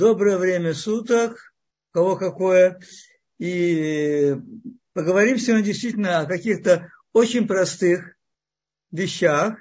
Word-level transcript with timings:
Доброе 0.00 0.38
время 0.38 0.72
суток, 0.72 1.52
кого 1.90 2.16
какое. 2.16 2.80
И 3.38 4.34
поговорим 4.94 5.36
сегодня 5.36 5.66
действительно 5.66 6.20
о 6.20 6.24
каких-то 6.24 6.90
очень 7.12 7.46
простых 7.46 8.16
вещах, 8.90 9.58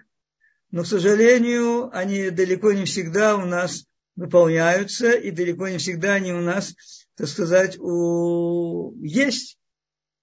но, 0.71 0.83
к 0.83 0.87
сожалению, 0.87 1.93
они 1.93 2.29
далеко 2.29 2.71
не 2.71 2.85
всегда 2.85 3.35
у 3.35 3.43
нас 3.43 3.83
выполняются, 4.15 5.11
и 5.11 5.31
далеко 5.31 5.67
не 5.67 5.77
всегда 5.77 6.13
они 6.13 6.31
у 6.31 6.39
нас, 6.39 6.73
так 7.17 7.27
сказать, 7.27 7.77
у... 7.77 8.95
есть. 9.03 9.59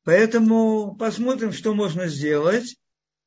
Поэтому 0.05 0.96
посмотрим, 0.96 1.53
что 1.53 1.75
можно 1.75 2.09
сделать 2.09 2.79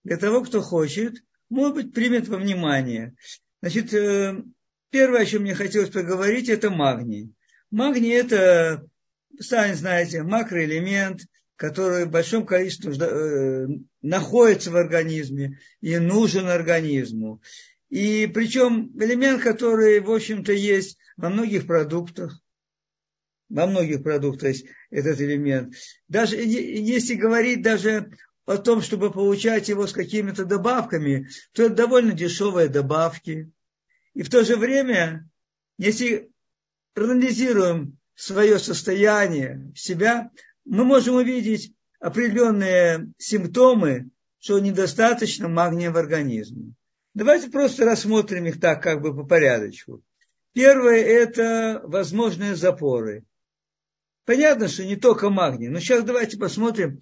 для 0.03 0.17
того, 0.17 0.43
кто 0.43 0.59
хочет, 0.63 1.17
может 1.49 1.75
быть, 1.75 1.93
примет 1.93 2.27
во 2.27 2.37
внимание. 2.37 3.13
Значит, 3.61 3.93
э, 3.93 4.41
первое, 4.89 5.21
о 5.21 5.25
чем 5.25 5.43
мне 5.43 5.55
хотелось 5.55 5.89
поговорить, 5.89 6.49
это 6.49 6.69
магний. 6.69 7.33
Магний– 7.71 8.09
это, 8.13 8.85
сами 9.39 9.73
знаете, 9.73 10.23
макроэлемент, 10.23 11.21
который 11.55 12.05
в 12.05 12.09
большом 12.09 12.45
количестве 12.45 12.93
э, 12.93 13.67
находится 14.01 14.71
в 14.71 14.77
организме 14.77 15.59
и 15.81 15.97
нужен 15.97 16.47
организму. 16.47 17.41
И 17.89 18.27
причем 18.33 18.91
элемент, 18.99 19.41
который, 19.41 19.99
в 19.99 20.11
общем-то, 20.11 20.53
есть 20.53 20.97
во 21.17 21.29
многих 21.29 21.67
продуктах, 21.67 22.39
во 23.49 23.65
многих 23.65 24.03
продуктах 24.03 24.49
есть 24.49 24.65
этот 24.89 25.19
элемент. 25.19 25.73
Даже 26.07 26.37
если 26.37 27.15
говорить 27.15 27.61
даже 27.61 28.11
о 28.45 28.57
том, 28.57 28.81
чтобы 28.81 29.11
получать 29.11 29.69
его 29.69 29.85
с 29.85 29.91
какими-то 29.91 30.45
добавками, 30.45 31.27
то 31.53 31.63
это 31.63 31.75
довольно 31.75 32.13
дешевые 32.13 32.67
добавки. 32.67 33.51
И 34.13 34.23
в 34.23 34.29
то 34.29 34.43
же 34.43 34.57
время, 34.57 35.29
если 35.77 36.29
проанализируем 36.93 37.97
свое 38.15 38.59
состояние, 38.59 39.71
себя, 39.75 40.31
мы 40.65 40.83
можем 40.83 41.15
увидеть 41.15 41.73
определенные 41.99 43.11
симптомы, 43.17 44.09
что 44.39 44.59
недостаточно 44.59 45.47
магния 45.47 45.91
в 45.91 45.97
организме. 45.97 46.73
Давайте 47.13 47.49
просто 47.49 47.85
рассмотрим 47.85 48.45
их 48.45 48.59
так, 48.59 48.81
как 48.81 49.01
бы 49.01 49.15
по 49.15 49.23
порядочку. 49.23 50.01
Первое– 50.53 50.97
это 51.03 51.81
возможные 51.83 52.55
запоры. 52.55 53.23
Понятно, 54.25 54.67
что 54.67 54.85
не 54.85 54.95
только 54.95 55.29
магний, 55.29 55.69
но 55.69 55.79
сейчас 55.79 56.03
давайте 56.03 56.37
посмотрим, 56.37 57.01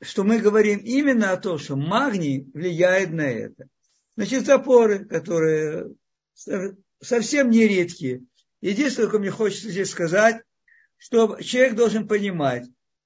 что 0.00 0.24
мы 0.24 0.38
говорим 0.38 0.78
именно 0.78 1.32
о 1.32 1.36
том, 1.36 1.58
что 1.58 1.76
магний 1.76 2.50
влияет 2.54 3.10
на 3.10 3.22
это. 3.22 3.68
Значит, 4.16 4.46
запоры, 4.46 5.04
которые 5.04 5.94
совсем 7.00 7.50
не 7.50 7.66
редкие. 7.66 8.22
Единственное, 8.60 9.08
что 9.08 9.18
мне 9.18 9.30
хочется 9.30 9.70
здесь 9.70 9.90
сказать, 9.90 10.42
что 10.98 11.40
человек 11.40 11.74
должен 11.74 12.06
понимать, 12.06 12.64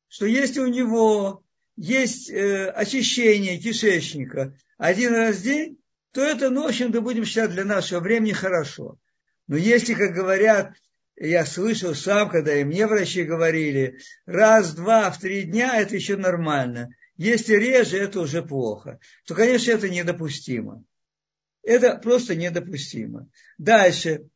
что 0.08 0.26
если 0.26 0.60
у 0.60 0.66
него 0.66 1.44
есть 1.76 2.30
э, 2.30 2.68
очищение 2.70 3.58
кишечника 3.58 4.54
один 4.76 5.14
раз 5.14 5.36
в 5.36 5.42
день, 5.42 5.78
то 6.12 6.22
это, 6.22 6.50
ну, 6.50 6.64
в 6.64 6.66
общем-то, 6.68 7.00
будем 7.00 7.24
считать 7.24 7.50
для 7.50 7.64
нашего 7.64 8.00
времени 8.00 8.32
хорошо. 8.32 8.98
Но 9.46 9.56
если, 9.56 9.94
как 9.94 10.14
говорят, 10.14 10.74
я 11.16 11.46
слышал 11.46 11.94
сам, 11.94 12.28
когда 12.28 12.54
и 12.54 12.64
мне 12.64 12.86
врачи 12.86 13.22
говорили, 13.22 13.98
раз, 14.26 14.74
два, 14.74 15.10
в 15.10 15.18
три 15.18 15.44
дня 15.44 15.80
это 15.80 15.94
еще 15.94 16.16
нормально. 16.16 16.90
Если 17.16 17.54
реже, 17.54 17.98
это 17.98 18.20
уже 18.20 18.42
плохо. 18.42 18.98
То, 19.26 19.34
конечно, 19.34 19.70
это 19.70 19.88
недопустимо. 19.88 20.84
Это 21.66 21.96
просто 21.96 22.36
недопустимо. 22.36 23.28
Дальше. 23.58 24.28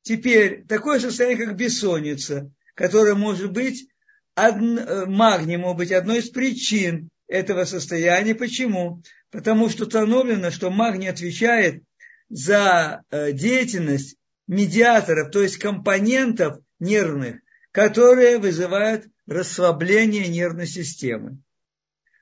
Теперь 0.00 0.64
такое 0.66 0.98
состояние, 0.98 1.46
как 1.46 1.54
бессонница, 1.54 2.50
которое 2.74 3.14
может 3.14 3.52
быть, 3.52 3.88
од... 4.34 4.56
Э, 4.56 5.04
магний 5.04 5.58
может 5.58 5.76
быть 5.76 5.92
одной 5.92 6.20
из 6.20 6.30
причин 6.30 7.10
этого 7.28 7.66
состояния. 7.66 8.34
Почему? 8.34 9.02
Потому 9.30 9.68
что 9.68 9.84
установлено, 9.84 10.50
что 10.50 10.70
магний 10.70 11.08
отвечает 11.08 11.82
за 12.30 13.02
э, 13.10 13.32
деятельность 13.32 14.16
медиаторов, 14.48 15.30
то 15.30 15.42
есть 15.42 15.58
компонентов 15.58 16.58
нервных, 16.80 17.40
которые 17.70 18.38
вызывают 18.38 19.08
расслабление 19.26 20.26
нервной 20.26 20.66
системы. 20.66 21.36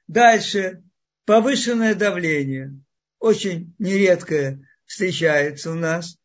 Дальше 0.09 0.83
повышенное 1.25 1.95
давление, 1.95 2.81
очень 3.21 3.75
нередкое 3.79 4.67
встречается 4.87 5.71
у 5.71 5.75
нас. 5.75 6.19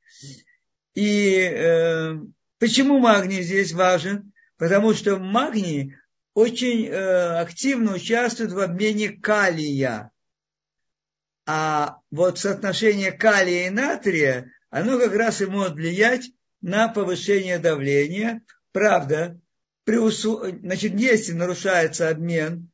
И 0.96 1.38
э, 1.38 2.16
почему 2.58 3.00
магний 3.00 3.44
здесь 3.44 3.74
важен? 3.74 4.34
Потому 4.58 4.94
что 4.94 5.18
магний 5.18 5.96
очень 6.34 6.88
э, 6.88 7.40
активно 7.40 7.94
участвует 7.94 8.52
в 8.52 8.60
обмене 8.60 9.10
калия. 9.10 10.12
А 11.46 12.00
вот 12.10 12.40
соотношение 12.40 13.12
калия 13.12 13.68
и 13.68 13.70
натрия 13.70 14.52
оно 14.70 15.00
как 15.00 15.14
раз 15.14 15.42
и 15.42 15.46
может 15.46 15.76
влиять 15.76 16.32
на 16.62 16.88
повышение 16.90 17.60
давления. 17.60 18.42
Правда, 18.72 19.40
при 19.86 19.98
усу... 19.98 20.44
значит, 20.60 21.00
если 21.00 21.32
нарушается 21.32 22.10
обмен, 22.10 22.72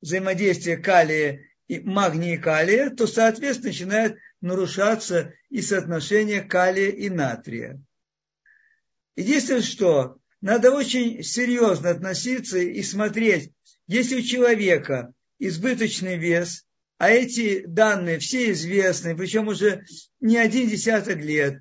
взаимодействие 0.00 0.76
калия 0.76 1.40
магния 1.78 2.34
и 2.34 2.38
калия, 2.38 2.90
то, 2.90 3.06
соответственно, 3.06 3.68
начинает 3.68 4.16
нарушаться 4.40 5.32
и 5.48 5.62
соотношение 5.62 6.42
калия 6.42 6.90
и 6.90 7.08
натрия. 7.08 7.80
Единственное, 9.16 9.62
что 9.62 10.18
надо 10.40 10.72
очень 10.72 11.22
серьезно 11.22 11.90
относиться 11.90 12.58
и 12.58 12.82
смотреть, 12.82 13.52
если 13.86 14.16
у 14.16 14.22
человека 14.22 15.12
избыточный 15.38 16.16
вес, 16.16 16.64
а 16.98 17.10
эти 17.10 17.64
данные 17.66 18.18
все 18.18 18.52
известны, 18.52 19.16
причем 19.16 19.48
уже 19.48 19.84
не 20.20 20.36
один 20.36 20.68
десяток 20.68 21.16
лет, 21.16 21.60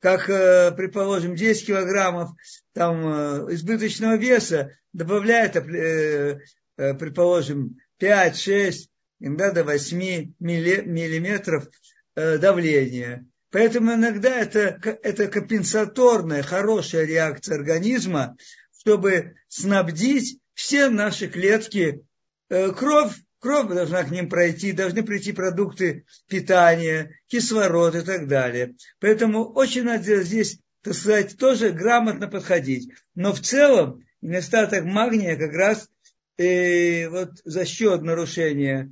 как, 0.00 0.28
э, 0.28 0.72
предположим, 0.72 1.36
10 1.36 1.66
килограммов 1.66 2.30
там, 2.72 3.06
э, 3.06 3.54
избыточного 3.54 4.16
веса 4.16 4.76
добавляет, 4.92 5.56
э, 5.56 6.40
предположим, 6.76 7.76
5-6, 7.98 8.89
иногда 9.20 9.52
до 9.52 9.64
8 9.64 10.34
миллиметров 10.38 11.68
давления. 12.16 13.26
Поэтому 13.50 13.94
иногда 13.94 14.36
это, 14.40 14.78
это 15.02 15.28
компенсаторная, 15.28 16.42
хорошая 16.42 17.04
реакция 17.04 17.56
организма, 17.56 18.36
чтобы 18.78 19.34
снабдить 19.48 20.38
все 20.54 20.88
наши 20.88 21.28
клетки 21.28 22.02
кровь 22.48 23.14
кровь 23.40 23.68
должна 23.68 24.04
к 24.04 24.10
ним 24.10 24.28
пройти, 24.28 24.72
должны 24.72 25.02
прийти 25.02 25.32
продукты 25.32 26.04
питания, 26.28 27.18
кислород 27.26 27.96
и 27.96 28.02
так 28.02 28.28
далее. 28.28 28.74
Поэтому 29.00 29.44
очень 29.44 29.84
надо 29.84 30.22
здесь, 30.22 30.58
так 30.82 30.94
сказать, 30.94 31.36
тоже 31.36 31.70
грамотно 31.70 32.28
подходить. 32.28 32.92
Но 33.14 33.32
в 33.32 33.40
целом 33.40 34.04
недостаток 34.20 34.84
магния 34.84 35.36
как 35.36 35.52
раз 35.52 35.88
э, 36.36 37.08
вот 37.08 37.30
за 37.44 37.64
счет 37.64 38.02
нарушения 38.02 38.84
э, 38.84 38.88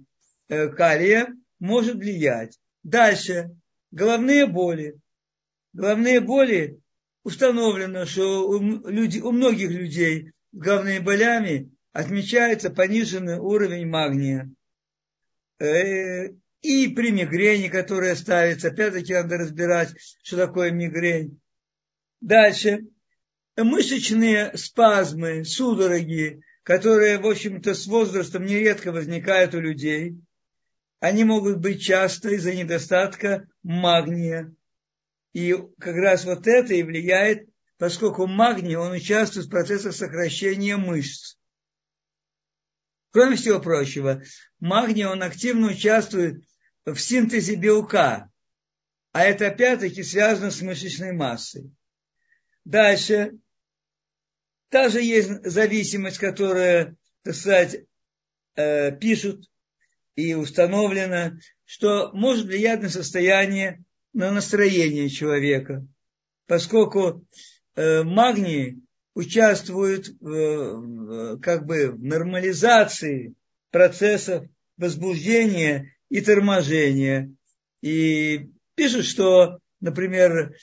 калия 0.49 1.29
может 1.59 1.97
влиять. 1.97 2.59
Дальше. 2.83 3.57
Головные 3.91 4.47
боли. 4.47 4.99
Головные 5.73 6.21
боли 6.21 6.81
установлено, 7.23 8.07
что 8.07 8.49
у, 8.49 8.89
люди, 8.89 9.21
у 9.21 9.33
многих 9.33 9.71
людей 9.71 10.33
с 10.53 10.59
головными 10.59 10.99
болями 10.99 11.71
отмечается 11.93 12.71
пониженный 12.71 13.39
уровень 13.39 13.87
магния. 13.87 14.51
Э, 15.59 16.29
и 16.63 16.89
при 16.89 17.11
мигрени, 17.11 17.69
которая 17.69 18.15
ставится, 18.15 18.69
опять-таки 18.69 19.13
надо 19.13 19.37
разбирать, 19.37 19.95
что 20.23 20.37
такое 20.37 20.71
мигрень. 20.71 21.41
Дальше. 22.21 22.87
Мышечные 23.57 24.57
спазмы, 24.57 25.45
судороги, 25.45 26.41
которые, 26.63 27.19
в 27.19 27.27
общем-то, 27.27 27.75
с 27.75 27.87
возрастом 27.87 28.45
нередко 28.45 28.93
возникают 28.93 29.55
у 29.55 29.61
людей. 29.61 30.17
Они 31.01 31.25
могут 31.25 31.59
быть 31.59 31.83
часто 31.83 32.31
из-за 32.31 32.55
недостатка 32.55 33.49
магния. 33.63 34.55
И 35.33 35.55
как 35.79 35.95
раз 35.97 36.25
вот 36.25 36.47
это 36.47 36.75
и 36.75 36.83
влияет, 36.83 37.49
поскольку 37.77 38.27
магний, 38.27 38.75
он 38.75 38.93
участвует 38.93 39.47
в 39.47 39.51
процессах 39.51 39.95
сокращения 39.95 40.77
мышц. 40.77 41.37
Кроме 43.11 43.37
всего 43.37 43.61
прочего, 43.61 44.23
магний, 44.59 45.05
он 45.05 45.23
активно 45.23 45.69
участвует 45.69 46.45
в 46.85 46.97
синтезе 46.97 47.55
белка, 47.55 48.31
а 49.13 49.25
это 49.25 49.49
опять-таки 49.49 50.03
связано 50.03 50.51
с 50.51 50.61
мышечной 50.61 51.13
массой. 51.13 51.71
Дальше, 52.65 53.39
та 54.69 54.89
же 54.89 55.01
есть 55.01 55.45
зависимость, 55.45 56.19
которая, 56.19 56.97
так 57.23 57.35
сказать, 57.35 57.87
э, 58.57 58.93
пишут 58.97 59.49
и 60.19 60.35
установлено, 60.35 61.39
что 61.65 62.11
может 62.13 62.47
влиять 62.47 62.83
на 62.83 62.89
состояние, 62.89 63.85
на 64.13 64.33
настроение 64.33 65.09
человека. 65.09 65.87
поскольку 66.47 67.25
э, 67.77 68.03
магний 68.03 68.83
участвует 69.15 70.09
в, 70.19 71.39
как 71.41 71.67
бы 71.67 71.93
в 71.93 72.03
нормализации 72.03 73.35
процессов 73.71 74.47
возбуждения 74.77 75.95
и 76.09 76.21
торможения. 76.21 77.33
И 77.83 78.51
пишут, 78.75 79.05
что, 79.05 79.61
например, 79.81 80.57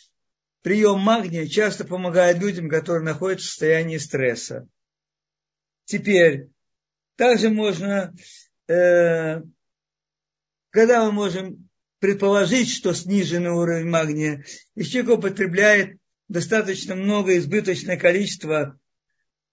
прием 0.63 0.99
магния 0.99 1.47
часто 1.47 1.85
помогает 1.85 2.39
людям, 2.39 2.67
которые 2.67 3.05
находятся 3.05 3.45
в 3.45 3.49
состоянии 3.51 3.99
стресса. 3.99 4.67
Теперь, 5.85 6.49
также 7.15 7.49
можно, 7.49 8.13
э, 8.67 9.41
когда 10.69 11.05
мы 11.05 11.11
можем 11.11 11.69
предположить, 11.99 12.69
что 12.69 12.93
сниженный 12.93 13.51
уровень 13.51 13.89
магния, 13.89 14.43
если 14.75 14.91
человек 14.91 15.19
употребляет 15.19 15.97
достаточно 16.27 16.95
много, 16.95 17.37
избыточное 17.37 17.97
количество 17.97 18.77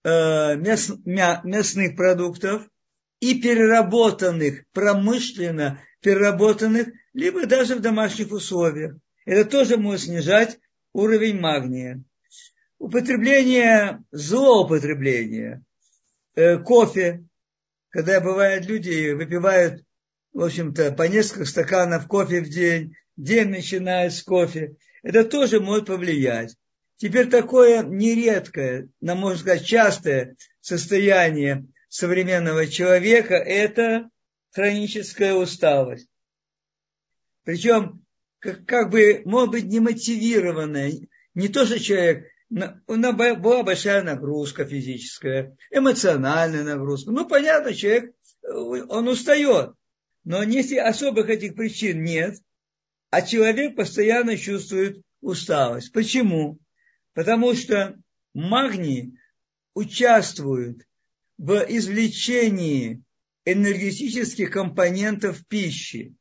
э, 0.03 0.55
мяс, 0.57 0.91
мя, 1.05 1.41
мясных 1.43 1.95
продуктов 1.95 2.67
и 3.19 3.41
переработанных, 3.41 4.65
промышленно 4.73 5.81
переработанных, 6.01 6.89
либо 7.13 7.45
даже 7.45 7.75
в 7.75 7.79
домашних 7.79 8.31
условиях. 8.31 8.97
Это 9.25 9.49
тоже 9.49 9.77
может 9.77 10.01
снижать 10.01 10.59
уровень 10.91 11.39
магния. 11.39 12.03
Употребление, 12.77 14.03
злоупотребление, 14.11 15.63
э, 16.35 16.57
кофе, 16.57 17.23
когда 17.93 18.19
бывают 18.19 18.65
люди 18.65 19.11
выпивают, 19.11 19.83
в 20.33 20.43
общем-то, 20.43 20.93
по 20.93 21.03
несколько 21.03 21.45
стаканов 21.45 22.07
кофе 22.07 22.41
в 22.41 22.49
день, 22.49 22.95
день 23.17 23.49
начинает 23.49 24.13
с 24.13 24.23
кофе, 24.23 24.75
это 25.03 25.23
тоже 25.23 25.59
может 25.59 25.85
повлиять. 25.85 26.55
Теперь 26.97 27.29
такое 27.29 27.83
нередкое, 27.83 28.89
на 28.99 29.13
можно 29.13 29.37
сказать, 29.37 29.65
частое 29.65 30.35
состояние 30.59 31.67
современного 31.87 32.65
человека– 32.65 33.35
это 33.35 34.09
хроническая 34.51 35.35
усталость. 35.35 36.09
Причем, 37.43 38.03
как, 38.39 38.65
как 38.65 38.89
бы, 38.89 39.21
может 39.25 39.51
быть, 39.51 39.65
немотивированная. 39.65 40.93
Не 41.35 41.47
то, 41.47 41.65
что 41.65 41.79
человек, 41.79 42.25
была 42.53 43.63
большая 43.63 44.03
нагрузка 44.03 44.65
физическая, 44.65 45.57
эмоциональная 45.71 46.63
нагрузка. 46.63 47.11
Ну, 47.11 47.27
понятно, 47.27 47.73
человек, 47.73 48.13
он 48.43 49.07
устает. 49.07 49.73
Но 50.23 50.43
если 50.43 50.77
особых 50.77 51.29
этих 51.29 51.55
причин 51.55 52.03
нет, 52.03 52.35
а 53.09 53.21
человек 53.21 53.75
постоянно 53.75 54.37
чувствует 54.37 55.01
усталость. 55.21 55.91
Почему? 55.91 56.59
Потому 57.13 57.53
что 57.53 57.97
магний 58.33 59.17
участвует 59.73 60.87
в 61.37 61.65
извлечении 61.67 63.03
энергетических 63.45 64.51
компонентов 64.51 65.45
пищи. 65.47 66.15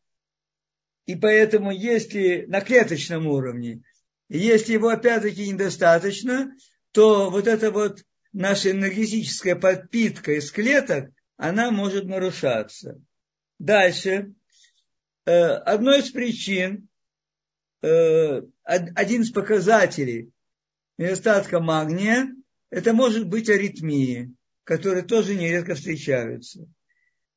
И 1.06 1.14
поэтому, 1.14 1.70
если 1.70 2.44
на 2.46 2.61
клеточном 2.61 3.26
уровне, 3.26 3.82
если 4.38 4.73
его 4.73 4.88
опять-таки 4.88 5.50
недостаточно, 5.50 6.56
то 6.93 7.31
вот 7.31 7.46
эта 7.46 7.70
вот 7.70 8.02
наша 8.32 8.70
энергетическая 8.70 9.56
подпитка 9.56 10.32
из 10.32 10.50
клеток, 10.50 11.11
она 11.37 11.70
может 11.70 12.06
нарушаться. 12.06 12.99
Дальше. 13.58 14.32
Э, 15.26 15.32
одной 15.32 16.00
из 16.00 16.11
причин, 16.11 16.88
э, 17.82 18.43
один 18.64 19.20
из 19.23 19.31
показателей 19.31 20.31
недостатка 20.96 21.61
магния, 21.61 22.34
это 22.70 22.94
может 22.94 23.29
быть 23.29 23.50
аритмии, 23.50 24.34
которые 24.64 25.05
тоже 25.05 25.34
нередко 25.34 25.75
встречаются. 25.75 26.67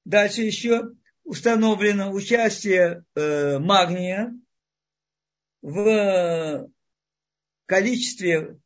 Дальше 0.05 0.43
еще 0.43 0.91
установлено 1.25 2.11
участие 2.11 3.03
э, 3.15 3.59
магния 3.59 4.33
в 5.61 6.69
количестве 7.65 8.57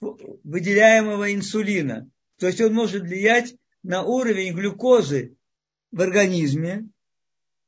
выделяемого 0.00 1.32
инсулина. 1.34 2.08
То 2.38 2.46
есть 2.46 2.60
он 2.60 2.72
может 2.72 3.02
влиять 3.02 3.54
на 3.82 4.02
уровень 4.02 4.54
глюкозы 4.54 5.36
в 5.90 6.00
организме. 6.00 6.88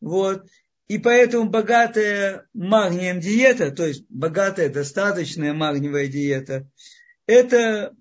Вот. 0.00 0.46
И 0.88 0.98
поэтому 0.98 1.48
богатая 1.48 2.48
магнием 2.52 3.20
диета, 3.20 3.70
то 3.70 3.86
есть 3.86 4.04
богатая, 4.08 4.68
достаточная 4.68 5.52
магниевая 5.54 6.08
диета, 6.08 6.68
это, 7.26 7.94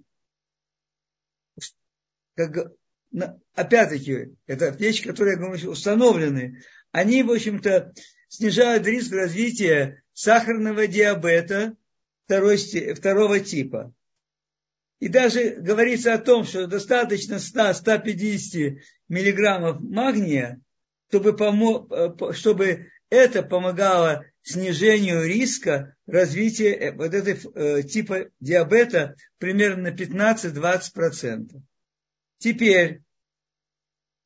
как, 2.36 2.74
опять-таки, 3.54 4.36
это 4.48 4.70
вещи, 4.70 5.08
которые, 5.08 5.36
я 5.36 5.40
говорю, 5.40 5.72
установлены. 5.72 6.64
Они, 6.92 7.24
в 7.24 7.32
общем-то, 7.32 7.94
снижают 8.28 8.86
риск 8.88 9.14
развития 9.14 10.04
сахарного 10.14 10.88
диабета 10.88 11.76
второй, 12.26 12.58
второго 12.58 13.40
типа. 13.40 13.94
И 15.00 15.08
даже 15.08 15.56
говорится 15.56 16.14
о 16.14 16.20
том, 16.20 16.44
что 16.44 16.68
достаточно 16.68 17.36
100-150 17.36 18.78
миллиграммов 19.10 19.80
магния 19.82 20.62
чтобы, 21.12 21.36
помо... 21.36 21.88
Э, 21.92 22.34
чтобы 22.34 22.90
это 23.10 23.44
помогало 23.44 24.26
снижению 24.44 25.28
риска 25.28 25.96
развития 26.08 26.74
э, 26.74 26.92
вот 26.94 27.14
этого 27.14 27.54
э, 27.54 27.84
типа 27.84 28.30
диабета 28.40 29.16
примерно 29.38 29.92
на 29.92 29.94
15-20%. 29.94 31.62
Теперь, 32.38 33.02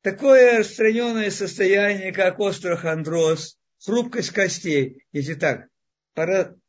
такое 0.02 0.60
распространенное 0.60 1.30
состояние, 1.30 2.12
как 2.12 2.38
остеохондроз, 2.38 3.58
хрупкость 3.84 4.30
костей, 4.30 5.04
если 5.12 5.34
так, 5.34 5.66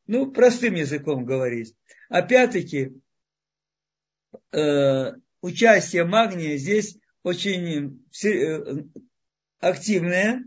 ну, 0.07 0.31
простым 0.31 0.74
языком 0.75 1.25
говорить. 1.25 1.75
Опять-таки, 2.09 2.94
э, 4.51 5.13
участие 5.42 6.06
магния 6.06 6.57
здесь 6.57 6.98
очень 7.24 8.01
активное. 9.59 10.44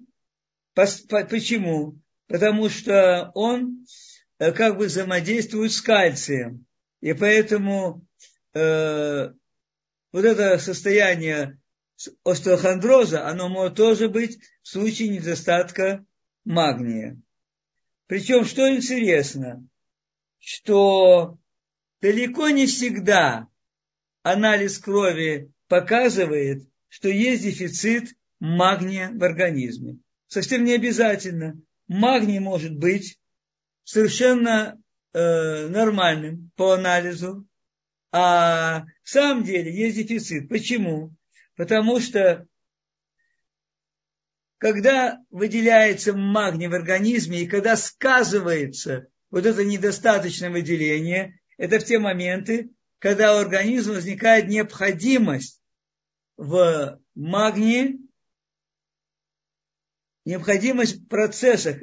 Почему? 0.75 1.99
Потому 2.27 2.69
что 2.69 3.31
он 3.35 3.85
э, 4.39 4.53
как 4.53 4.79
бы 4.79 4.87
взаимодействует 4.87 5.73
с 5.73 5.83
кальцием. 5.83 6.65
И 7.01 7.13
поэтому 7.13 8.07
э, 8.55 9.31
вот 10.13 10.25
это 10.25 10.59
состояние 10.59 11.59
остеохондроза, 12.25 13.27
оно 13.27 13.49
может 13.49 13.77
тоже 13.77 14.09
быть 14.09 14.39
в 14.63 14.69
случае 14.69 15.09
недостатка 15.09 16.05
магния. 16.45 17.21
Причем, 18.11 18.45
что 18.45 18.69
интересно, 18.69 19.65
что 20.41 21.39
далеко 22.01 22.49
не 22.49 22.67
всегда 22.67 23.47
анализ 24.25 24.81
крови 24.81 25.53
показывает, 25.69 26.69
что 26.89 27.09
есть 27.09 27.45
дефицит 27.45 28.17
магния 28.41 29.13
в 29.13 29.23
организме. 29.23 29.99
Совсем 30.27 30.65
не 30.65 30.75
обязательно. 30.75 31.63
Магний 31.87 32.41
может 32.41 32.77
быть 32.77 33.17
совершенно 33.85 34.83
э, 35.13 35.69
нормальным 35.69 36.51
по 36.57 36.73
анализу, 36.73 37.47
а 38.11 38.87
в 39.05 39.09
самом 39.09 39.45
деле 39.45 39.73
есть 39.73 39.97
дефицит. 39.97 40.49
Почему? 40.49 41.15
Потому 41.55 42.01
что 42.01 42.49
когда 44.61 45.19
выделяется 45.31 46.13
магний 46.13 46.69
в 46.69 46.75
организме 46.75 47.41
и 47.41 47.47
когда 47.47 47.77
сказывается 47.77 49.09
вот 49.31 49.47
это 49.47 49.65
недостаточное 49.65 50.51
выделение, 50.51 51.41
это 51.57 51.81
в 51.81 51.85
те 51.85 51.99
моменты, 51.99 52.71
когда 52.99 53.35
у 53.35 53.39
организма 53.39 53.95
возникает 53.95 54.49
необходимость 54.49 55.63
в 56.37 57.01
магнии 57.15 58.01
необходимость 60.27 60.97
в 60.97 61.09
процессах 61.09 61.79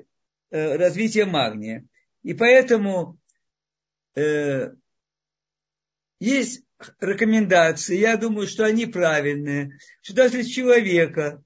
э, 0.51 0.75
развития 0.75 1.25
магния. 1.25 1.83
И 2.21 2.35
поэтому 2.35 3.19
э, 4.15 4.69
есть 6.19 6.61
рекомендации, 6.99 7.97
я 7.97 8.17
думаю, 8.17 8.45
что 8.47 8.65
они 8.65 8.85
правильные, 8.85 9.79
что 10.03 10.13
даже 10.13 10.37
если 10.37 10.51
человека 10.51 11.43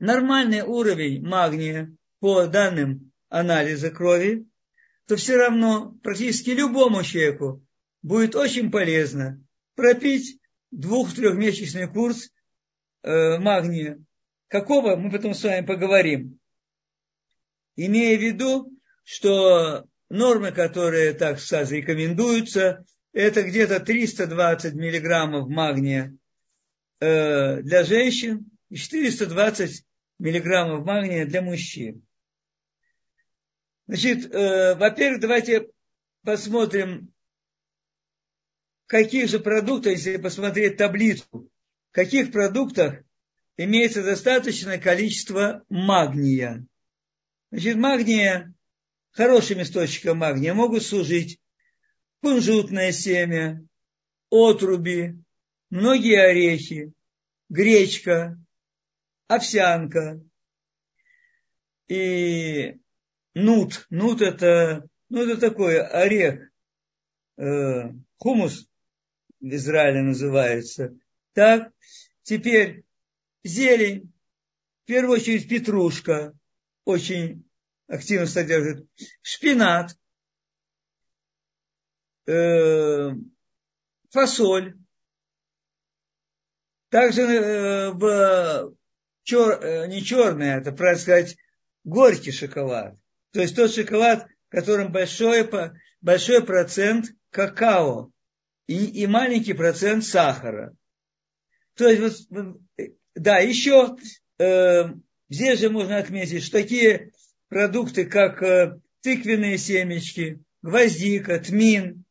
нормальный 0.00 0.62
уровень 0.62 1.24
магния 1.26 1.94
по 2.18 2.46
данным 2.46 3.12
анализа 3.28 3.90
крови, 3.90 4.46
то 5.06 5.16
все 5.16 5.36
равно 5.36 5.92
практически 6.02 6.50
любому 6.50 7.02
человеку 7.02 7.64
будет 8.02 8.34
очень 8.34 8.70
полезно 8.70 9.42
пропить 9.76 10.38
двух-трехмесячный 10.70 11.88
курс 11.88 12.30
э, 13.02 13.38
магния 13.38 13.98
Какого, 14.50 14.96
мы 14.96 15.12
потом 15.12 15.32
с 15.32 15.44
вами 15.44 15.64
поговорим. 15.64 16.40
Имея 17.76 18.18
в 18.18 18.20
виду, 18.20 18.76
что 19.04 19.84
нормы, 20.08 20.50
которые, 20.50 21.12
так 21.12 21.38
сказать, 21.38 21.70
рекомендуются, 21.70 22.84
это 23.12 23.44
где-то 23.44 23.78
320 23.78 24.74
миллиграммов 24.74 25.48
магния 25.48 26.16
э, 26.98 27.62
для 27.62 27.84
женщин 27.84 28.50
и 28.70 28.74
420 28.74 29.84
миллиграммов 30.20 30.84
магния 30.84 31.26
для 31.26 31.42
мужчин. 31.42 32.06
Значит, 33.86 34.32
э, 34.32 34.76
во-первых, 34.76 35.20
давайте 35.20 35.68
посмотрим, 36.22 37.12
каких 38.86 39.28
же 39.28 39.40
продуктов, 39.40 39.92
если 39.92 40.18
посмотреть 40.18 40.76
таблицу, 40.76 41.24
в 41.90 41.92
каких 41.92 42.30
продуктах 42.30 43.02
имеется 43.56 44.04
достаточное 44.04 44.78
количество 44.78 45.64
магния. 45.68 46.66
Значит, 47.50 47.76
магния, 47.76 48.54
хорошим 49.10 49.62
источником 49.62 50.18
магния 50.18 50.54
могут 50.54 50.84
служить 50.84 51.40
кунжутное 52.20 52.92
семя, 52.92 53.64
отруби, 54.30 55.16
многие 55.70 56.20
орехи, 56.20 56.92
гречка, 57.48 58.38
овсянка 59.30 60.20
и 61.86 62.76
нут. 63.34 63.86
Нут 63.88 64.22
это, 64.22 64.88
ну, 65.08 65.22
это 65.22 65.40
такой 65.40 65.80
орех, 65.80 66.50
э, 67.36 67.92
хумус 68.18 68.68
в 69.38 69.46
Израиле 69.54 70.02
называется. 70.02 70.98
Так, 71.32 71.72
теперь 72.24 72.84
зелень, 73.44 74.12
в 74.82 74.86
первую 74.86 75.20
очередь 75.20 75.48
петрушка, 75.48 76.36
очень 76.84 77.48
активно 77.86 78.26
содержит, 78.26 78.88
шпинат, 79.22 79.96
э, 82.26 83.10
фасоль, 84.10 84.76
также 86.88 87.22
э, 87.22 87.90
в 87.92 88.74
чер, 89.24 89.60
э, 89.62 89.86
не 89.88 90.02
черный, 90.02 90.58
это, 90.58 90.72
правильно 90.72 91.00
сказать, 91.00 91.36
горький 91.84 92.32
шоколад. 92.32 92.96
То 93.32 93.40
есть 93.40 93.56
тот 93.56 93.72
шоколад, 93.72 94.26
в 94.48 94.52
котором 94.52 94.92
большой, 94.92 95.48
большой 96.00 96.44
процент 96.44 97.06
какао 97.30 98.10
и, 98.66 99.02
и 99.02 99.06
маленький 99.06 99.52
процент 99.52 100.04
сахара. 100.04 100.74
То 101.74 101.88
есть, 101.88 102.28
вот, 102.30 102.60
да, 103.14 103.38
еще 103.38 103.96
э, 104.38 104.84
здесь 105.28 105.60
же 105.60 105.70
можно 105.70 105.98
отметить, 105.98 106.42
что 106.42 106.58
такие 106.58 107.12
продукты, 107.48 108.06
как 108.06 108.42
э, 108.42 108.78
тыквенные 109.02 109.58
семечки, 109.58 110.40
гвоздика, 110.62 111.38
тмин, 111.38 112.04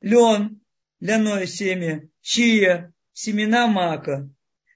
лен, 0.00 0.60
ляное 1.00 1.46
семя, 1.46 2.08
чия, 2.20 2.92
семена 3.12 3.66
мака. 3.66 4.28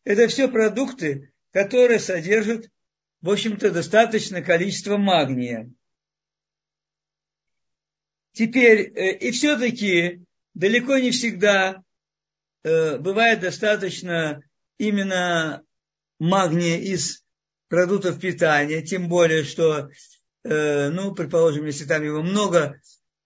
Это 0.05 0.27
все 0.29 0.49
продукты, 0.49 1.33
которые 1.53 1.99
содержат 1.99 2.69
в 3.21 3.31
общем-то, 3.31 3.71
достаточное 3.71 4.43
количество 4.43 4.97
магния. 4.97 5.71
Теперь, 8.33 8.93
э, 8.95 9.17
и 9.17 9.31
все-таки 9.33 10.23
далеко 10.55 10.99
не 10.99 11.11
всегда 11.11 11.83
э, 12.63 12.99
бывает 12.99 13.41
достаточно 13.41 14.41
именно 14.79 15.63
магния 16.21 16.79
из 16.79 17.25
продуктов 17.69 18.21
питания, 18.21 18.83
тем 18.83 19.09
более, 19.09 19.43
что, 19.43 19.91
э, 20.45 20.91
ну, 20.91 21.15
предположим, 21.15 21.67
если 21.67 21.85
там 21.85 22.03
его 22.05 22.23
много 22.23 22.81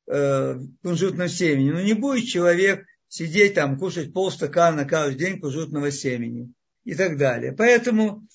кунжутного 0.04 1.28
семени, 1.28 1.70
ну, 1.70 1.80
не 1.80 1.94
будет 1.94 2.26
человек 2.26 2.84
сидеть 3.06 3.54
там, 3.54 3.78
кушать 3.78 4.12
полстакана 4.12 4.84
каждый 4.84 5.16
день 5.16 5.40
кунжутного 5.40 5.92
семени 5.92 6.52
и 6.84 6.94
так 6.94 7.16
далее. 7.16 7.52
Поэтому 7.52 8.26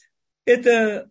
это 0.45 1.09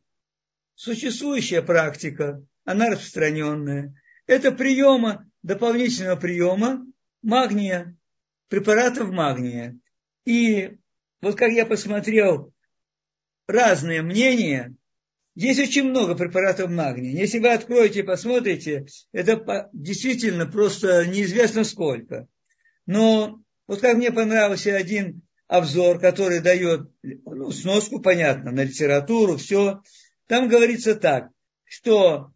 существующая 0.75 1.63
практика, 1.63 2.43
она 2.65 2.91
распространенная. 2.91 3.95
Это 4.27 4.53
приема, 4.53 5.31
дополнительного 5.43 6.17
приема 6.17 6.87
магния, 7.23 7.97
препаратов 8.49 9.11
магния. 9.11 9.79
И 10.25 10.79
вот 11.21 11.37
как 11.37 11.53
я 11.53 11.67
посмотрел 11.67 12.53
разные 13.47 14.03
мнения, 14.03 14.75
есть 15.35 15.61
очень 15.61 15.91
много 15.91 16.15
препаратов 16.15 16.71
магния. 16.71 17.13
Если 17.13 17.39
вы 17.39 17.53
откроете 17.53 18.01
и 18.01 18.05
посмотрите, 18.05 18.87
это 19.13 19.69
действительно 19.73 20.47
просто 20.47 21.07
неизвестно 21.07 21.63
сколько. 21.65 22.27
Но 22.87 23.43
вот 23.67 23.81
как 23.81 23.97
мне 23.97 24.11
понравился 24.11 24.75
один 24.75 25.26
обзор, 25.49 25.99
который 25.99 26.41
дает 26.41 26.91
ну, 27.03 27.51
сноску, 27.51 28.01
понятно, 28.01 28.51
на 28.51 28.65
литературу, 28.65 29.37
все. 29.37 29.83
Там 30.27 30.49
говорится 30.49 30.95
так, 30.97 31.31
что 31.65 32.33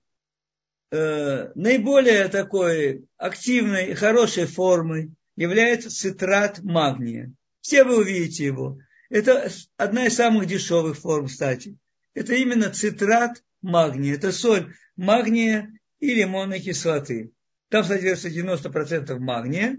э, 0.91 1.51
наиболее 1.55 2.29
такой 2.29 3.05
активной 3.17 3.91
и 3.91 3.95
хорошей 3.95 4.47
формой 4.47 5.13
является 5.37 5.91
цитрат 5.91 6.61
магния. 6.63 7.33
Все 7.61 7.85
вы 7.85 7.99
увидите 7.99 8.45
его. 8.45 8.79
Это 9.09 9.51
одна 9.77 10.07
из 10.07 10.15
самых 10.15 10.47
дешевых 10.47 10.97
форм, 10.97 11.27
кстати. 11.27 11.77
Это 12.15 12.35
именно 12.35 12.71
цитрат 12.71 13.43
магния. 13.61 14.15
Это 14.15 14.33
соль 14.33 14.73
магния 14.97 15.73
и 15.99 16.15
лимонной 16.15 16.61
кислоты. 16.61 17.33
Там 17.71 17.85
содержится 17.85 18.29
90% 18.29 19.19
магния 19.19 19.77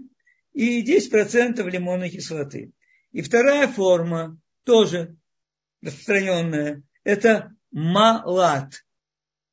и 0.52 0.82
10% 0.82 1.68
лимонной 1.70 2.10
кислоты. 2.10 2.72
И 3.12 3.22
вторая 3.22 3.68
форма, 3.68 4.38
тоже 4.64 5.16
распространенная, 5.82 6.82
это 7.04 7.54
малат 7.70 8.74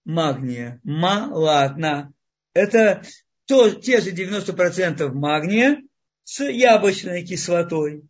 магния. 0.10 0.82
Малат. 0.84 1.78
На. 1.78 2.12
Это 2.54 3.04
то, 3.46 3.70
те 3.70 4.02
же 4.02 4.12
90% 4.12 5.12
магния 5.14 5.82
с 6.24 6.44
яблочной 6.44 7.26
кислотой. 7.26 8.04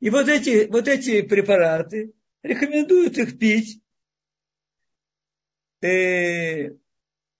И 0.00 0.10
вот 0.10 0.28
эти, 0.28 0.66
вот 0.68 0.88
эти 0.88 1.22
препараты 1.22 2.12
рекомендуют 2.42 3.18
их 3.18 3.38
пить. 3.38 3.80
Э, 5.80 6.70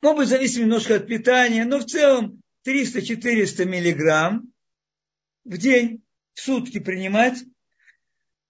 может 0.00 0.16
быть, 0.16 0.28
зависит 0.28 0.60
немножко 0.60 0.96
от 0.96 1.06
питания, 1.06 1.64
но 1.64 1.78
в 1.78 1.84
целом 1.84 2.40
300-400 2.66 3.64
миллиграмм 3.64 4.52
в 5.44 5.58
день, 5.58 6.02
в 6.34 6.40
сутки 6.40 6.78
принимать 6.78 7.38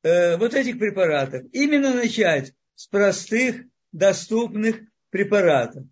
э, 0.02 0.36
вот 0.36 0.54
этих 0.54 0.78
препаратов. 0.78 1.42
Именно 1.52 1.94
начать 1.94 2.52
с 2.74 2.86
простых, 2.86 3.64
доступных 3.92 4.80
препаратов. 5.10 5.84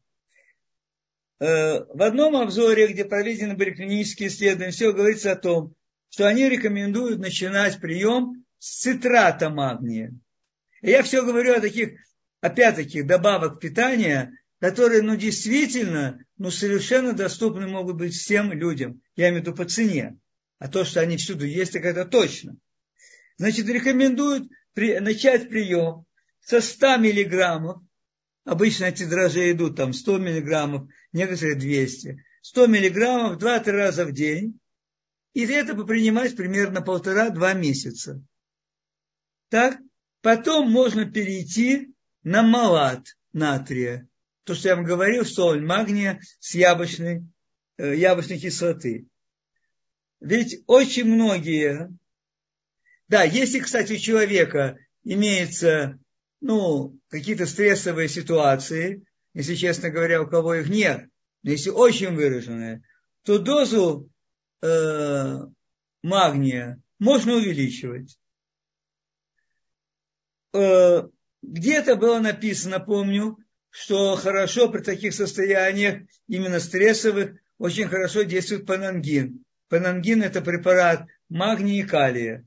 Э, 1.40 1.84
в 1.84 2.02
одном 2.02 2.36
обзоре, 2.36 2.88
где 2.88 3.04
проведены 3.04 3.54
были 3.54 3.70
клинические 3.70 4.28
исследования, 4.28 4.72
все 4.72 4.92
говорится 4.92 5.32
о 5.32 5.36
том, 5.36 5.74
что 6.10 6.26
они 6.26 6.48
рекомендуют 6.48 7.20
начинать 7.20 7.80
прием 7.80 8.44
с 8.58 8.80
цитрата 8.80 9.48
магния. 9.48 10.14
Я 10.82 11.02
все 11.02 11.24
говорю 11.24 11.54
о 11.54 11.60
таких, 11.60 11.92
опять-таки, 12.40 13.02
добавок 13.02 13.60
питания, 13.60 14.32
которые, 14.60 15.02
ну, 15.02 15.16
действительно, 15.16 16.24
ну, 16.36 16.50
совершенно 16.50 17.12
доступны 17.12 17.66
могут 17.66 17.96
быть 17.96 18.14
всем 18.14 18.52
людям. 18.52 19.00
Я 19.16 19.28
имею 19.28 19.42
в 19.42 19.46
виду 19.46 19.56
по 19.56 19.64
цене. 19.64 20.18
А 20.60 20.68
то, 20.68 20.84
что 20.84 21.00
они 21.00 21.16
всюду 21.16 21.46
есть, 21.46 21.72
так 21.72 21.84
это 21.84 22.04
точно. 22.04 22.54
Значит, 23.38 23.66
рекомендуют 23.66 24.46
при, 24.74 24.98
начать 24.98 25.48
прием 25.48 26.04
со 26.42 26.60
100 26.60 26.98
миллиграммов, 26.98 27.82
обычно 28.44 28.84
эти 28.84 29.04
дрожжи 29.04 29.52
идут 29.52 29.76
там 29.76 29.94
100 29.94 30.18
миллиграммов, 30.18 30.90
некоторые 31.12 31.56
200, 31.56 32.22
100 32.42 32.66
миллиграммов 32.66 33.42
2-3 33.42 33.70
раза 33.70 34.04
в 34.04 34.12
день, 34.12 34.60
и 35.32 35.46
это 35.46 35.74
принимать 35.74 36.36
примерно 36.36 36.82
полтора-два 36.82 37.54
месяца. 37.54 38.22
Так, 39.48 39.78
потом 40.20 40.70
можно 40.70 41.10
перейти 41.10 41.94
на 42.22 42.42
малат 42.42 43.16
натрия, 43.32 44.06
то, 44.44 44.54
что 44.54 44.68
я 44.68 44.76
вам 44.76 44.84
говорил, 44.84 45.24
соль 45.24 45.64
магния 45.64 46.20
с 46.38 46.54
яблочной, 46.54 47.24
э, 47.78 47.96
яблочной 47.96 48.38
кислоты. 48.38 49.06
Ведь 50.20 50.62
очень 50.66 51.06
многие, 51.06 51.90
да, 53.08 53.24
если, 53.24 53.58
кстати, 53.58 53.94
у 53.94 53.98
человека 53.98 54.76
имеется 55.02 55.98
ну, 56.40 56.98
какие-то 57.08 57.46
стрессовые 57.46 58.08
ситуации, 58.08 59.02
если 59.34 59.54
честно 59.54 59.90
говоря, 59.90 60.22
у 60.22 60.26
кого 60.26 60.54
их 60.54 60.68
нет, 60.68 61.08
но 61.42 61.50
если 61.50 61.70
очень 61.70 62.14
выраженные, 62.14 62.82
то 63.24 63.38
дозу 63.38 64.10
э, 64.62 65.38
магния 66.02 66.82
можно 66.98 67.34
увеличивать. 67.34 68.18
Э, 70.52 71.08
где-то 71.42 71.96
было 71.96 72.18
написано, 72.18 72.80
помню, 72.80 73.38
что 73.70 74.16
хорошо 74.16 74.68
при 74.68 74.82
таких 74.82 75.14
состояниях, 75.14 76.02
именно 76.26 76.60
стрессовых, 76.60 77.40
очень 77.58 77.88
хорошо 77.88 78.22
действует 78.22 78.66
панангин. 78.66 79.44
Панангин– 79.70 80.22
это 80.24 80.42
препарат 80.42 81.06
магния 81.28 81.82
и 81.82 81.86
калия. 81.86 82.44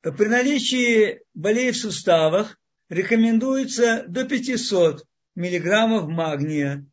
При 0.00 0.26
наличии 0.26 1.20
болей 1.34 1.72
в 1.72 1.76
суставах 1.76 2.58
рекомендуется 2.88 4.04
до 4.08 4.26
500 4.26 5.06
миллиграммов 5.34 6.08
магния. 6.08 6.86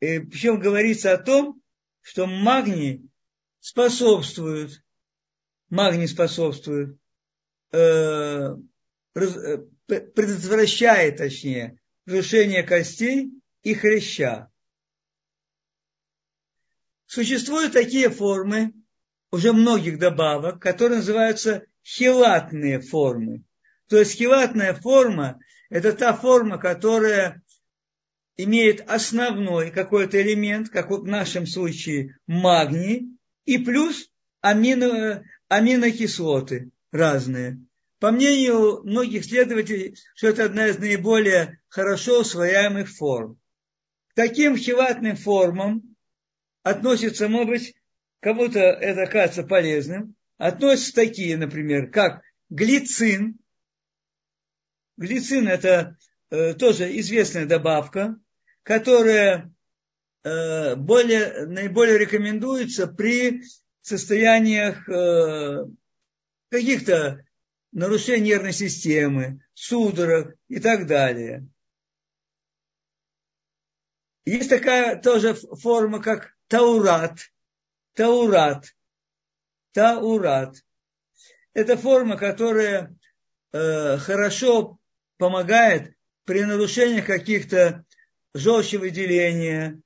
И 0.00 0.18
причем 0.18 0.58
говорится 0.58 1.12
о 1.12 1.22
том, 1.22 1.62
что 2.00 2.26
магний 2.26 3.08
способствует, 3.60 4.82
магний 5.68 6.08
способствует, 6.08 6.98
э, 7.70 8.56
э 9.14 9.58
предотвращает, 9.86 11.18
точнее, 11.18 11.80
разрушение 12.04 12.64
костей 12.64 13.30
и 13.62 13.74
хряща. 13.74 14.49
Существуют 17.10 17.72
такие 17.72 18.08
формы, 18.08 18.72
уже 19.32 19.52
многих 19.52 19.98
добавок, 19.98 20.62
которые 20.62 20.98
называются 20.98 21.64
хилатные 21.84 22.80
формы. 22.80 23.42
То 23.88 23.98
есть 23.98 24.12
хилатная 24.12 24.74
форма– 24.74 25.40
это 25.70 25.92
та 25.92 26.12
форма, 26.12 26.56
которая 26.56 27.42
имеет 28.36 28.88
основной 28.88 29.72
какой-то 29.72 30.22
элемент, 30.22 30.68
как 30.68 30.90
вот 30.90 31.00
в 31.00 31.06
нашем 31.08 31.48
случае 31.48 32.16
магний, 32.28 33.18
и 33.44 33.58
плюс 33.58 34.08
амино, 34.40 35.24
аминокислоты 35.48 36.70
разные. 36.92 37.58
По 37.98 38.12
мнению 38.12 38.84
многих 38.84 39.22
исследователей, 39.22 39.96
что 40.14 40.28
это 40.28 40.44
одна 40.44 40.68
из 40.68 40.78
наиболее 40.78 41.60
хорошо 41.66 42.20
усвояемых 42.20 42.88
форм. 42.88 43.36
К 44.10 44.14
таким 44.14 44.56
хилатным 44.56 45.16
формам 45.16 45.89
относятся, 46.62 47.28
может 47.28 47.48
быть, 47.48 47.74
кому-то 48.20 48.60
это 48.60 49.10
кажется 49.10 49.42
полезным, 49.42 50.14
относятся 50.38 50.94
такие, 50.94 51.36
например, 51.36 51.90
как 51.90 52.22
глицин. 52.48 53.38
Глицин– 54.96 55.48
это 55.48 55.96
э, 56.30 56.54
тоже 56.54 56.98
известная 57.00 57.46
добавка, 57.46 58.18
которая 58.62 59.52
э, 60.22 60.76
более, 60.76 61.46
наиболее 61.46 61.98
рекомендуется 61.98 62.86
при 62.86 63.42
состояниях 63.80 64.88
э, 64.88 65.66
каких-то 66.50 67.24
нарушений 67.72 68.30
нервной 68.30 68.52
системы, 68.52 69.42
судорог 69.54 70.34
и 70.48 70.60
так 70.60 70.86
далее. 70.86 71.46
Есть 74.26 74.50
такая 74.50 75.00
тоже 75.00 75.34
форма, 75.34 76.00
как 76.00 76.34
таурат. 76.50 77.16
Таурат. 77.94 78.74
Таурат. 79.72 80.56
Это 81.54 81.76
форма, 81.76 82.16
которая 82.16 82.94
э, 83.52 83.96
хорошо 83.98 84.78
помогает 85.16 85.94
при 86.24 86.42
нарушениях 86.42 87.06
каких-то 87.06 87.84
желчевыделения, 88.34 89.80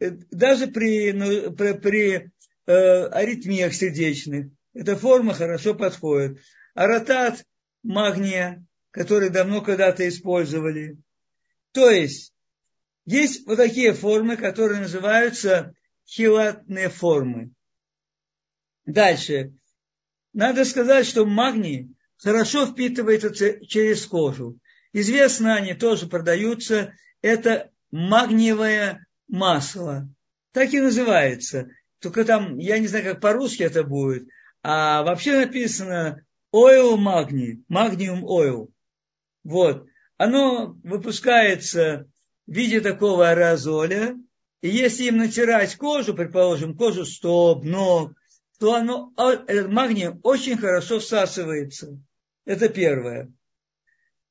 э, 0.00 0.10
даже 0.30 0.68
при, 0.68 1.12
ну, 1.12 1.52
при, 1.52 1.72
при 1.74 2.32
э, 2.66 3.06
аритмиях 3.08 3.74
сердечных. 3.74 4.50
Эта 4.74 4.96
форма 4.96 5.34
хорошо 5.34 5.74
подходит. 5.74 6.38
Аратат 6.74 7.44
магния, 7.82 8.64
который 8.92 9.28
давно 9.28 9.60
когда-то 9.60 10.08
использовали. 10.08 10.96
То 11.72 11.90
есть, 11.90 12.32
есть 13.04 13.46
вот 13.46 13.56
такие 13.56 13.92
формы, 13.92 14.36
которые 14.36 14.80
называются 14.80 15.74
хилатные 16.08 16.88
формы. 16.88 17.52
Дальше. 18.86 19.52
Надо 20.32 20.64
сказать, 20.64 21.06
что 21.06 21.26
магний 21.26 21.94
хорошо 22.16 22.66
впитывается 22.66 23.30
через 23.66 24.06
кожу. 24.06 24.58
Известно, 24.92 25.56
они 25.56 25.74
тоже 25.74 26.06
продаются. 26.06 26.94
Это 27.20 27.70
магниевое 27.90 29.06
масло. 29.28 30.08
Так 30.52 30.72
и 30.72 30.80
называется. 30.80 31.68
Только 32.00 32.24
там, 32.24 32.58
я 32.58 32.78
не 32.78 32.86
знаю, 32.86 33.04
как 33.04 33.20
по-русски 33.20 33.62
это 33.62 33.84
будет. 33.84 34.28
А 34.62 35.02
вообще 35.02 35.36
написано 35.36 36.24
oil 36.54 36.96
магний, 36.96 37.64
магниум 37.68 38.24
oil. 38.24 38.70
Вот. 39.44 39.86
Оно 40.16 40.78
выпускается 40.82 42.06
в 42.46 42.52
виде 42.52 42.80
такого 42.80 43.28
аэрозоля, 43.28 44.16
и 44.60 44.68
если 44.68 45.04
им 45.04 45.18
натирать 45.18 45.76
кожу, 45.76 46.14
предположим, 46.14 46.76
кожу 46.76 47.04
стоп, 47.04 47.64
ног, 47.64 48.12
то 48.58 48.74
оно, 48.74 49.12
а, 49.16 49.32
этот 49.32 49.70
магний 49.70 50.08
очень 50.22 50.56
хорошо 50.56 50.98
всасывается. 50.98 51.98
Это 52.44 52.68
первое. 52.68 53.32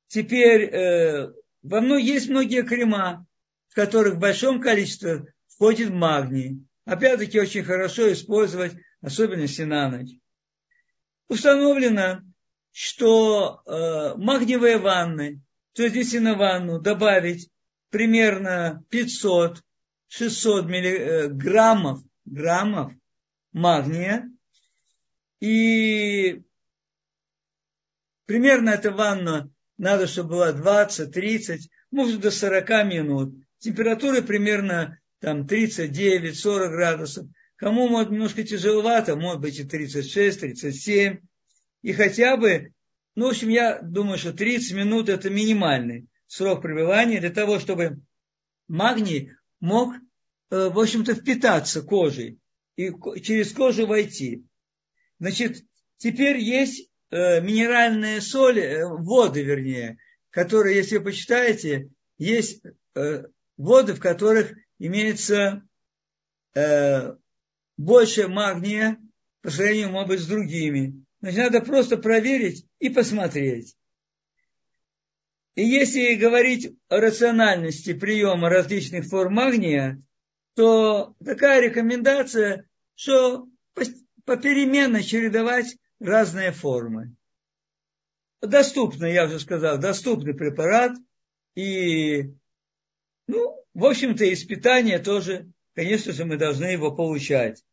Теперь 0.08 0.64
э, 0.64 1.32
во 1.62 1.80
мной 1.80 2.02
есть 2.02 2.28
многие 2.28 2.62
крема, 2.62 3.26
в 3.68 3.74
которых 3.74 4.14
в 4.14 4.18
большом 4.18 4.60
количестве 4.60 5.32
входит 5.46 5.90
магний. 5.90 6.66
Опять-таки 6.84 7.40
очень 7.40 7.64
хорошо 7.64 8.12
использовать, 8.12 8.72
особенно 9.00 9.42
если 9.42 9.64
на 9.64 9.90
ночь. 9.90 10.10
Установлено, 11.28 12.22
что 12.72 13.62
э, 13.66 14.14
магниевые 14.16 14.78
ванны, 14.78 15.42
то 15.74 15.82
есть 15.82 15.96
если 15.96 16.18
на 16.18 16.34
ванну 16.34 16.80
добавить 16.80 17.50
примерно 17.90 18.84
500 18.90 19.62
600 20.08 20.66
миллиграммов 20.66 22.00
граммов 22.24 22.92
магния. 23.52 24.30
И 25.40 26.42
примерно 28.26 28.70
эта 28.70 28.90
ванна 28.90 29.50
надо, 29.76 30.06
чтобы 30.06 30.30
была 30.30 30.52
20-30, 30.52 31.60
может 31.90 32.20
до 32.20 32.30
40 32.30 32.68
минут. 32.84 33.34
Температура 33.58 34.20
примерно 34.22 34.98
там 35.20 35.46
39-40 35.46 36.68
градусов. 36.70 37.26
Кому 37.56 37.88
может 37.88 38.10
немножко 38.10 38.44
тяжеловато, 38.44 39.16
может 39.16 39.40
быть 39.40 39.58
и 39.58 39.64
36-37. 39.64 41.20
И 41.82 41.92
хотя 41.92 42.36
бы, 42.36 42.72
ну, 43.14 43.26
в 43.26 43.30
общем, 43.30 43.48
я 43.48 43.80
думаю, 43.80 44.18
что 44.18 44.32
30 44.32 44.74
минут 44.74 45.08
это 45.08 45.30
минимальный 45.30 46.06
срок 46.26 46.62
пребывания 46.62 47.20
для 47.20 47.30
того, 47.30 47.58
чтобы 47.58 47.98
магний 48.68 49.32
мог, 49.60 49.94
э, 50.50 50.68
в 50.68 50.78
общем-то, 50.78 51.14
впитаться 51.14 51.82
кожей 51.82 52.38
и 52.76 52.90
через 53.20 53.52
кожу 53.52 53.86
войти. 53.86 54.44
Значит, 55.18 55.64
теперь 55.96 56.38
есть 56.38 56.90
э, 57.10 57.40
минеральные 57.40 58.20
соли, 58.20 58.62
э, 58.62 58.86
воды, 58.86 59.42
вернее, 59.42 59.98
которые, 60.30 60.76
если 60.76 60.98
вы 60.98 61.04
почитаете, 61.04 61.90
есть 62.18 62.62
воды, 63.56 63.94
в 63.94 64.00
которых 64.00 64.52
имеется 64.78 65.62
больше 67.76 68.26
магния 68.26 68.98
по 69.40 69.50
сравнению, 69.50 69.90
может 69.90 70.08
быть, 70.08 70.20
с 70.20 70.26
другими. 70.26 71.04
Значит, 71.20 71.38
надо 71.38 71.60
просто 71.60 71.96
проверить 71.96 72.66
и 72.80 72.90
посмотреть. 72.90 73.76
И 75.58 75.64
если 75.64 76.14
говорить 76.14 76.72
о 76.88 77.00
рациональности 77.00 77.92
приема 77.92 78.48
различных 78.48 79.06
форм 79.06 79.34
магния, 79.34 80.00
то 80.54 81.16
такая 81.24 81.60
рекомендация, 81.60 82.68
что 82.94 83.48
попеременно 84.24 85.02
чередовать 85.02 85.76
разные 85.98 86.52
формы. 86.52 87.16
Доступный, 88.40 89.12
я 89.12 89.24
уже 89.24 89.40
сказал, 89.40 89.78
доступный 89.78 90.32
препарат. 90.32 90.92
И, 91.56 92.30
ну, 93.26 93.60
в 93.74 93.84
общем-то, 93.84 94.26
из 94.26 94.46
тоже, 95.02 95.50
конечно 95.74 96.12
же, 96.12 96.24
мы 96.24 96.36
должны 96.36 96.66
его 96.66 96.94
получать. 96.94 97.64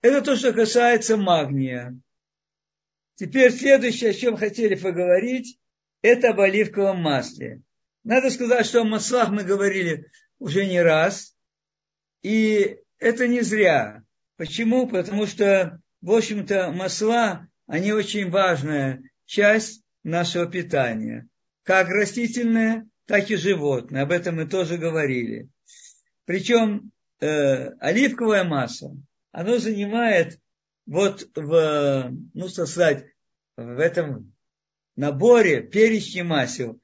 Это 0.00 0.22
то, 0.22 0.36
что 0.36 0.54
касается 0.54 1.18
магния. 1.18 1.94
Теперь 3.16 3.52
следующее, 3.52 4.12
о 4.12 4.14
чем 4.14 4.38
хотели 4.38 4.76
поговорить, 4.76 5.58
это 6.02 6.30
об 6.30 6.40
оливковом 6.40 6.98
масле. 6.98 7.62
Надо 8.04 8.30
сказать, 8.30 8.66
что 8.66 8.82
о 8.82 8.84
маслах 8.84 9.30
мы 9.30 9.44
говорили 9.44 10.10
уже 10.38 10.66
не 10.66 10.82
раз. 10.82 11.36
И 12.22 12.78
это 12.98 13.28
не 13.28 13.40
зря. 13.42 14.02
Почему? 14.36 14.88
Потому 14.88 15.26
что, 15.26 15.80
в 16.00 16.10
общем-то, 16.10 16.72
масла, 16.72 17.48
они 17.66 17.92
очень 17.92 18.28
важная 18.30 19.02
часть 19.24 19.84
нашего 20.02 20.46
питания. 20.46 21.28
Как 21.62 21.88
растительное, 21.88 22.88
так 23.06 23.30
и 23.30 23.36
животное. 23.36 24.02
Об 24.02 24.10
этом 24.10 24.36
мы 24.36 24.46
тоже 24.46 24.78
говорили. 24.78 25.48
Причем 26.24 26.90
э, 27.20 27.68
оливковое 27.78 28.44
масло, 28.44 28.96
оно 29.30 29.58
занимает 29.58 30.40
вот 30.86 31.28
в, 31.36 32.12
ну, 32.34 32.48
сказать, 32.48 33.06
в 33.56 33.78
этом 33.78 34.31
наборе 34.96 35.62
перечня 35.62 36.24
масел 36.24 36.80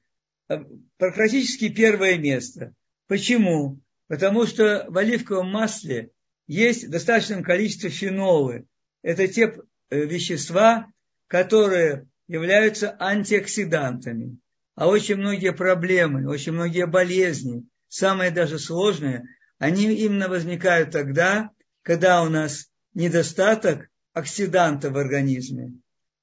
э, 0.49 0.59
практически 0.97 1.69
первое 1.69 2.17
место. 2.17 2.73
Почему? 3.07 3.79
Потому 4.07 4.45
что 4.45 4.85
в 4.89 4.97
оливковом 4.97 5.51
масле 5.51 6.11
есть 6.47 6.89
достаточное 6.89 7.43
количество 7.43 7.89
фенолы. 7.89 8.65
Это 9.01 9.27
те 9.27 9.55
э, 9.89 10.05
вещества, 10.05 10.87
которые 11.27 12.07
являются 12.27 12.95
антиоксидантами. 12.99 14.37
А 14.75 14.87
очень 14.87 15.15
многие 15.15 15.51
проблемы, 15.51 16.27
очень 16.27 16.53
многие 16.53 16.85
болезни, 16.85 17.67
самые 17.87 18.31
даже 18.31 18.59
сложные, 18.59 19.25
они 19.57 19.93
именно 19.93 20.29
возникают 20.29 20.91
тогда, 20.91 21.49
когда 21.81 22.23
у 22.23 22.29
нас 22.29 22.69
недостаток 22.93 23.89
оксидантов 24.13 24.93
в 24.93 24.97
организме. 24.97 25.73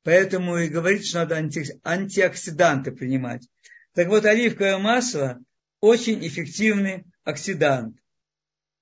Поэтому 0.06 0.56
и 0.58 0.68
говорится, 0.68 1.08
что 1.08 1.18
надо 1.18 1.34
анти, 1.34 1.80
антиоксиданты 1.82 2.92
принимать. 2.92 3.48
Так 3.92 4.06
вот, 4.06 4.24
оливковое 4.24 4.78
масло 4.78 5.40
очень 5.80 6.24
эффективный 6.24 7.06
оксидант. 7.24 7.98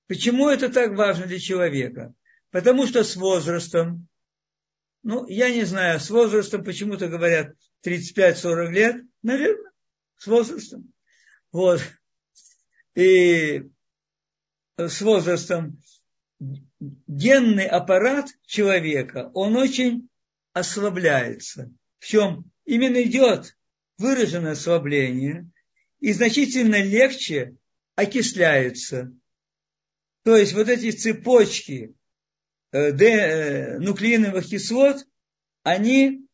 Почему 0.05 0.49
это 0.49 0.69
так 0.69 0.93
важно 0.93 1.25
для 1.25 1.39
человека? 1.39 2.13
Потому 2.51 2.85
что 2.85 3.03
с 3.03 3.15
возрастом, 3.15 4.07
ну, 5.01 5.27
я 5.27 5.49
не 5.49 5.63
знаю, 5.63 5.99
с 5.99 6.11
возрастом 6.11 6.63
почему-то 6.63 7.07
говорят 7.07 7.55
35-40 7.83 8.71
лет, 8.71 9.01
наверное, 9.23 9.71
с 10.17 10.27
возрастом. 10.27 10.93
Вот. 11.51 11.81
И 12.93 13.63
с 14.77 15.01
возрастом 15.01 15.81
генный 17.07 17.65
аппарат 17.65 18.27
человека, 18.45 19.31
он 19.33 19.55
очень 19.55 20.07
ослабляется. 20.55 21.69
В 21.99 22.07
чем 22.07 22.49
именно 22.63 23.03
идет 23.03 23.57
выраженное 23.97 24.53
ослабление, 24.53 25.49
и 25.99 26.13
значительно 26.13 26.81
легче 26.81 27.57
окисляется. 27.95 29.11
То 30.23 30.37
есть 30.37 30.53
вот 30.53 30.69
эти 30.69 30.91
цепочки 30.91 31.93
э, 32.71 32.77
э, 32.77 33.79
нуклеиновых 33.79 34.47
кислот, 34.47 35.05
они 35.63 36.25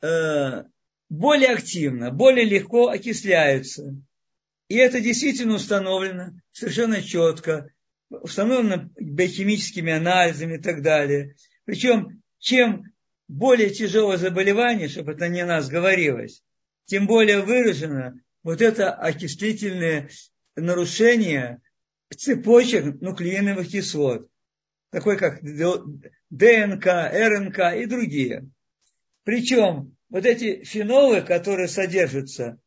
э, 0.00 0.64
более 1.10 1.50
активно, 1.50 2.10
более 2.10 2.46
легко 2.46 2.88
окисляются. 2.88 3.94
И 4.68 4.76
это 4.76 5.00
действительно 5.00 5.56
установлено 5.56 6.32
совершенно 6.50 7.02
четко, 7.02 7.68
установлено 8.08 8.90
биохимическими 8.98 9.92
анализами 9.92 10.56
и 10.56 10.60
так 10.62 10.82
далее. 10.82 11.34
Причем, 11.64 12.22
чем 12.38 12.91
более 13.32 13.70
тяжелое 13.70 14.18
заболевание, 14.18 14.88
чтобы 14.88 15.12
это 15.12 15.28
не 15.28 15.44
нас 15.44 15.68
говорилось, 15.68 16.42
тем 16.84 17.06
более 17.06 17.40
выражено 17.40 18.20
вот 18.42 18.60
это 18.60 18.92
окислительное 18.92 20.10
нарушение 20.54 21.60
цепочек 22.14 23.00
нуклеиновых 23.00 23.68
кислот, 23.68 24.28
такой 24.90 25.16
как 25.16 25.42
ДНК, 25.42 26.86
РНК 26.86 27.58
и 27.76 27.86
другие. 27.86 28.48
Причем 29.24 29.96
вот 30.10 30.26
эти 30.26 30.64
фенолы, 30.64 31.22
которые 31.22 31.68
содержатся 31.68 32.58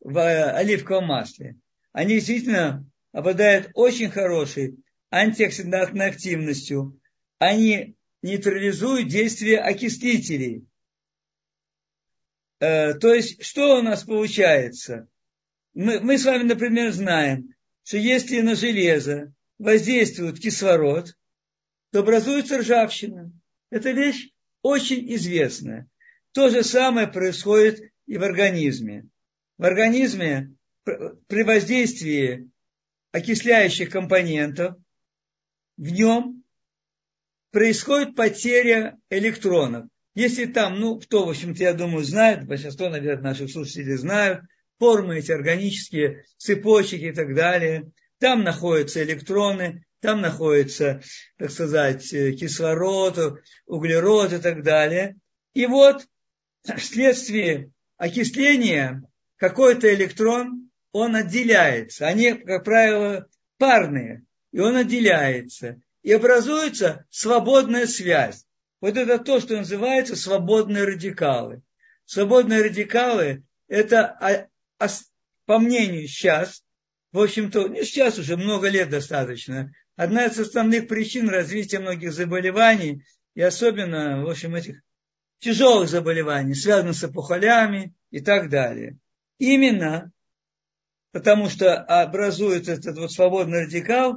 в 0.00 0.18
э, 0.18 0.50
оливковом 0.50 1.06
масле, 1.06 1.56
они 1.92 2.14
действительно 2.14 2.86
обладают 3.12 3.70
очень 3.74 4.10
хорошей 4.10 4.76
антиоксидантной 5.10 6.08
активностью. 6.08 7.00
Они 7.38 7.96
нейтрализуют 8.22 9.08
действие 9.08 9.58
окислителей. 9.58 10.66
Э, 12.58 12.94
то 12.94 13.14
есть, 13.14 13.42
что 13.44 13.78
у 13.78 13.82
нас 13.82 14.04
получается? 14.04 15.08
Мы, 15.74 16.00
мы 16.00 16.18
с 16.18 16.24
вами, 16.24 16.44
например, 16.44 16.92
знаем, 16.92 17.54
что 17.84 17.96
если 17.96 18.40
на 18.40 18.54
железо 18.54 19.32
воздействует 19.58 20.38
кислород, 20.38 21.16
то 21.92 22.00
образуется 22.00 22.58
ржавчина. 22.58 23.32
Это 23.70 23.90
вещь 23.90 24.30
очень 24.62 25.12
известная. 25.14 25.88
То 26.32 26.48
же 26.50 26.62
самое 26.62 27.08
происходит 27.08 27.92
и 28.06 28.18
в 28.18 28.22
организме. 28.22 29.06
В 29.58 29.64
организме 29.64 30.54
при 30.84 31.42
воздействии 31.42 32.50
окисляющих 33.12 33.90
компонентов 33.90 34.76
в 35.76 35.90
нем 35.90 36.39
происходит 37.50 38.14
потеря 38.14 38.98
электронов. 39.10 39.86
Если 40.14 40.46
там, 40.46 40.80
ну, 40.80 40.98
кто, 40.98 41.24
в 41.24 41.30
общем-то, 41.30 41.62
я 41.62 41.72
думаю, 41.72 42.04
знает, 42.04 42.46
большинство, 42.46 42.88
наверное, 42.88 43.30
наших 43.30 43.50
слушателей 43.50 43.96
знают, 43.96 44.42
формы 44.78 45.18
эти 45.18 45.30
органические 45.30 46.24
цепочки 46.36 46.96
и 46.96 47.12
так 47.12 47.34
далее, 47.34 47.90
там 48.18 48.42
находятся 48.42 49.02
электроны, 49.02 49.84
там 50.00 50.20
находится, 50.20 51.02
так 51.38 51.50
сказать, 51.50 52.08
кислород, 52.10 53.40
углерод 53.66 54.32
и 54.32 54.38
так 54.38 54.62
далее. 54.62 55.16
И 55.54 55.66
вот 55.66 56.06
вследствие 56.76 57.70
окисления 57.96 59.02
какой-то 59.36 59.92
электрон, 59.94 60.70
он 60.92 61.14
отделяется. 61.16 62.06
Они, 62.06 62.32
как 62.32 62.64
правило, 62.64 63.26
парные, 63.58 64.24
и 64.52 64.58
он 64.58 64.76
отделяется. 64.76 65.80
И 66.02 66.12
образуется 66.12 67.06
свободная 67.10 67.86
связь. 67.86 68.46
Вот 68.80 68.96
это 68.96 69.18
то, 69.18 69.40
что 69.40 69.56
называется 69.56 70.16
свободные 70.16 70.84
радикалы. 70.84 71.62
Свободные 72.06 72.62
радикалы– 72.62 73.44
это, 73.68 74.48
по 75.46 75.58
мнению 75.58 76.08
сейчас, 76.08 76.64
в 77.12 77.20
общем-то, 77.20 77.68
не 77.68 77.84
сейчас 77.84 78.18
уже, 78.18 78.36
много 78.36 78.68
лет 78.68 78.88
достаточно, 78.88 79.72
одна 79.96 80.24
из 80.24 80.38
основных 80.38 80.88
причин 80.88 81.28
развития 81.28 81.78
многих 81.80 82.12
заболеваний, 82.12 83.04
и 83.34 83.42
особенно, 83.42 84.24
в 84.24 84.30
общем, 84.30 84.54
этих 84.54 84.80
тяжелых 85.40 85.88
заболеваний, 85.88 86.54
связанных 86.54 86.96
с 86.96 87.04
опухолями 87.04 87.94
и 88.10 88.20
так 88.20 88.48
далее. 88.48 88.98
Именно 89.38 90.12
потому 91.12 91.48
что 91.48 91.76
образуется 91.76 92.72
этот 92.72 92.98
вот 92.98 93.12
свободный 93.12 93.64
радикал, 93.64 94.16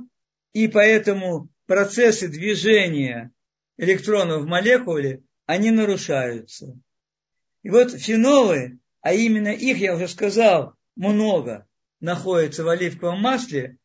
и 0.54 0.67
поэтому 0.67 1.50
процессы 1.73 2.27
движения 2.27 3.31
электронов 3.77 4.43
в 4.43 4.45
молекуле, 4.45 5.23
они 5.47 5.71
нарушаются. 5.71 6.79
И 7.63 7.71
вот 7.71 7.99
фенолы, 7.99 8.77
а 9.01 9.13
именно 9.13 9.47
их, 9.47 9.79
я 9.79 9.95
уже 9.95 10.07
сказал, 10.07 10.75
много 10.95 11.67
находится 11.99 12.63
в 12.63 12.69
оливковом 12.69 13.21
масле, 13.21 13.79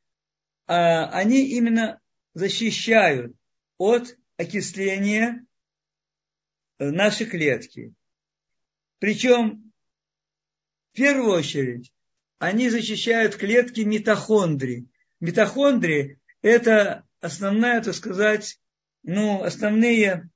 а 0.66 1.06
они 1.18 1.48
именно 1.48 1.98
защищают 2.34 3.34
от 3.78 4.18
окисления 4.36 5.46
нашей 6.78 7.24
клетки. 7.24 7.94
Причем, 8.98 9.72
в 10.92 10.96
первую 10.96 11.32
очередь, 11.32 11.90
они 12.38 12.68
защищают 12.68 13.36
клетки 13.36 13.80
митохондрий. 13.80 14.90
Митохондрии– 15.20 16.20
это 16.42 17.07
основная, 17.20 17.80
так 17.82 17.94
сказать, 17.94 18.58
ну, 19.02 19.42
основные 19.42 20.30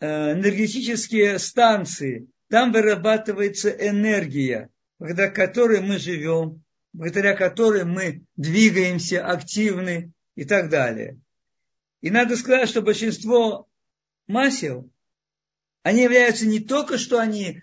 э, 0.00 0.32
энергетические 0.32 1.38
станции. 1.38 2.28
Там 2.48 2.72
вырабатывается 2.72 3.70
энергия, 3.70 4.68
благодаря 4.98 5.30
которой 5.30 5.80
мы 5.80 5.98
живем, 5.98 6.62
благодаря 6.92 7.34
которой 7.34 7.84
мы 7.84 8.24
двигаемся, 8.36 9.26
активны 9.26 10.12
и 10.34 10.44
так 10.44 10.68
далее. 10.68 11.18
И 12.02 12.10
надо 12.10 12.36
сказать, 12.36 12.68
что 12.68 12.82
большинство 12.82 13.68
масел, 14.26 14.90
они 15.82 16.02
являются 16.02 16.46
не 16.46 16.60
только, 16.60 16.98
что 16.98 17.18
они 17.18 17.62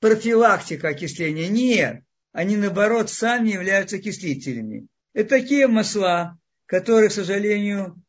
профилактика 0.00 0.88
окисления, 0.88 1.48
нет, 1.48 2.02
они 2.32 2.56
наоборот 2.56 3.10
сами 3.10 3.50
являются 3.50 3.96
окислителями. 3.96 4.88
Это 5.14 5.30
такие 5.30 5.66
масла, 5.66 6.38
которые, 6.66 7.08
к 7.08 7.12
сожалению, 7.12 8.02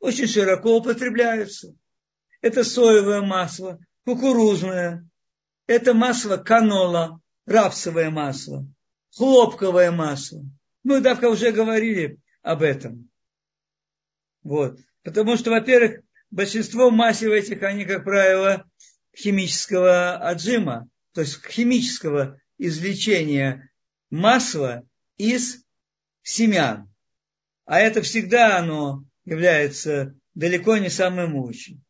очень 0.00 0.26
широко 0.26 0.76
употребляются. 0.76 1.74
Это 2.40 2.62
соевое 2.62 3.22
масло, 3.22 3.78
кукурузное, 4.04 5.08
это 5.66 5.94
масло 5.94 6.36
канола, 6.36 7.20
рапсовое 7.46 8.10
масло, 8.10 8.66
хлопковое 9.16 9.90
масло. 9.90 10.44
Мы 10.82 11.00
давка 11.00 11.30
уже 11.30 11.52
говорили 11.52 12.18
об 12.42 12.62
этом. 12.62 13.08
Вот. 14.42 14.78
Потому 15.02 15.36
что, 15.36 15.50
во-первых, 15.50 16.00
большинство 16.30 16.90
масел 16.90 17.32
этих, 17.32 17.62
они, 17.62 17.86
как 17.86 18.04
правило, 18.04 18.68
химического 19.16 20.16
отжима, 20.16 20.88
то 21.14 21.22
есть 21.22 21.42
химического 21.46 22.38
извлечения 22.58 23.70
масла 24.10 24.86
из 25.16 25.64
семян. 26.22 26.93
А 27.64 27.80
это 27.80 28.02
всегда 28.02 28.58
оно 28.58 29.04
является 29.24 30.14
далеко 30.34 30.76
не 30.76 30.90
самым 30.90 31.36
лучшим. 31.36 31.82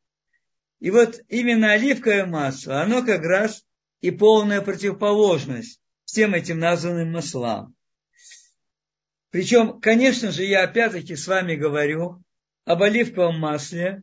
И 0.80 0.90
вот 0.90 1.20
именно 1.28 1.72
оливковое 1.72 2.26
масло, 2.26 2.82
оно 2.82 3.04
как 3.04 3.22
раз 3.22 3.64
и 4.00 4.10
полная 4.10 4.60
противоположность 4.60 5.80
всем 6.04 6.34
этим 6.34 6.58
названным 6.58 7.12
маслам. 7.12 7.74
Причем, 9.30 9.80
конечно 9.80 10.30
же, 10.30 10.44
я 10.44 10.62
опять-таки 10.62 11.16
с 11.16 11.26
вами 11.26 11.56
говорю 11.56 12.22
об 12.64 12.82
оливковом 12.82 13.40
масле. 13.40 14.02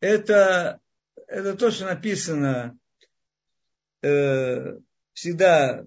Это, 0.00 0.80
это 1.26 1.54
то, 1.54 1.70
что 1.70 1.86
написано 1.86 2.78
э, 4.00 4.78
всегда 5.12 5.84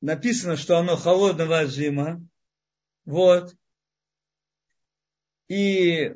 написано, 0.00 0.56
что 0.56 0.78
оно 0.78 0.96
холодного 0.96 1.60
отжима. 1.60 2.20
Вот. 3.04 3.54
И 5.48 6.14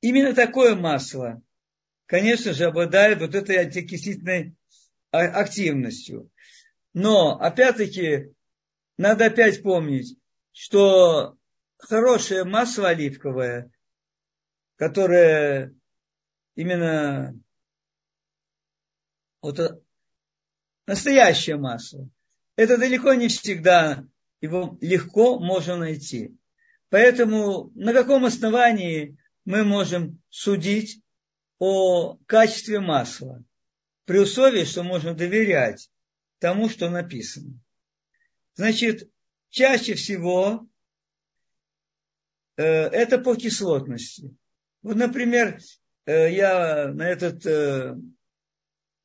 именно 0.00 0.34
такое 0.34 0.74
масло, 0.74 1.42
конечно 2.06 2.52
же, 2.52 2.66
обладает 2.66 3.20
вот 3.20 3.34
этой 3.34 3.56
антиокислительной 3.56 4.56
активностью. 5.10 6.30
Но, 6.92 7.38
опять-таки, 7.40 8.32
надо 8.96 9.26
опять 9.26 9.62
помнить, 9.62 10.16
что 10.52 11.36
хорошее 11.78 12.44
масло 12.44 12.90
оливковое, 12.90 13.70
которое 14.76 15.74
именно 16.54 17.34
вот 19.42 19.82
настоящее 20.86 21.56
масло, 21.56 22.08
это 22.56 22.78
далеко 22.78 23.14
не 23.14 23.28
всегда 23.28 24.06
его 24.40 24.78
легко 24.80 25.38
можно 25.38 25.76
найти. 25.76 26.36
Поэтому 26.94 27.72
на 27.74 27.92
каком 27.92 28.24
основании 28.24 29.16
мы 29.44 29.64
можем 29.64 30.22
судить 30.30 31.02
о 31.58 32.14
качестве 32.26 32.78
масла? 32.78 33.42
При 34.04 34.20
условии, 34.20 34.62
что 34.62 34.84
можно 34.84 35.12
доверять 35.12 35.90
тому, 36.38 36.68
что 36.68 36.88
написано. 36.88 37.58
Значит, 38.54 39.10
чаще 39.50 39.94
всего 39.94 40.68
э, 42.58 42.62
это 42.62 43.18
по 43.18 43.34
кислотности. 43.34 44.32
Вот, 44.82 44.94
например, 44.94 45.58
э, 46.06 46.32
я 46.32 46.92
на 46.92 47.08
этот 47.08 47.44
э, 47.44 47.96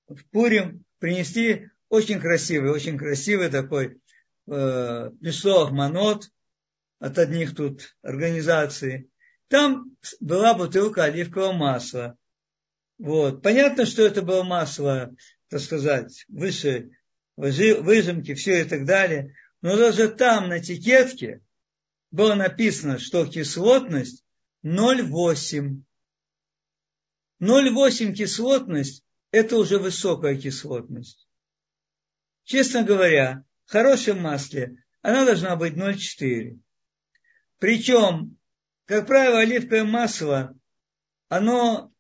в 0.06 0.26
Пурим 0.30 0.86
принесли 1.00 1.72
очень 1.88 2.20
красивый, 2.20 2.70
очень 2.70 3.00
красивый 3.00 3.50
такой 3.50 4.00
э, 4.46 5.10
Песох 5.24 5.72
Манот 5.72 6.30
от 7.00 7.18
одних 7.18 7.56
тут 7.56 7.96
организаций. 8.02 9.10
Там 9.48 9.98
была 10.20 10.54
бутылка 10.54 11.06
оливкового 11.06 11.54
масла. 11.54 12.18
Вот. 12.98 13.42
Понятно, 13.42 13.86
что 13.86 14.04
это 14.04 14.22
было 14.22 14.44
масло, 14.44 15.16
так 15.48 15.62
сказать, 15.62 16.26
выше 16.28 16.92
выжимки, 17.36 18.34
все 18.34 18.62
и 18.62 18.64
так 18.66 18.86
далее. 18.86 19.34
Но 19.62 19.78
даже 19.78 20.10
там 20.10 20.50
на 20.50 20.60
этикетке 20.60 21.42
было 22.12 22.36
написано, 22.36 23.00
что 23.00 23.26
кислотность 23.26 24.24
0,8. 24.64 25.82
0,8 27.42 28.14
кислотность– 28.14 29.04
это 29.32 29.58
уже 29.58 29.80
высокая 29.80 30.36
кислотность. 30.36 31.28
Честно 32.44 32.84
говоря, 32.84 33.46
в 33.66 33.72
хорошем 33.72 34.22
масле 34.22 34.84
она 35.02 35.24
должна 35.24 35.56
быть 35.56 35.76
0,4. 35.76 36.60
Причем, 37.60 38.38
как 38.86 39.06
правило, 39.06 39.40
оливковое 39.40 39.84
масло, 39.84 40.58
оно 41.28 41.92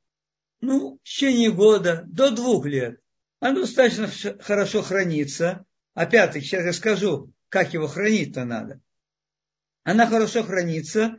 ну, 0.61 0.97
в 0.97 1.03
течение 1.03 1.51
года 1.51 2.03
до 2.07 2.31
двух 2.31 2.65
лет 2.65 2.99
оно 3.39 3.61
достаточно 3.61 4.09
хорошо 4.41 4.81
хранится. 4.81 5.65
Опять-таки, 5.93 6.45
сейчас 6.45 6.65
я 6.65 6.73
скажу, 6.73 7.33
как 7.49 7.73
его 7.73 7.87
хранить-то 7.87 8.45
надо. 8.45 8.81
Она 9.83 10.07
хорошо 10.07 10.43
хранится, 10.43 11.17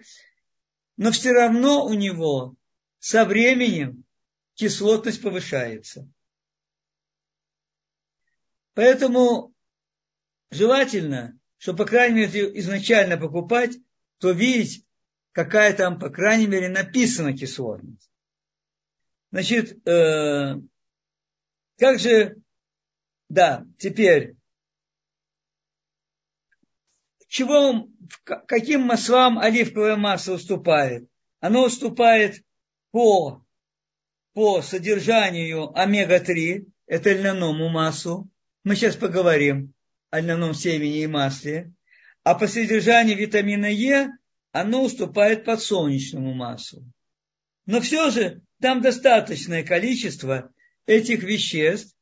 но 0.96 1.12
все 1.12 1.32
равно 1.32 1.84
у 1.86 1.94
него 1.94 2.56
со 2.98 3.24
временем 3.24 4.04
кислотность 4.54 5.22
повышается. 5.22 6.08
Поэтому 8.74 9.54
желательно, 10.50 11.38
что, 11.56 11.74
по 11.74 11.86
крайней 11.86 12.26
мере, 12.26 12.58
изначально 12.58 13.16
покупать, 13.16 13.76
то 14.20 14.30
видеть, 14.30 14.84
какая 15.32 15.74
там, 15.74 15.98
по 15.98 16.10
крайней 16.10 16.46
мере, 16.46 16.68
написана 16.68 17.36
кислотность. 17.36 18.10
Значит, 19.32 19.86
э, 19.88 20.56
как 21.78 21.98
же, 21.98 22.36
да, 23.28 23.66
теперь, 23.78 24.36
чего, 27.28 27.88
каким 28.24 28.82
маслам 28.82 29.38
оливковое 29.38 29.96
масло 29.96 30.34
уступает? 30.34 31.08
Оно 31.38 31.64
уступает 31.64 32.44
по, 32.90 33.44
по 34.34 34.62
содержанию 34.62 35.70
омега-3, 35.78 36.66
это 36.86 37.12
льняному 37.12 37.68
маслу. 37.68 38.28
Мы 38.64 38.74
сейчас 38.74 38.96
поговорим 38.96 39.72
о 40.10 40.20
льняном 40.20 40.54
семени 40.54 41.02
и 41.02 41.06
масле. 41.06 41.72
А 42.22 42.34
по 42.34 42.46
содержанию 42.46 43.16
витамина 43.16 43.66
Е 43.66 44.10
оно 44.52 44.84
уступает 44.84 45.44
подсолнечному 45.44 46.34
маслу. 46.34 46.84
Но 47.66 47.80
все 47.80 48.10
же 48.10 48.42
там 48.60 48.82
достаточное 48.82 49.64
количество 49.64 50.52
этих 50.86 51.22
веществ, 51.22 51.96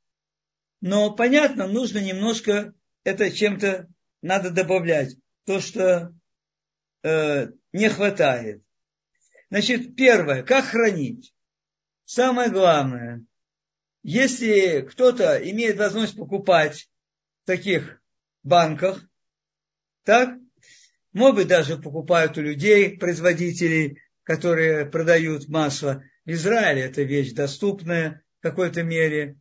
но, 0.80 1.14
понятно, 1.14 1.66
нужно 1.66 1.98
немножко 1.98 2.72
это 3.04 3.30
чем-то 3.30 3.88
надо 4.22 4.50
добавлять, 4.50 5.16
то, 5.44 5.60
что 5.60 6.14
э, 7.02 7.48
не 7.72 7.88
хватает. 7.88 8.62
Значит, 9.50 9.96
первое, 9.96 10.42
как 10.42 10.66
хранить? 10.66 11.32
Самое 12.04 12.50
главное, 12.50 13.24
если 14.02 14.80
кто-то 14.82 15.36
имеет 15.50 15.76
возможность 15.76 16.16
покупать 16.16 16.88
в 17.42 17.46
таких 17.46 18.02
банках, 18.42 19.06
так, 20.08 20.38
может 21.12 21.36
быть, 21.36 21.48
даже 21.48 21.76
покупают 21.76 22.38
у 22.38 22.40
людей, 22.40 22.96
производителей, 22.96 24.00
которые 24.22 24.86
продают 24.86 25.48
масло. 25.48 26.02
В 26.24 26.30
Израиле 26.30 26.84
эта 26.84 27.02
вещь 27.02 27.32
доступная, 27.32 28.22
в 28.38 28.42
какой-то 28.42 28.82
мере. 28.82 29.36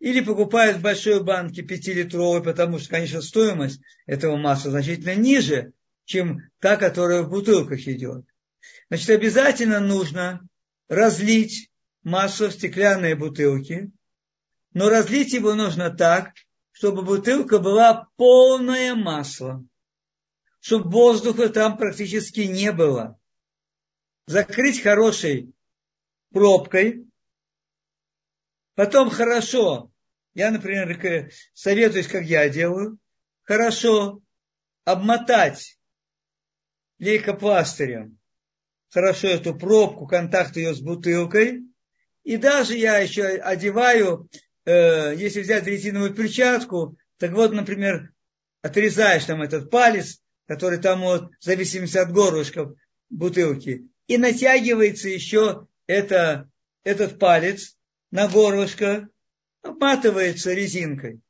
Или 0.00 0.20
покупают 0.20 0.76
в 0.76 0.82
большой 0.82 1.24
банке 1.24 1.62
пятилитровый, 1.62 2.42
потому 2.42 2.78
что, 2.78 2.90
конечно, 2.90 3.22
стоимость 3.22 3.80
этого 4.04 4.36
масла 4.36 4.72
значительно 4.72 5.14
ниже, 5.14 5.72
чем 6.04 6.42
та, 6.60 6.76
которая 6.76 7.22
в 7.22 7.30
бутылках 7.30 7.80
идет. 7.88 8.26
Значит, 8.90 9.08
обязательно 9.08 9.80
нужно 9.80 10.46
разлить 10.90 11.70
масло 12.02 12.50
в 12.50 12.52
стеклянные 12.52 13.16
бутылки, 13.16 13.90
но 14.74 14.90
разлить 14.90 15.32
его 15.32 15.54
нужно 15.54 15.88
так, 15.88 16.32
чтобы 16.72 17.00
бутылка 17.00 17.58
была 17.58 18.08
полное 18.16 18.94
масло, 18.94 19.64
чтобы 20.62 20.90
воздуха 20.90 21.50
там 21.50 21.76
практически 21.76 22.40
не 22.40 22.72
было. 22.72 23.20
Закрыть 24.26 24.82
хорошей 24.82 25.52
пробкой, 26.30 27.06
Потом 28.74 29.10
хорошо, 29.10 29.90
я, 30.32 30.50
например, 30.50 31.30
советуюсь, 31.52 32.06
как 32.06 32.24
я 32.24 32.48
делаю, 32.48 32.98
хорошо 33.42 34.22
обмотать 34.86 35.78
лейкопластырем 36.98 38.18
хорошо 38.92 39.28
эту 39.28 39.54
пробку, 39.54 40.06
контакт 40.06 40.56
ее 40.56 40.74
с 40.74 40.80
бутылкой. 40.80 41.62
И 42.24 42.36
даже 42.36 42.76
я 42.76 42.98
еще 42.98 43.24
одеваю, 43.24 44.28
э, 44.64 45.14
если 45.16 45.40
взять 45.40 45.66
резиновую 45.66 46.14
перчатку, 46.14 46.96
так 47.18 47.32
вот, 47.32 47.52
например, 47.52 48.12
отрезаешь 48.60 49.24
там 49.24 49.42
этот 49.42 49.70
палец, 49.70 50.21
который 50.46 50.78
там 50.78 51.00
вот, 51.00 51.30
в 51.40 51.44
зависимости 51.44 51.98
от 51.98 52.12
горлышка 52.12 52.74
бутылки, 53.10 53.88
и 54.06 54.18
натягивается 54.18 55.08
еще 55.08 55.66
это, 55.86 56.50
этот 56.84 57.18
палец 57.18 57.76
на 58.10 58.28
горлышко, 58.28 59.08
обматывается 59.62 60.52
резинкой. 60.52 61.20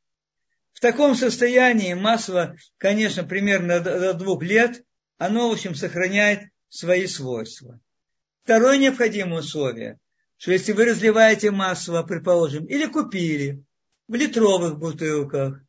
В 0.72 0.80
таком 0.80 1.14
состоянии 1.14 1.94
масло, 1.94 2.56
конечно, 2.78 3.24
примерно 3.24 3.80
до 3.80 4.14
двух 4.14 4.42
лет, 4.42 4.82
оно, 5.18 5.48
в 5.48 5.52
общем, 5.52 5.74
сохраняет 5.74 6.48
свои 6.68 7.06
свойства. 7.06 7.78
Второе 8.44 8.78
необходимое 8.78 9.40
условие, 9.40 10.00
что 10.36 10.50
если 10.50 10.72
вы 10.72 10.86
разливаете 10.86 11.50
масло, 11.50 12.02
предположим, 12.02 12.64
или 12.64 12.86
купили 12.86 13.62
в 14.08 14.14
литровых 14.14 14.78
бутылках, 14.78 15.60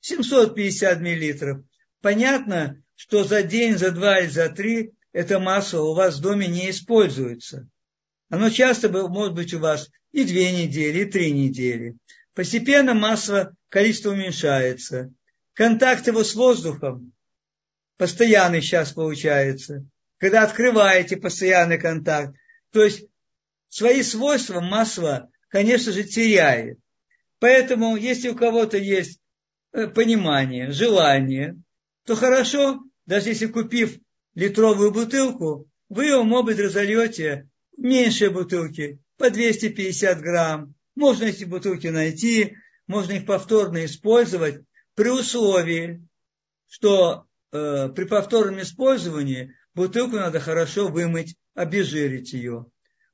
750 0.00 1.00
миллилитров, 1.00 1.62
понятно, 2.00 2.82
что 2.96 3.24
за 3.24 3.42
день, 3.42 3.78
за 3.78 3.90
два 3.90 4.18
или 4.20 4.28
за 4.28 4.48
три 4.48 4.92
это 5.12 5.38
масло 5.38 5.82
у 5.82 5.94
вас 5.94 6.16
в 6.16 6.20
доме 6.20 6.46
не 6.46 6.70
используется. 6.70 7.68
Оно 8.28 8.50
часто 8.50 8.88
может 8.88 9.34
быть 9.34 9.54
у 9.54 9.58
вас 9.58 9.88
и 10.12 10.24
две 10.24 10.52
недели, 10.52 11.00
и 11.00 11.10
три 11.10 11.32
недели. 11.32 11.96
постепенно 12.34 12.94
масло, 12.94 13.54
количество 13.68 14.10
уменьшается. 14.10 15.12
Контакт 15.54 16.06
его 16.06 16.22
с 16.22 16.34
воздухом 16.34 17.12
постоянный 17.98 18.62
сейчас 18.62 18.92
получается. 18.92 19.84
Когда 20.18 20.44
открываете 20.44 21.16
постоянный 21.16 21.78
контакт, 21.78 22.34
то 22.72 22.82
есть 22.82 23.04
свои 23.68 24.02
свойства 24.02 24.60
масло, 24.60 25.28
конечно 25.48 25.92
же, 25.92 26.04
теряет. 26.04 26.78
Поэтому, 27.40 27.96
если 27.96 28.30
у 28.30 28.34
кого-то 28.34 28.78
есть 28.78 29.20
э, 29.72 29.86
понимание, 29.88 30.70
желание, 30.70 31.56
то 32.08 32.16
хорошо, 32.16 32.80
даже 33.04 33.28
если 33.28 33.48
купив 33.48 33.98
литровую 34.34 34.92
бутылку, 34.92 35.68
вы 35.90 36.06
его, 36.06 36.24
может 36.24 36.46
быть, 36.46 36.58
разольете 36.58 37.50
в 37.76 37.82
меньшие 37.82 38.30
бутылки, 38.30 38.98
по 39.18 39.28
250 39.28 40.18
грамм. 40.22 40.74
Можно 40.94 41.24
эти 41.24 41.44
бутылки 41.44 41.88
найти, 41.88 42.56
можно 42.86 43.12
их 43.12 43.26
повторно 43.26 43.84
использовать 43.84 44.62
при 44.94 45.10
условии, 45.10 46.02
что 46.66 47.26
э, 47.52 47.90
при 47.94 48.04
повторном 48.04 48.62
использовании 48.62 49.52
бутылку 49.74 50.16
надо 50.16 50.40
хорошо 50.40 50.88
вымыть, 50.88 51.36
обезжирить 51.54 52.32
ее. 52.32 52.64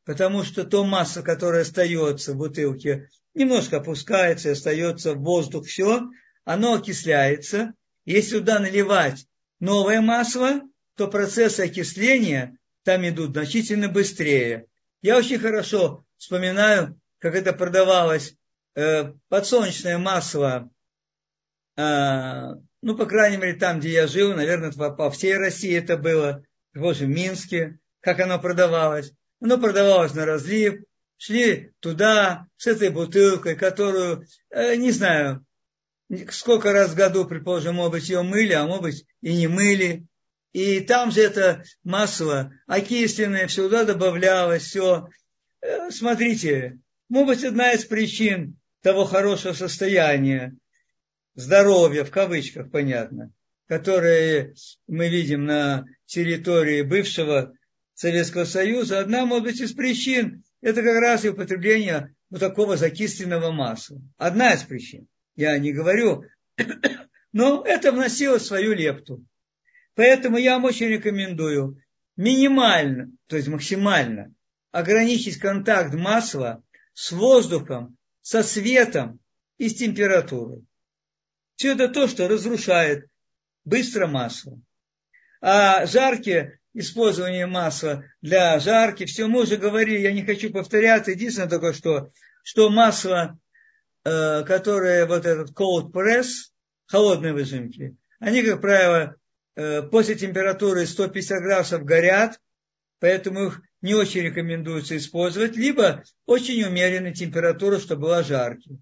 Потому 0.05 0.45
что 0.45 0.63
то 0.63 0.85
масса, 0.85 1.25
которая 1.25 1.63
остается 1.63 2.35
в 2.35 2.37
бутылке, 2.37 3.09
немножко 3.35 3.79
опускается 3.79 4.53
остается 4.53 5.15
в 5.15 5.23
воздух, 5.25 5.67
все, 5.67 6.09
оно 6.45 6.75
окисляется. 6.75 7.75
Если 8.05 8.39
туда 8.39 8.59
наливать 8.59 9.27
новое 9.61 10.01
масло, 10.01 10.63
то 10.97 11.09
процессы 11.09 11.61
окисления 11.61 12.59
там 12.85 13.07
идут 13.09 13.33
значительно 13.33 13.89
быстрее. 13.89 14.67
Я 15.03 15.17
очень 15.17 15.39
хорошо 15.39 16.05
вспоминаю, 16.19 17.01
как 17.19 17.35
это 17.35 17.53
продавалось 17.53 18.35
э, 18.75 19.13
подсолнечное 19.29 19.99
масло, 19.99 20.71
э, 21.77 22.55
ну, 22.83 22.97
по 22.97 23.07
крайней 23.07 23.39
мере, 23.39 23.55
там, 23.55 23.81
где 23.81 23.93
я 23.93 24.07
жил, 24.07 24.35
наверное, 24.35 24.71
по, 24.71 25.11
всей 25.11 25.39
России 25.39 25.75
это 25.75 25.97
было, 25.97 26.45
в 26.75 27.07
Минске, 27.07 27.79
как 28.01 28.21
оно 28.21 28.39
продавалось. 28.39 29.13
Оно 29.41 29.59
продавалось 29.59 30.13
на 30.13 30.27
разлив, 30.27 30.83
шли 31.17 31.73
туда 31.81 32.47
с 32.59 32.67
этой 32.67 32.91
бутылкой, 32.91 33.57
которую, 33.57 34.27
э, 34.51 34.77
не 34.77 34.91
знаю, 34.91 35.47
сколько 36.31 36.73
раз 36.73 36.91
в 36.91 36.97
году, 36.97 37.25
предположим, 37.25 37.77
может 37.77 37.93
быть, 37.93 38.09
ее 38.09 38.23
мыли, 38.23 38.53
а 38.53 38.67
может 38.67 38.83
быть, 38.83 39.07
и 39.21 39.35
не 39.35 39.47
мыли. 39.47 40.07
И 40.53 40.81
там 40.81 41.11
же 41.11 41.21
это 41.21 41.65
масло 41.83 42.53
окисленное, 42.67 43.47
всегда 43.49 43.85
добавлялось, 43.85 44.63
все. 44.63 45.09
Э, 45.61 45.91
смотрите, 45.91 46.79
может 47.09 47.29
быть, 47.29 47.45
одна 47.45 47.73
из 47.73 47.85
причин 47.85 48.57
того 48.83 49.05
хорошего 49.05 49.53
состояния, 49.53 50.55
здоровья, 51.35 52.05
в 52.05 52.11
кавычках, 52.11 52.71
понятно, 52.71 53.33
которое 53.67 54.55
мы 54.87 55.09
видим 55.09 55.47
на 55.47 55.87
территории 56.07 56.83
бывшего 56.83 57.55
Советского 57.95 58.45
Союза, 58.45 59.01
одна, 59.01 59.27
может 59.27 59.45
быть, 59.45 59.61
из 59.61 59.73
причин, 59.73 60.45
это 60.61 60.83
как 60.83 61.01
раз 61.01 61.25
и 61.25 61.31
употребление 61.31 62.15
вот 62.31 62.41
такого 62.41 62.77
закисленного 62.77 63.53
масла. 63.53 64.01
Одна 64.17 64.55
из 64.55 64.63
причин. 64.63 65.09
Я 65.37 65.59
не 65.59 65.73
говорю, 65.73 66.25
но 67.33 67.63
это 67.65 67.93
вносило 67.93 68.39
свою 68.39 68.73
лепту. 68.73 69.25
Поэтому 69.95 70.39
я 70.39 70.55
вам 70.55 70.65
очень 70.65 70.87
рекомендую 70.87 71.81
минимально, 72.17 73.11
то 73.27 73.37
есть 73.37 73.49
максимально, 73.49 74.33
ограничить 74.71 75.39
контакт 75.39 75.95
масла 75.95 76.63
с 76.93 77.13
воздухом, 77.13 77.97
со 78.23 78.43
светом 78.43 79.21
и 79.59 79.69
с 79.69 79.75
температурой. 79.75 80.65
Все 81.57 81.73
это 81.73 81.89
то, 81.89 82.09
что 82.09 82.29
разрушает 82.29 83.09
быстро 83.65 84.07
масло. 84.07 84.61
А 85.41 85.87
жаркие, 85.87 86.59
использование 86.73 87.47
масла 87.47 88.05
для 88.21 88.59
жарки, 88.59 89.05
все 89.05 89.27
мы 89.27 89.43
уже 89.43 89.57
говорили, 89.57 90.01
я 90.01 90.13
не 90.13 90.25
хочу 90.25 90.51
повторяться, 90.51 91.13
единственное 91.13 91.49
только 91.49 91.73
что, 91.73 92.11
что 92.43 92.71
масло, 92.71 93.39
э, 94.05 94.45
которое 94.45 95.07
вот 95.07 95.27
этот 95.27 95.51
cold 95.51 95.93
press, 95.93 96.27
холодные 96.87 97.33
выжимки, 97.33 97.97
они, 98.21 98.43
как 98.43 98.61
правило, 98.61 99.17
Э, 99.57 99.83
после 99.83 100.17
температуры 100.17 100.85
150 100.85 101.43
градусов 101.43 101.85
горят, 101.85 102.41
поэтому 102.99 103.47
их 103.47 103.63
не 103.83 103.95
очень 103.95 104.23
рекомендуется 104.23 104.97
использовать, 104.97 105.57
либо 105.57 106.03
очень 106.27 106.63
умеренная 106.65 107.13
температура, 107.13 107.79
чтобы 107.79 108.03
была 108.03 108.23
жаркой. 108.23 108.79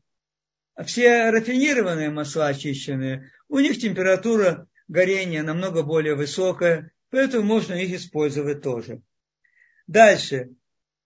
А 0.75 0.85
все 0.85 1.31
рафинированные 1.31 2.09
масла 2.09 2.49
очищенные, 2.49 3.31
у 3.49 3.59
них 3.59 3.79
температура 3.79 4.67
горения 4.89 5.43
намного 5.43 5.83
более 5.83 6.15
высокая, 6.15 6.93
поэтому 7.11 7.45
можно 7.45 7.75
их 7.75 7.95
использовать 7.95 8.63
тоже. 8.63 9.03
Дальше. 9.87 10.51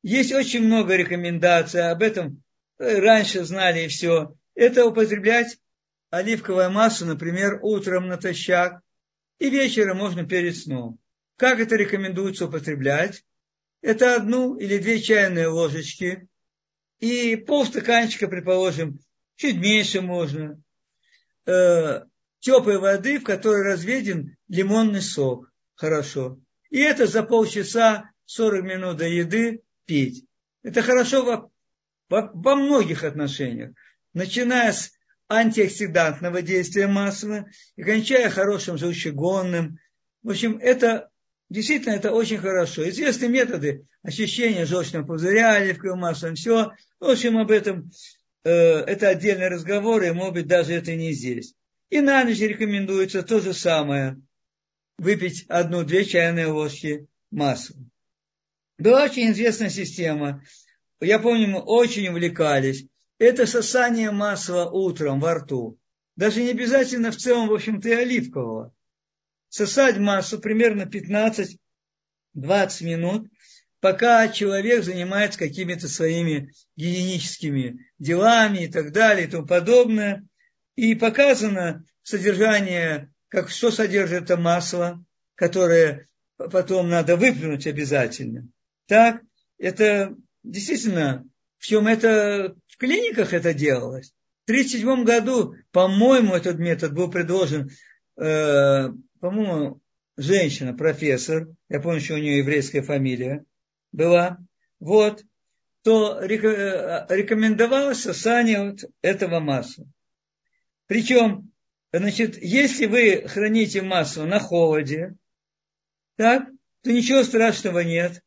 Есть 0.02 0.32
очень 0.32 0.64
много 0.64 0.94
рекомендаций, 0.94 1.90
об 1.90 2.02
этом 2.02 2.44
раньше 2.78 3.44
знали 3.44 3.84
и 3.84 3.88
все. 3.88 4.34
Это 4.54 4.86
употреблять 4.86 5.58
оливковое 6.10 6.68
масло, 6.68 7.06
например, 7.06 7.58
утром 7.62 8.08
натощак, 8.08 8.80
и 9.38 9.50
вечером 9.50 9.98
можно 9.98 10.26
перед 10.26 10.56
сном. 10.56 10.98
Как 11.36 11.60
это 11.60 11.76
рекомендуется 11.76 12.46
употреблять? 12.46 13.24
Это 13.82 14.16
одну 14.16 14.56
или 14.56 14.78
две 14.78 15.00
чайные 15.00 15.48
ложечки 15.48 16.28
и 16.98 17.36
полстаканчика, 17.36 18.28
предположим, 18.28 18.98
чуть 19.36 19.56
меньше 19.56 20.00
можно, 20.00 20.60
э, 21.44 22.02
теплой 22.40 22.78
воды, 22.78 23.18
в 23.18 23.24
которой 23.24 23.72
разведен 23.72 24.36
лимонный 24.48 25.02
сок. 25.02 25.52
Хорошо. 25.74 26.38
И 26.70 26.78
это 26.80 27.06
за 27.06 27.22
полчаса, 27.22 28.10
40 28.24 28.64
минут 28.64 28.96
до 28.96 29.06
еды 29.06 29.62
пить. 29.84 30.24
Это 30.62 30.82
хорошо 30.82 31.50
во, 32.08 32.30
во 32.32 32.56
многих 32.56 33.04
отношениях. 33.04 33.72
Начиная 34.14 34.72
с 34.72 34.92
антиоксидантного 35.28 36.42
действия 36.42 36.86
масла 36.86 37.46
и 37.76 37.82
кончая 37.82 38.30
хорошим 38.30 38.78
желчегонным. 38.78 39.78
В 40.22 40.30
общем, 40.30 40.58
это 40.58 41.10
действительно 41.48 41.94
это 41.94 42.12
очень 42.12 42.38
хорошо. 42.38 42.88
Известны 42.88 43.28
методы 43.28 43.86
очищения 44.02 44.66
желчного 44.66 45.04
пузыря 45.04 45.54
оливковым 45.54 46.00
маслом, 46.00 46.34
все. 46.34 46.72
В 47.00 47.10
общем, 47.10 47.38
об 47.38 47.50
этом 47.50 47.90
э, 48.44 48.50
это 48.50 49.08
отдельный 49.08 49.48
разговор, 49.48 50.02
и, 50.02 50.12
может 50.12 50.34
быть, 50.34 50.46
даже 50.46 50.74
это 50.74 50.94
не 50.94 51.12
здесь. 51.12 51.54
И 51.90 52.00
на 52.00 52.24
ночь 52.24 52.38
рекомендуется 52.38 53.22
то 53.22 53.40
же 53.40 53.52
самое. 53.52 54.20
Выпить 54.98 55.44
одну-две 55.48 56.04
чайные 56.04 56.46
ложки 56.46 57.06
масла. 57.30 57.76
Была 58.78 59.04
очень 59.04 59.30
известная 59.30 59.70
система. 59.70 60.42
Я 61.00 61.18
помню, 61.18 61.48
мы 61.48 61.60
очень 61.60 62.08
увлекались 62.08 62.86
это 63.18 63.46
сосание 63.46 64.10
масла 64.10 64.70
утром 64.70 65.20
во 65.20 65.34
рту. 65.34 65.78
Даже 66.16 66.42
не 66.42 66.50
обязательно 66.50 67.10
в 67.10 67.16
целом, 67.16 67.48
в 67.48 67.54
общем-то, 67.54 67.88
и 67.88 67.92
оливкового. 67.92 68.74
Сосать 69.48 69.98
масло 69.98 70.38
примерно 70.38 70.82
15-20 70.82 71.56
минут, 72.82 73.28
пока 73.80 74.28
человек 74.28 74.84
занимается 74.84 75.38
какими-то 75.38 75.88
своими 75.88 76.52
гигиеническими 76.76 77.86
делами 77.98 78.64
и 78.64 78.68
так 78.68 78.92
далее 78.92 79.26
и 79.26 79.30
тому 79.30 79.46
подобное. 79.46 80.26
И 80.74 80.94
показано 80.94 81.84
содержание, 82.02 83.10
как, 83.28 83.48
что 83.48 83.70
содержит 83.70 84.24
это 84.24 84.36
масло, 84.36 85.02
которое 85.34 86.08
потом 86.36 86.90
надо 86.90 87.16
выплюнуть 87.16 87.66
обязательно. 87.66 88.46
Так, 88.86 89.22
это 89.58 90.14
действительно, 90.46 91.24
в 91.58 91.66
чем 91.66 91.86
это 91.86 92.54
в 92.68 92.76
клиниках 92.76 93.32
это 93.32 93.52
делалось. 93.54 94.12
В 94.46 94.50
1937 94.50 95.04
году, 95.04 95.54
по-моему, 95.72 96.34
этот 96.34 96.58
метод 96.58 96.94
был 96.94 97.10
предложен, 97.10 97.70
э, 98.16 98.88
по-моему, 99.20 99.80
женщина, 100.16 100.72
профессор, 100.72 101.48
я 101.68 101.80
помню, 101.80 102.00
что 102.00 102.14
у 102.14 102.18
нее 102.18 102.38
еврейская 102.38 102.82
фамилия 102.82 103.44
была, 103.92 104.38
вот, 104.78 105.24
то 105.82 106.20
э, 106.20 106.26
рекомендовалось 106.26 108.02
сосание 108.02 108.70
вот 108.70 108.84
этого 109.02 109.40
масла. 109.40 109.86
Причем, 110.86 111.52
значит, 111.92 112.40
если 112.42 112.86
вы 112.86 113.26
храните 113.28 113.82
масло 113.82 114.24
на 114.24 114.38
холоде, 114.38 115.14
так, 116.16 116.48
то 116.82 116.92
ничего 116.92 117.22
страшного 117.24 117.80
нет. 117.80 118.22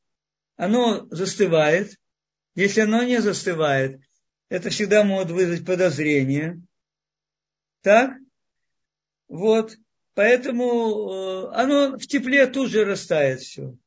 Оно 0.56 1.08
застывает. 1.12 1.99
Если 2.60 2.82
оно 2.82 3.04
не 3.04 3.22
застывает, 3.22 4.02
это 4.50 4.70
всегда 4.70 5.06
может 5.06 5.32
вызвать 5.32 5.66
подозрение. 5.66 6.62
Так? 7.84 8.18
Вот. 9.30 9.78
Поэтому 10.14 10.66
э, 10.66 11.52
оно 11.54 11.98
в 11.98 12.06
тепле 12.06 12.48
тут 12.48 12.70
же 12.70 12.84
растает 12.84 13.40
все. 13.40 13.78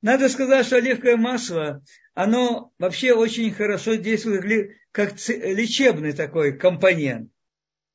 Надо 0.00 0.28
сказать, 0.28 0.64
что 0.64 0.76
оливковое 0.76 1.16
масло, 1.16 1.82
оно 2.14 2.70
вообще 2.78 3.14
очень 3.14 3.52
хорошо 3.52 3.96
действует 3.96 4.76
как 4.92 5.14
лечебный 5.26 6.12
такой 6.12 6.56
компонент. 6.56 7.32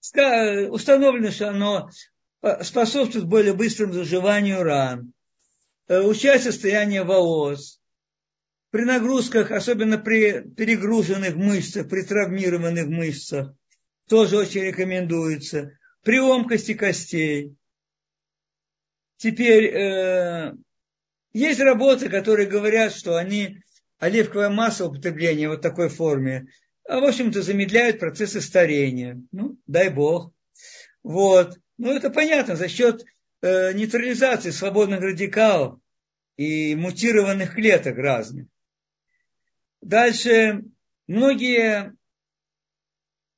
Установлено, 0.01 1.31
что 1.31 1.47
оно 1.47 1.89
способствует 2.63 3.25
более 3.25 3.53
быстрому 3.53 3.93
заживанию 3.93 4.63
ран, 4.63 5.13
э, 5.87 6.01
улучшает 6.01 6.43
состояние 6.43 7.05
волос, 7.05 7.78
при 8.71 8.83
нагрузках, 8.83 9.51
особенно 9.51 9.97
при 9.97 10.41
перегруженных 10.41 11.35
мышцах, 11.35 11.89
при 11.89 12.01
травмированных 12.03 12.87
мышцах, 12.87 13.53
тоже 14.07 14.37
очень 14.37 14.61
рекомендуется. 14.61 15.77
При 16.03 16.19
ломкости 16.19 16.73
костей. 16.73 17.55
Теперь 19.17 19.65
э, 19.65 20.53
есть 21.33 21.59
работы, 21.59 22.09
которые 22.09 22.47
говорят, 22.47 22.93
что 22.93 23.17
они 23.17 23.57
оливковое 23.99 24.49
масло 24.49 24.87
употребления 24.87 25.49
вот 25.49 25.61
такой 25.61 25.89
форме, 25.89 26.47
а, 26.87 26.99
в 26.99 27.03
общем-то, 27.03 27.41
замедляют 27.41 27.99
процессы 27.99 28.41
старения. 28.41 29.21
Ну, 29.31 29.57
дай 29.67 29.89
бог. 29.89 30.31
Вот. 31.03 31.57
Ну, 31.77 31.91
это 31.91 32.09
понятно, 32.09 32.55
за 32.55 32.67
счет 32.67 33.03
э, 33.41 33.73
нейтрализации 33.73 34.51
свободных 34.51 35.01
радикалов 35.01 35.79
и 36.37 36.75
мутированных 36.75 37.55
клеток 37.55 37.97
разных. 37.97 38.47
Дальше 39.81 40.63
многие, 41.07 41.95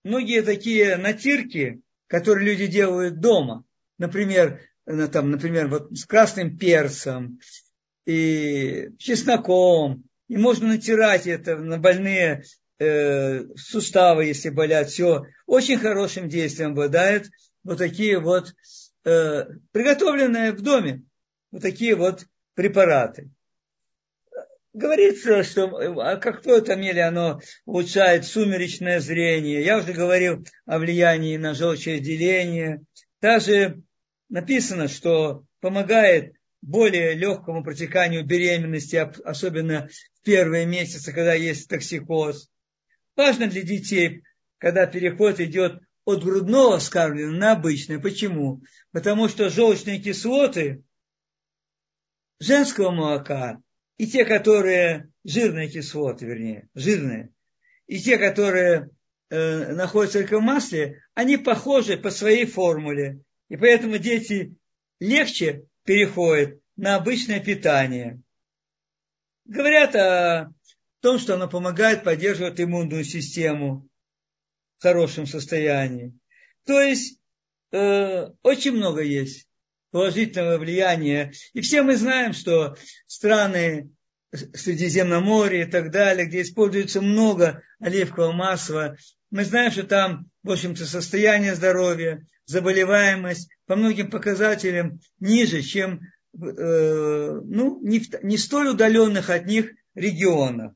многие 0.03 0.41
такие 0.41 0.97
натирки, 0.97 1.81
которые 2.07 2.47
люди 2.47 2.67
делают 2.67 3.19
дома, 3.19 3.63
например, 3.97 4.61
там, 4.85 5.31
например, 5.31 5.67
вот 5.67 5.97
с 5.97 6.05
красным 6.05 6.57
перцем 6.57 7.39
и 8.05 8.89
чесноком, 8.97 10.03
и 10.27 10.37
можно 10.37 10.69
натирать 10.69 11.27
это 11.27 11.57
на 11.57 11.77
больные 11.77 12.43
э, 12.79 13.45
суставы, 13.55 14.25
если 14.25 14.49
болят, 14.49 14.89
все 14.89 15.25
очень 15.45 15.77
хорошим 15.77 16.27
действием 16.27 16.71
обладает 16.71 17.29
вот 17.63 17.77
такие 17.77 18.19
вот 18.19 18.53
э, 19.05 19.45
приготовленные 19.71 20.53
в 20.53 20.61
доме, 20.61 21.03
вот 21.51 21.61
такие 21.61 21.95
вот 21.95 22.25
препараты. 22.55 23.29
Говорится, 24.73 25.43
что 25.43 25.65
а 26.01 26.15
как 26.15 26.41
то 26.41 26.55
это 26.55 26.77
меле, 26.77 27.03
оно 27.03 27.41
улучшает 27.65 28.25
сумеречное 28.25 29.01
зрение. 29.01 29.63
Я 29.63 29.79
уже 29.79 29.91
говорил 29.91 30.45
о 30.65 30.79
влиянии 30.79 31.35
на 31.35 31.53
желчеотделение. 31.53 32.81
Даже 33.21 33.81
написано, 34.29 34.87
что 34.87 35.43
помогает 35.59 36.33
более 36.61 37.15
легкому 37.15 37.63
протеканию 37.63 38.25
беременности, 38.25 38.95
особенно 38.95 39.89
в 40.13 40.21
первые 40.23 40.65
месяцы, 40.65 41.11
когда 41.11 41.33
есть 41.33 41.67
токсикоз. 41.67 42.49
Важно 43.17 43.47
для 43.47 43.63
детей, 43.63 44.23
когда 44.57 44.85
переход 44.85 45.41
идет 45.41 45.81
от 46.05 46.23
грудного 46.23 46.79
вскармливания 46.79 47.37
на 47.37 47.51
обычное. 47.53 47.99
Почему? 47.99 48.61
Потому 48.91 49.27
что 49.27 49.49
желчные 49.49 49.99
кислоты 49.99 50.83
женского 52.39 52.91
молока 52.91 53.59
и 54.01 54.07
те, 54.07 54.25
которые 54.25 55.11
жирные 55.23 55.69
кислоты, 55.69 56.25
вернее, 56.25 56.67
жирные, 56.73 57.31
и 57.85 57.99
те, 57.99 58.17
которые 58.17 58.89
э, 59.29 59.73
находятся 59.73 60.21
только 60.21 60.39
в 60.39 60.41
масле, 60.41 61.03
они 61.13 61.37
похожи 61.37 61.97
по 61.97 62.09
своей 62.09 62.47
формуле. 62.47 63.21
И 63.49 63.57
поэтому 63.57 63.99
дети 63.99 64.55
легче 64.99 65.67
переходят 65.83 66.59
на 66.77 66.95
обычное 66.95 67.39
питание. 67.41 68.19
Говорят 69.45 69.95
о 69.95 70.51
том, 71.01 71.19
что 71.19 71.35
оно 71.35 71.47
помогает 71.47 72.03
поддерживать 72.03 72.59
иммунную 72.59 73.03
систему 73.03 73.87
в 74.79 74.81
хорошем 74.81 75.27
состоянии. 75.27 76.17
То 76.65 76.81
есть 76.81 77.19
э, 77.71 78.29
очень 78.41 78.71
много 78.71 79.03
есть 79.03 79.47
положительного 79.91 80.57
влияния. 80.57 81.31
И 81.53 81.61
все 81.61 81.83
мы 81.83 81.97
знаем, 81.97 82.33
что 82.33 82.75
страны 83.07 83.91
Средиземноморья 84.33 85.65
и 85.65 85.69
так 85.69 85.91
далее, 85.91 86.25
где 86.25 86.41
используется 86.41 87.01
много 87.01 87.63
оливкового 87.79 88.31
масла, 88.31 88.95
мы 89.29 89.43
знаем, 89.45 89.71
что 89.71 89.83
там, 89.83 90.29
в 90.43 90.51
общем-то, 90.51 90.85
состояние 90.85 91.55
здоровья, 91.55 92.25
заболеваемость 92.45 93.49
по 93.65 93.75
многим 93.75 94.09
показателям 94.09 94.99
ниже, 95.19 95.61
чем 95.61 96.01
э, 96.01 97.41
ну, 97.43 97.79
не, 97.81 97.99
в, 97.99 98.23
не 98.23 98.37
столь 98.37 98.69
удаленных 98.69 99.29
от 99.29 99.45
них 99.45 99.71
регионах. 99.95 100.73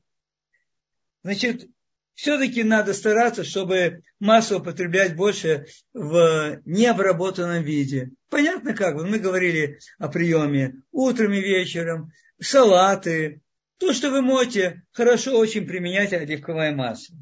Значит, 1.22 1.68
все-таки 2.16 2.64
надо 2.64 2.94
стараться, 2.94 3.44
чтобы 3.44 4.02
масло 4.18 4.56
употреблять 4.56 5.14
больше 5.14 5.66
в 5.92 6.60
необработанном 6.64 7.62
виде. 7.62 8.10
Понятно 8.30 8.74
как? 8.74 8.94
Мы 8.94 9.18
говорили 9.18 9.78
о 9.98 10.08
приеме 10.08 10.82
утром 10.90 11.34
и 11.34 11.40
вечером, 11.40 12.10
салаты. 12.40 13.42
То, 13.78 13.92
что 13.92 14.10
вы 14.10 14.22
можете 14.22 14.82
хорошо 14.92 15.38
очень 15.38 15.66
применять 15.66 16.14
оливковое 16.14 16.74
масло. 16.74 17.16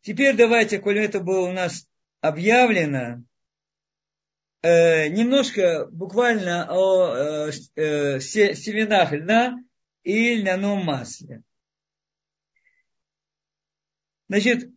Теперь 0.00 0.34
давайте, 0.34 0.78
коли 0.78 1.02
это 1.02 1.20
было 1.20 1.50
у 1.50 1.52
нас 1.52 1.86
объявлено, 2.22 3.22
э, 4.62 5.08
немножко 5.08 5.88
буквально 5.90 6.66
о 6.70 7.48
э, 7.48 7.52
э, 7.74 8.20
семенах 8.20 9.12
льна 9.12 9.58
и 10.04 10.36
льняном 10.36 10.86
масле. 10.86 11.42
Значит, 14.28 14.70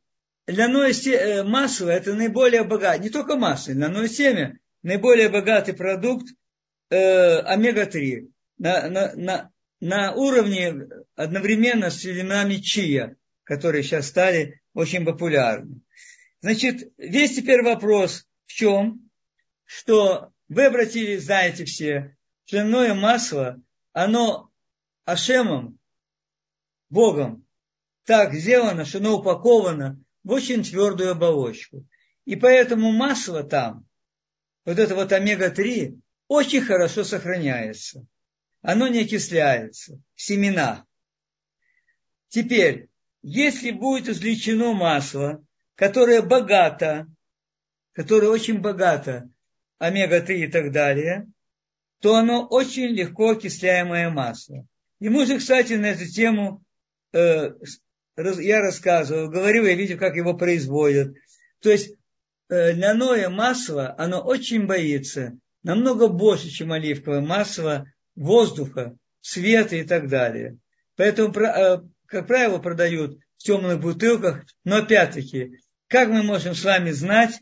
льняное 0.48 0.92
э, 0.92 1.44
масло 1.44 1.90
это 1.90 2.14
наиболее 2.14 2.64
богатый, 2.64 3.04
не 3.04 3.10
только 3.10 3.36
масло, 3.36 3.72
льняное 3.72 4.08
семя, 4.08 4.60
наиболее 4.84 5.30
богатый 5.30 5.74
продукт 5.74 6.28
э, 6.90 7.40
омега-3 7.40 8.32
на, 8.60 8.90
на, 8.90 9.16
на, 9.16 9.52
на 9.80 10.14
уровне 10.14 10.88
одновременно 11.16 11.90
с 11.90 12.00
семенами 12.00 12.56
чия, 12.56 13.16
которые 13.44 13.84
сейчас 13.84 14.08
стали 14.08 14.62
очень 14.74 15.06
популярны. 15.06 15.82
Значит, 16.42 16.92
весь 16.98 17.36
теперь 17.36 17.64
вопрос 17.64 18.26
в 18.46 18.54
чем? 18.54 19.10
Что 19.66 20.32
вы 20.48 20.66
обратили, 20.66 21.18
знаете 21.18 21.66
все, 21.66 22.16
льняное 22.52 22.94
масло, 22.94 23.62
оно 23.94 24.50
Ашемом, 25.06 25.80
Богом, 26.90 27.46
так 28.10 28.34
сделано, 28.34 28.86
что 28.86 28.98
оно 28.98 29.20
упаковано 29.20 30.04
в 30.24 30.32
очень 30.32 30.64
твердую 30.64 31.12
оболочку. 31.12 31.86
И 32.26 32.36
поэтому 32.36 32.92
масло 32.92 33.44
там, 33.44 33.86
вот 34.66 34.80
это 34.80 34.96
вот 34.96 35.12
омега-3, 35.12 35.96
очень 36.28 36.62
хорошо 36.62 37.04
сохраняется. 37.04 38.08
Оно 38.64 38.88
не 38.88 39.02
окисляется 39.02 40.02
в 40.16 40.22
семенах. 40.24 40.84
Теперь, 42.30 42.90
если 43.22 43.70
будет 43.70 44.10
извлечено 44.10 44.74
масло, 44.74 45.46
которое 45.76 46.24
богато, 46.24 47.06
которое 47.92 48.30
очень 48.30 48.58
богато, 48.58 49.30
омега-3 49.78 50.46
и 50.46 50.48
так 50.48 50.72
далее, 50.72 51.28
то 52.00 52.16
оно 52.16 52.48
очень 52.48 52.88
легко 52.88 53.34
окисляемое 53.34 54.10
масло. 54.10 54.66
И 55.00 55.10
мы 55.10 55.28
же, 55.28 55.38
кстати, 55.38 55.74
на 55.74 55.92
эту 55.92 56.08
тему 56.08 56.64
э, 57.14 57.52
я 58.40 58.62
рассказывал, 58.62 59.30
говорил, 59.30 59.66
я 59.66 59.76
видел, 59.76 59.98
как 59.98 60.16
его 60.16 60.34
производят. 60.34 61.16
То 61.62 61.70
есть 61.70 61.96
э, 62.50 62.74
льняное 62.74 63.30
масло, 63.30 63.96
оно 63.98 64.22
очень 64.22 64.66
боится, 64.66 65.38
намного 65.64 66.08
больше, 66.08 66.50
чем 66.50 66.72
оливковое 66.72 67.22
масло, 67.22 67.86
воздуха, 68.16 68.98
света 69.22 69.76
и 69.76 69.84
так 69.84 70.10
далее. 70.10 70.58
Поэтому, 70.96 71.34
э, 71.34 71.82
как 72.06 72.28
правило, 72.28 72.60
продают 72.60 73.20
в 73.38 73.44
темных 73.44 73.80
бутылках, 73.80 74.44
но 74.64 74.78
опять-таки, 74.78 75.60
как 75.88 76.10
мы 76.10 76.24
можем 76.24 76.56
с 76.56 76.64
вами 76.64 76.92
знать, 76.92 77.40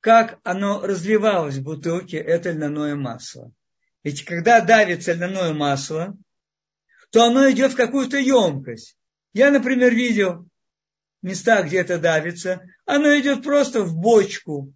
как 0.00 0.38
оно 0.44 0.80
разливалось 0.80 1.56
в 1.56 1.62
бутылке, 1.62 2.18
это 2.18 2.52
льняное 2.52 2.94
масло. 2.94 3.52
Ведь 4.02 4.24
когда 4.24 4.60
давится 4.60 5.12
льняное 5.12 5.52
масло, 5.52 6.16
то 7.10 7.24
оно 7.24 7.50
идет 7.50 7.72
в 7.72 7.76
какую-то 7.76 8.16
емкость. 8.16 8.96
Я, 9.32 9.50
например, 9.50 9.94
видел 9.94 10.46
места, 11.22 11.62
где 11.62 11.78
это 11.78 11.98
давится, 11.98 12.62
оно 12.86 13.18
идет 13.18 13.42
просто 13.42 13.82
в 13.82 13.96
бочку, 13.96 14.72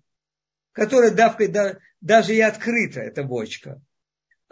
которая 0.73 1.11
давкой 1.11 1.49
да, 1.49 1.79
даже 2.01 2.35
и 2.35 2.41
открыта, 2.41 3.01
эта 3.01 3.23
бочка. 3.23 3.81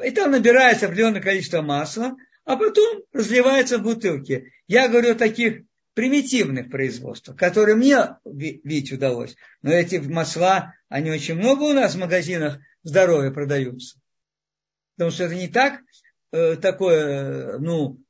И 0.03 0.11
там 0.11 0.31
набирается 0.31 0.87
определенное 0.87 1.21
количество 1.21 1.63
масла, 1.63 2.17
а 2.45 2.57
потом 2.57 3.03
разливается 3.13 3.79
в 3.79 3.83
бутылки. 3.83 4.53
Я 4.67 4.89
говорю 4.89 5.13
о 5.13 5.17
таких 5.17 5.63
примитивных 5.95 6.71
производствах, 6.71 7.37
которые 7.37 7.77
мне 7.77 8.17
видеть 8.25 8.93
удалось. 8.93 9.37
Но 9.61 9.73
эти 9.73 9.97
масла, 9.97 10.75
они 10.89 11.11
очень 11.11 11.35
много 11.35 11.65
у 11.65 11.73
нас 11.73 11.95
в 11.95 11.99
магазинах 11.99 12.59
здоровья 12.83 13.31
продаются. 13.31 14.01
Потому 14.97 15.11
что 15.11 15.25
это 15.25 15.35
не 15.35 15.49
так 15.49 15.81
э, 16.33 16.57
такое, 16.57 17.59
ну, 17.59 18.01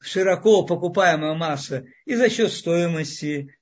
широко 0.00 0.64
покупаемая 0.64 1.34
масса 1.34 1.86
и 2.04 2.14
за 2.14 2.28
счет 2.28 2.52
стоимости. 2.52 3.56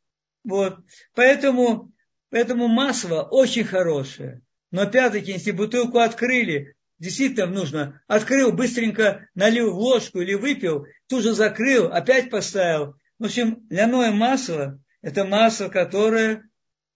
Вот. 0.45 0.79
Поэтому, 1.15 1.93
поэтому 2.31 2.69
масло 2.69 3.23
очень 3.23 3.65
хорошее. 3.65 4.43
Но 4.71 4.83
опять-таки, 4.83 5.33
если 5.33 5.53
бутылку 5.53 5.99
открыли, 5.99 6.75
действительно 6.99 7.47
нужно, 7.47 8.03
открыл, 8.09 8.53
быстренько 8.53 9.29
налил 9.35 9.73
в 9.73 9.79
ложку 9.79 10.21
или 10.21 10.35
выпил, 10.35 10.87
тут 11.09 11.23
же 11.23 11.33
закрыл, 11.33 11.87
опять 11.93 12.31
поставил. 12.31 12.97
В 13.19 13.25
общем, 13.25 13.67
ляное 13.71 14.11
масло– 14.11 14.81
это 15.01 15.25
масло, 15.25 15.69
которое 15.69 16.43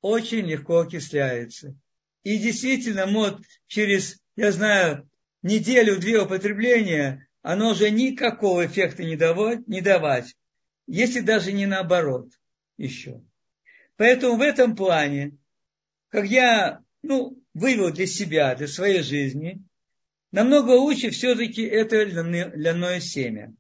очень 0.01 0.47
легко 0.47 0.80
окисляется. 0.80 1.76
И 2.24 2.39
действительно, 2.39 3.07
вот 3.07 3.41
через, 3.68 4.20
я 4.36 4.51
знаю, 4.51 5.09
неделю-две 5.43 6.22
употребления, 6.22 7.27
оно 7.43 7.70
уже 7.70 7.91
никакого 7.91 8.66
эффекта 8.66 9.05
не 9.05 9.16
давать, 9.16 9.66
не 9.68 9.80
давать, 9.80 10.36
если 10.86 11.20
даже 11.20 11.53
не 11.53 11.66
наоборот 11.66 12.30
еще. 12.76 13.22
Поэтому 13.97 14.36
в 14.36 14.43
этом 14.43 14.76
плане, 14.76 15.36
как 16.09 16.26
я 16.26 16.80
ну, 17.03 17.39
вывел 17.55 17.93
для 17.93 18.07
себя, 18.07 18.55
для 18.55 18.68
своей 18.68 19.03
жизни, 19.03 19.62
намного 20.30 20.72
лучше 20.72 21.11
все-таки 21.11 21.62
это 21.62 22.05
ляное 22.05 23.01
семя. 23.01 23.53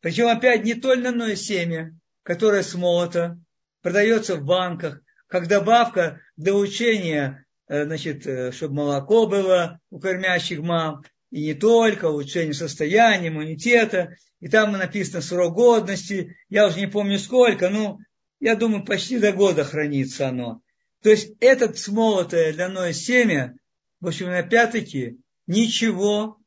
Причем 0.00 0.28
опять 0.28 0.64
не 0.64 0.74
то 0.74 0.94
льняное 0.94 1.36
семя, 1.36 1.96
которое 2.22 2.62
смолото, 2.62 3.40
продается 3.82 4.36
в 4.36 4.44
банках, 4.44 5.00
как 5.26 5.48
добавка 5.48 6.20
для 6.36 6.54
улучшения, 6.54 7.44
э, 7.68 7.84
значит, 7.84 8.26
э, 8.26 8.52
чтобы 8.52 8.74
молоко 8.74 9.26
было 9.26 9.80
у 9.90 9.98
кормящих 9.98 10.60
мам, 10.60 11.02
и 11.30 11.42
не 11.42 11.54
только, 11.54 12.06
улучшение 12.06 12.54
состояния, 12.54 13.28
иммунитета, 13.28 14.16
и 14.40 14.48
там 14.48 14.72
написано 14.72 15.20
срок 15.20 15.54
годности, 15.54 16.36
я 16.48 16.66
уже 16.66 16.78
не 16.78 16.86
помню 16.86 17.18
сколько, 17.18 17.68
ну, 17.68 17.98
я 18.40 18.54
думаю, 18.54 18.84
почти 18.84 19.18
до 19.18 19.32
года 19.32 19.64
хранится 19.64 20.28
оно. 20.28 20.60
То 21.02 21.10
есть 21.10 21.32
этот 21.40 21.78
смолотое 21.78 22.52
ляное 22.52 22.92
семя, 22.92 23.56
в 24.00 24.08
общем, 24.08 24.28
опять-таки, 24.28 25.18
ничего 25.46 26.38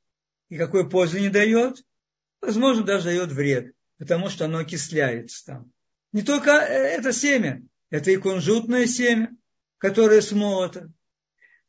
никакой 0.49 0.89
пользы 0.89 1.19
не 1.19 1.29
дает, 1.29 1.83
возможно, 2.41 2.83
даже 2.83 3.05
дает 3.05 3.31
вред, 3.31 3.73
потому 3.97 4.29
что 4.29 4.45
оно 4.45 4.59
окисляется 4.59 5.45
там. 5.45 5.71
Не 6.11 6.21
только 6.23 6.51
э, 6.51 6.73
это 6.73 7.13
семя, 7.13 7.61
это 7.89 8.11
и 8.11 8.17
кунжутное 8.17 8.85
семя, 8.87 9.29
которое 9.77 10.21
смолото. 10.21 10.91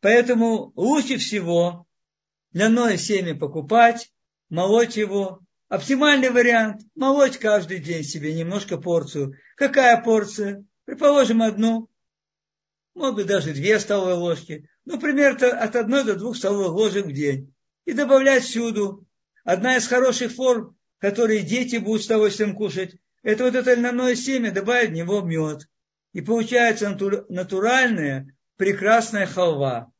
Поэтому 0.00 0.72
лучше 0.76 1.18
всего 1.18 1.86
ляное 2.52 2.96
семя 2.96 3.34
покупать, 3.34 4.12
молоть 4.48 4.96
его. 4.96 5.40
Оптимальный 5.68 6.30
вариант– 6.30 6.82
молоть 6.96 7.38
каждый 7.38 7.78
день 7.78 8.02
себе 8.02 8.34
немножко 8.34 8.76
порцию. 8.76 9.36
Какая 9.56 10.02
порция? 10.02 10.64
Предположим, 10.84 11.42
одну, 11.42 11.88
может 12.94 13.14
быть, 13.14 13.26
даже 13.26 13.52
две 13.52 13.78
столовые 13.78 14.16
ложки. 14.16 14.68
Ну, 14.84 14.98
примерно 14.98 15.48
от 15.48 15.76
одной 15.76 16.04
до 16.04 16.16
двух 16.16 16.36
столовых 16.36 16.72
ложек 16.72 17.06
в 17.06 17.12
день. 17.12 17.54
И 17.84 17.92
добавлять 17.92 18.42
всюду. 18.42 19.06
Одна 19.44 19.76
из 19.76 19.86
хороших 19.86 20.32
форм, 20.32 20.76
которые 20.98 21.42
дети 21.42 21.76
будут 21.76 22.02
с 22.02 22.06
удовольствием 22.06 22.54
кушать, 22.54 22.96
это 23.22 23.44
вот 23.44 23.54
это 23.54 23.74
льняное 23.74 24.14
семя, 24.14 24.50
добавить 24.50 24.90
в 24.90 24.94
него 24.94 25.20
мед. 25.20 25.68
И 26.12 26.20
получается 26.20 26.90
натуральная, 27.28 28.34
прекрасная 28.56 29.26
халва. 29.26 29.92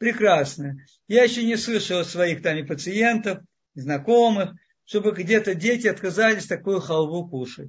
Прекрасная. 0.00 0.86
Я 1.08 1.24
еще 1.24 1.44
не 1.44 1.56
слышал 1.56 2.02
своих 2.06 2.42
там 2.42 2.56
и 2.56 2.62
пациентов, 2.62 3.40
и 3.74 3.80
знакомых, 3.80 4.54
чтобы 4.86 5.12
где-то 5.12 5.54
дети 5.54 5.88
отказались 5.88 6.46
такую 6.46 6.80
халву 6.80 7.28
кушать. 7.28 7.68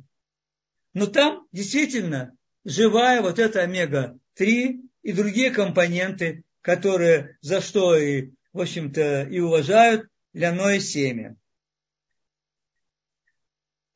Но 0.94 1.08
там 1.08 1.46
действительно 1.52 2.32
живая 2.64 3.22
вот 3.22 3.38
эта 3.38 3.64
омега-3 3.64 4.80
и 5.02 5.12
другие 5.12 5.52
компоненты, 5.52 6.44
которые 6.62 7.38
за 7.42 7.60
что 7.60 7.98
и, 7.98 8.32
в 8.54 8.62
общем-то, 8.62 9.24
и 9.24 9.40
уважают 9.40 10.08
ляное 10.32 10.80
семя. 10.80 11.36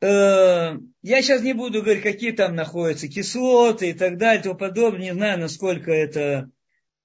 Э, 0.01 0.77
я 1.03 1.21
сейчас 1.21 1.41
не 1.41 1.53
буду 1.53 1.81
говорить, 1.81 2.03
какие 2.03 2.31
там 2.31 2.53
находятся 2.53 3.07
кислоты 3.07 3.91
и 3.91 3.93
так 3.93 4.17
далее, 4.17 4.41
и 4.41 4.43
тому 4.43 4.57
подобное. 4.57 5.03
Не 5.03 5.13
знаю, 5.13 5.39
насколько 5.39 5.89
это, 5.89 6.51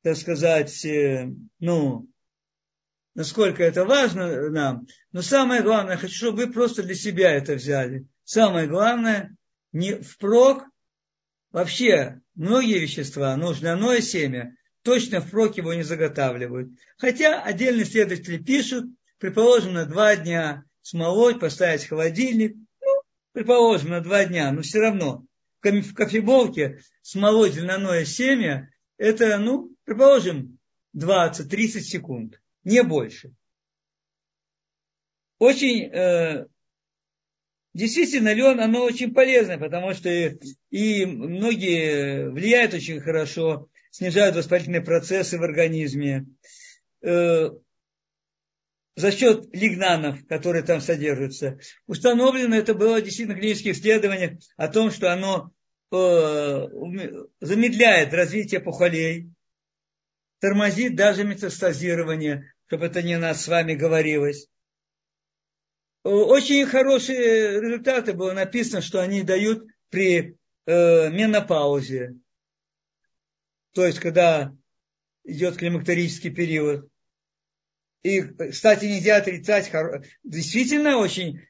так 0.03 0.17
сказать, 0.17 0.85
э, 0.85 1.29
ну, 1.59 2.09
насколько 3.15 3.63
это 3.63 3.85
важно 3.85 4.51
нам. 4.51 4.87
Но 5.13 5.23
самое 5.23 5.63
главное, 5.63 5.97
хочу, 5.97 6.15
чтобы 6.15 6.47
вы 6.47 6.53
просто 6.53 6.83
для 6.83 6.95
себя 6.95 7.33
это 7.33 7.55
взяли. 7.55 8.07
Самое 8.25 8.67
главное, 8.67 9.37
не 9.73 9.95
впрок, 9.95 10.65
вообще 11.51 12.21
многие 12.35 12.79
вещества, 12.79 13.37
нужное 13.37 14.01
семя, 14.01 14.55
точно 14.83 15.21
впрок 15.21 15.57
его 15.57 15.75
не 15.75 15.83
заготавливают. 15.83 16.71
Хотя 16.97 17.43
отдельные 17.43 17.85
исследователи 17.85 18.39
пишут, 18.39 18.87
предположим, 19.19 19.75
на 19.75 19.87
два 19.87 20.17
дня 20.17 20.65
смолоть, 20.83 21.41
поставить 21.41 21.83
в 21.83 21.89
холодильник– 21.89 22.57
предположим, 23.33 23.91
на 23.91 24.01
два 24.01 24.25
дня, 24.25 24.51
но 24.53 24.63
все 24.63 24.81
равно 24.81 25.25
в 25.63 25.95
кофеболке 25.95 26.81
смолоть 27.03 27.57
льняное 27.57 28.05
семя, 28.05 28.71
это, 28.97 29.39
ну, 29.39 29.71
предположим, 29.91 30.61
20-30 30.97 31.81
секунд, 31.81 32.41
не 32.63 32.85
больше. 32.85 33.33
Очень, 35.41 35.87
э, 35.87 36.47
действительно, 37.75 38.33
лен, 38.33 38.61
оно 38.61 38.85
очень 38.85 39.13
полезное, 39.13 39.59
потому 39.59 39.93
что 39.95 40.09
и 40.09 41.07
многие 41.07 42.31
влияют 42.31 42.73
очень 42.73 43.01
хорошо, 43.01 43.69
снижают 43.91 44.37
воспалительные 44.37 44.81
процессы 44.81 45.39
в 45.39 45.43
организме. 45.43 46.27
Э, 47.03 47.51
за 48.95 49.11
счет 49.11 49.49
лигнанов, 49.53 50.25
которые 50.29 50.63
там 50.63 50.81
содержатся. 50.81 51.59
Установлено 51.89 52.55
это 52.55 52.75
было 52.75 53.03
действительно 53.03 53.37
клинических 53.37 53.73
исследованиях 53.73 54.39
о 54.57 54.69
том, 54.69 54.93
что 54.93 55.13
оно 55.13 55.51
э, 55.91 55.97
замедляет 57.41 58.15
развитие 58.15 58.61
пухолей, 58.61 59.33
тормозит 60.41 60.97
даже 60.97 61.25
метастазирование, 61.25 62.53
чтобы 62.67 62.87
это 62.87 63.03
не 63.03 63.17
нас 63.19 63.43
с 63.43 63.49
вами 63.49 63.75
говорилось. 63.75 64.49
Очень 66.03 66.67
хорошие 66.67 67.61
результаты 67.61 68.15
было 68.15 68.33
написано, 68.33 68.81
что 68.81 69.01
они 69.01 69.23
дают 69.23 69.67
при 69.91 70.39
э, 70.67 71.11
менопаузе. 71.11 72.15
То 73.75 73.87
есть, 73.87 74.01
когда 74.01 74.53
идет 75.25 75.57
климактерический 75.57 76.31
период. 76.31 76.89
И, 78.03 78.23
кстати, 78.23 78.87
нельзя 78.87 79.17
отрицать 79.17 79.71
действительно 80.25 80.97
очень 80.97 81.41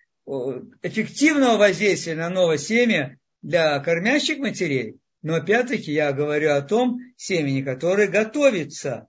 эффективного 0.83 1.57
воздействия 1.57 2.17
на 2.17 2.29
новое 2.29 2.59
семя 2.59 3.19
для 3.43 3.79
кормящих 3.81 4.39
матерей. 4.39 5.00
Но 5.23 5.35
опять-таки 5.35 5.93
я 5.93 6.13
говорю 6.13 6.53
о 6.53 6.63
том 6.63 6.99
семени, 7.17 7.63
которое 7.63 8.09
готовится, 8.09 9.09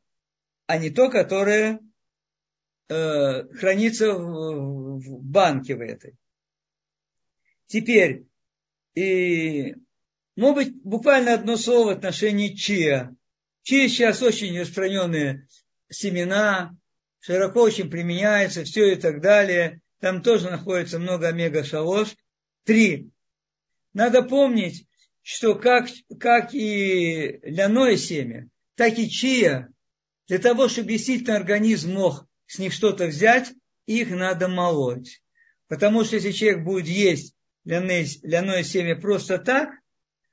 а 0.68 0.78
не 0.78 0.90
то, 0.90 1.10
которое 1.10 1.80
э, 2.90 3.44
хранится 3.54 4.14
в, 4.14 5.00
в 5.00 5.24
банке 5.24 5.76
в 5.76 5.82
этой. 5.82 6.16
Теперь, 7.68 8.26
и, 8.94 9.76
может 10.36 10.56
быть, 10.56 10.84
буквально 10.84 11.34
одно 11.34 11.56
слово 11.56 11.88
в 11.88 11.98
отношении 11.98 12.54
чия. 12.54 13.16
Чия 13.64 13.88
сейчас 13.88 14.22
очень 14.22 14.60
распространенные 14.60 15.48
семена, 15.90 16.76
широко 17.20 17.62
очень 17.62 17.90
применяется, 17.90 18.66
все 18.66 18.94
и 18.94 18.96
так 18.98 19.22
далее. 19.22 19.82
Там 20.00 20.22
тоже 20.22 20.50
находится 20.50 21.00
много 21.00 21.30
омега-шалош. 21.30 22.16
Три. 22.66 23.12
Надо 23.94 24.24
помнить, 24.24 24.88
что 25.24 25.56
как, 25.56 25.88
как 26.20 26.54
и 26.54 27.40
ляное 27.44 27.98
семя, 27.98 28.48
так 28.76 28.98
и 28.98 29.10
чия, 29.10 29.70
для 30.28 30.40
того, 30.40 30.68
чтобы 30.68 30.90
действительно 30.90 31.36
организм 31.36 31.94
мог 31.94 32.26
с 32.48 32.58
них 32.60 32.74
что-то 32.74 33.08
взять, 33.08 33.52
их 33.86 34.10
надо 34.10 34.48
молоть. 34.48 35.22
Потому 35.68 36.04
что 36.04 36.16
если 36.16 36.32
человек 36.32 36.64
будет 36.64 36.88
есть 36.88 37.36
ляное, 37.66 38.06
ляное 38.24 38.64
семя 38.64 38.96
просто 38.96 39.38
так, 39.38 39.70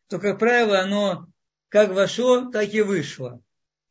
то, 0.09 0.19
как 0.19 0.39
правило, 0.39 0.81
оно 0.81 1.27
как 1.69 1.93
вошло, 1.93 2.51
так 2.51 2.73
и 2.73 2.81
вышло. 2.81 3.43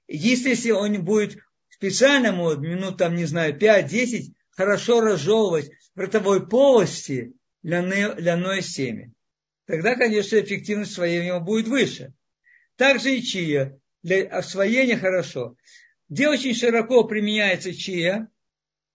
Если 0.08 0.72
он 0.72 1.04
будет 1.04 1.38
специально 1.70 2.32
вот, 2.32 2.60
минут 2.60 2.98
там, 2.98 3.16
не 3.16 3.26
знаю, 3.26 3.58
5-10 3.58 4.34
хорошо 4.50 5.02
разжевывать 5.02 5.70
в 5.94 6.00
ротовой 6.00 6.48
полости 6.48 7.34
ляное, 7.62 8.16
ляное 8.16 8.62
семя. 8.62 9.12
Тогда, 9.68 9.96
конечно, 9.96 10.38
эффективность 10.38 10.94
освоения 10.94 11.28
его 11.28 11.42
будет 11.42 11.68
выше. 11.68 12.14
Также 12.78 13.18
и 13.18 13.22
чия. 13.22 13.80
Для 14.02 14.24
освоения 14.28 14.98
хорошо. 14.98 15.58
Где 16.08 16.30
очень 16.30 16.56
широко 16.56 17.04
применяется 17.04 17.74
чия, 17.74 18.30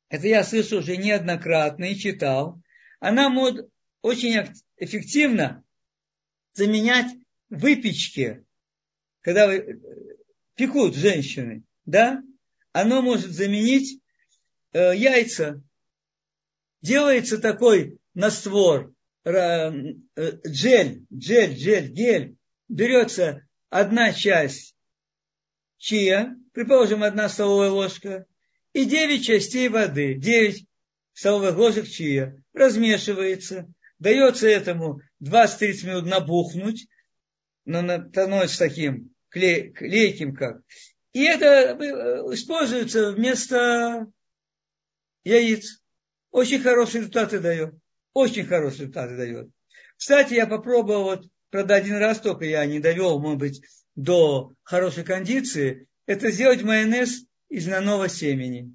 это 0.08 0.26
я 0.26 0.42
слышал 0.44 0.78
уже 0.78 0.96
неоднократно 0.96 1.84
и 1.84 1.96
читал, 1.96 2.60
она 3.00 3.28
может 3.28 3.68
очень 4.00 4.34
эффективно 4.76 5.62
заменять 6.54 7.12
выпечки, 7.50 8.44
когда 9.20 9.46
вы, 9.46 9.80
пекут 10.54 10.94
женщины, 10.94 11.64
да, 11.84 12.22
оно 12.72 13.02
может 13.02 13.30
заменить 13.30 14.00
э, 14.72 14.96
яйца. 14.96 15.62
Делается 16.80 17.38
такой 17.38 17.98
наствор, 18.14 18.88
э, 18.88 18.91
джель, 19.26 21.06
джель, 21.12 21.54
джель, 21.54 21.88
гель. 21.88 22.36
Берется 22.68 23.46
одна 23.70 24.12
часть 24.12 24.74
чия, 25.78 26.36
предположим, 26.52 27.02
одна 27.02 27.28
столовая 27.28 27.70
ложка, 27.70 28.26
и 28.72 28.84
9 28.84 29.24
частей 29.24 29.68
воды, 29.68 30.14
9 30.14 30.66
столовых 31.12 31.56
ложек 31.56 31.88
чия, 31.88 32.42
размешивается, 32.52 33.68
дается 33.98 34.48
этому 34.48 35.00
20-30 35.22 35.86
минут 35.86 36.06
набухнуть, 36.06 36.88
но 37.64 37.80
становится 38.08 38.58
таким 38.58 39.14
клей, 39.28 39.72
клейким 39.72 40.34
как. 40.34 40.62
И 41.12 41.24
это 41.24 41.46
э, 41.46 42.34
используется 42.34 43.12
вместо 43.12 44.06
яиц. 45.24 45.82
Очень 46.30 46.60
хорошие 46.60 47.00
результаты 47.00 47.38
дает. 47.40 47.74
Очень 48.12 48.46
хорошие 48.46 48.80
результаты 48.80 49.16
дает. 49.16 49.48
Кстати, 49.96 50.34
я 50.34 50.46
попробовал 50.46 51.04
вот, 51.04 51.28
правда, 51.50 51.76
один 51.76 51.96
раз 51.96 52.20
только 52.20 52.44
я 52.44 52.64
не 52.66 52.80
довел, 52.80 53.18
может 53.18 53.38
быть, 53.38 53.62
до 53.94 54.52
хорошей 54.62 55.04
кондиции, 55.04 55.86
это 56.06 56.30
сделать 56.30 56.62
майонез 56.62 57.24
из 57.48 57.66
льняного 57.66 58.08
семени. 58.08 58.74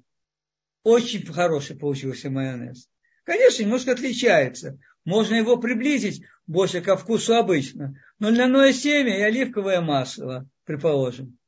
Очень 0.82 1.26
хороший 1.26 1.76
получился 1.76 2.30
майонез. 2.30 2.88
Конечно, 3.24 3.62
немножко 3.62 3.92
отличается. 3.92 4.78
Можно 5.04 5.34
его 5.34 5.56
приблизить 5.58 6.22
больше 6.46 6.80
ко 6.80 6.96
вкусу 6.96 7.34
обычно. 7.34 7.94
Но 8.18 8.30
льняное 8.30 8.72
семя 8.72 9.18
и 9.18 9.22
оливковое 9.22 9.80
масло, 9.80 10.48
предположим. 10.64 11.38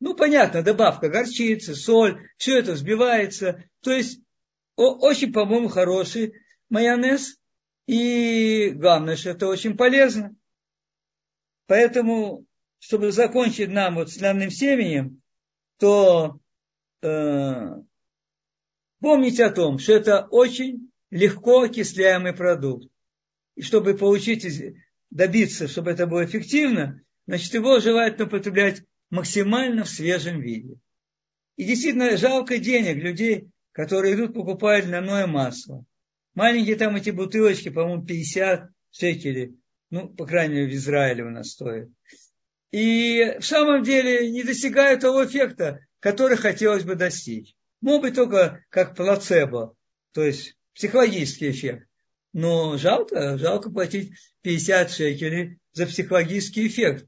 Ну, 0.00 0.14
понятно, 0.14 0.62
добавка 0.62 1.08
горчицы, 1.08 1.74
соль, 1.74 2.28
все 2.36 2.58
это 2.58 2.72
взбивается. 2.72 3.64
То 3.82 3.92
есть, 3.92 4.20
очень, 4.76 5.32
по-моему, 5.32 5.68
хороший 5.68 6.34
майонез. 6.68 7.36
И 7.86 8.70
главное, 8.70 9.16
что 9.16 9.30
это 9.30 9.46
очень 9.46 9.76
полезно. 9.76 10.34
Поэтому, 11.66 12.44
чтобы 12.78 13.12
закончить 13.12 13.70
нам 13.70 13.96
вот 13.96 14.10
с 14.10 14.16
льняным 14.18 14.50
семенем, 14.50 15.22
то 15.78 16.38
э, 17.02 17.74
помните 19.00 19.44
о 19.44 19.50
том, 19.50 19.78
что 19.78 19.92
это 19.92 20.26
очень 20.30 20.90
легко 21.10 21.62
окисляемый 21.62 22.34
продукт. 22.34 22.88
И 23.54 23.62
чтобы 23.62 23.96
получить, 23.96 24.46
добиться, 25.10 25.68
чтобы 25.68 25.90
это 25.90 26.06
было 26.06 26.24
эффективно, 26.24 27.02
значит, 27.26 27.54
его 27.54 27.80
желательно 27.80 28.26
употреблять 28.26 28.82
максимально 29.10 29.84
в 29.84 29.88
свежем 29.88 30.40
виде. 30.40 30.78
И 31.56 31.64
действительно 31.64 32.16
жалко 32.16 32.58
денег 32.58 32.96
людей, 33.02 33.50
которые 33.72 34.14
идут 34.14 34.34
покупают 34.34 34.86
льняное 34.86 35.26
масло. 35.26 35.84
Маленькие 36.34 36.76
там 36.76 36.96
эти 36.96 37.10
бутылочки, 37.10 37.68
по-моему, 37.68 38.04
50 38.04 38.70
шекелей. 38.90 39.58
Ну, 39.90 40.08
по 40.08 40.26
крайней 40.26 40.54
мере, 40.56 40.70
в 40.70 40.74
Израиле 40.74 41.24
у 41.24 41.30
нас 41.30 41.50
стоят. 41.50 41.88
И 42.70 43.36
в 43.40 43.44
самом 43.44 43.82
деле 43.82 44.30
не 44.30 44.42
достигают 44.42 45.00
того 45.00 45.24
эффекта, 45.24 45.80
который 46.00 46.36
хотелось 46.36 46.84
бы 46.84 46.94
достичь. 46.94 47.54
Мог 47.80 48.02
быть 48.02 48.14
только 48.14 48.64
как 48.68 48.94
плацебо, 48.94 49.74
то 50.12 50.22
есть 50.22 50.56
психологический 50.74 51.50
эффект. 51.50 51.88
Но 52.32 52.76
жалко, 52.76 53.38
жалко 53.38 53.70
платить 53.70 54.12
50 54.42 54.90
шекелей 54.90 55.58
за 55.72 55.86
психологический 55.86 56.66
эффект. 56.66 57.06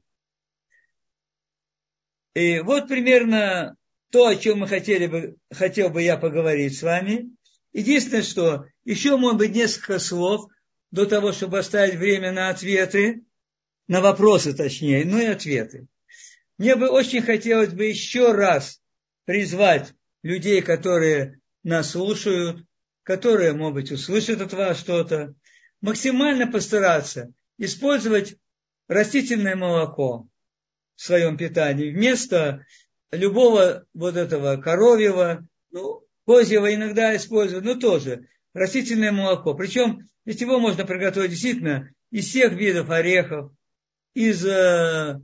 И 2.33 2.59
вот 2.59 2.87
примерно 2.87 3.75
то, 4.11 4.27
о 4.27 4.35
чем 4.35 4.59
мы 4.59 4.67
хотели 4.67 5.07
бы, 5.07 5.37
хотел 5.51 5.89
бы 5.89 6.01
я 6.01 6.17
поговорить 6.17 6.77
с 6.77 6.83
вами. 6.83 7.29
Единственное, 7.73 8.23
что 8.23 8.65
еще, 8.83 9.17
может 9.17 9.37
быть, 9.37 9.55
несколько 9.55 9.99
слов 9.99 10.49
до 10.91 11.05
того, 11.05 11.31
чтобы 11.31 11.59
оставить 11.59 11.95
время 11.95 12.31
на 12.31 12.49
ответы, 12.49 13.23
на 13.87 14.01
вопросы 14.01 14.53
точнее, 14.53 15.05
ну 15.05 15.19
и 15.19 15.25
ответы. 15.25 15.87
Мне 16.57 16.75
бы 16.75 16.89
очень 16.89 17.21
хотелось 17.21 17.73
бы 17.73 17.85
еще 17.85 18.33
раз 18.33 18.81
призвать 19.25 19.93
людей, 20.21 20.61
которые 20.61 21.39
нас 21.63 21.91
слушают, 21.91 22.65
которые, 23.03 23.53
может 23.53 23.73
быть, 23.73 23.91
услышат 23.91 24.41
от 24.41 24.53
вас 24.53 24.79
что-то, 24.79 25.33
максимально 25.79 26.47
постараться 26.47 27.31
использовать 27.57 28.35
растительное 28.87 29.55
молоко 29.55 30.27
в 30.95 31.01
своем 31.01 31.37
питании 31.37 31.91
вместо 31.91 32.65
любого 33.11 33.85
вот 33.93 34.15
этого 34.15 34.57
коровьего, 34.57 35.47
ну, 35.71 36.03
козьего 36.25 36.73
иногда 36.73 37.15
используют, 37.15 37.65
но 37.65 37.75
тоже 37.75 38.27
растительное 38.53 39.11
молоко. 39.11 39.53
Причем 39.53 40.07
ведь 40.25 40.41
его 40.41 40.59
можно 40.59 40.85
приготовить 40.85 41.31
действительно 41.31 41.89
из 42.11 42.27
всех 42.27 42.53
видов 42.53 42.89
орехов, 42.89 43.51
из 44.13 44.45
э, 44.45 45.19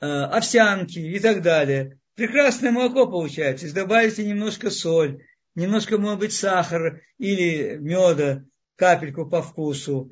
э, 0.00 0.06
овсянки 0.06 0.98
и 0.98 1.18
так 1.18 1.42
далее. 1.42 1.98
Прекрасное 2.14 2.72
молоко 2.72 3.06
получается. 3.06 3.66
Если 3.66 3.76
добавите 3.78 4.26
немножко 4.26 4.70
соль, 4.70 5.24
немножко, 5.54 5.98
может 5.98 6.18
быть, 6.18 6.32
сахара 6.32 7.00
или 7.18 7.76
меда, 7.76 8.44
капельку 8.76 9.26
по 9.26 9.42
вкусу. 9.42 10.10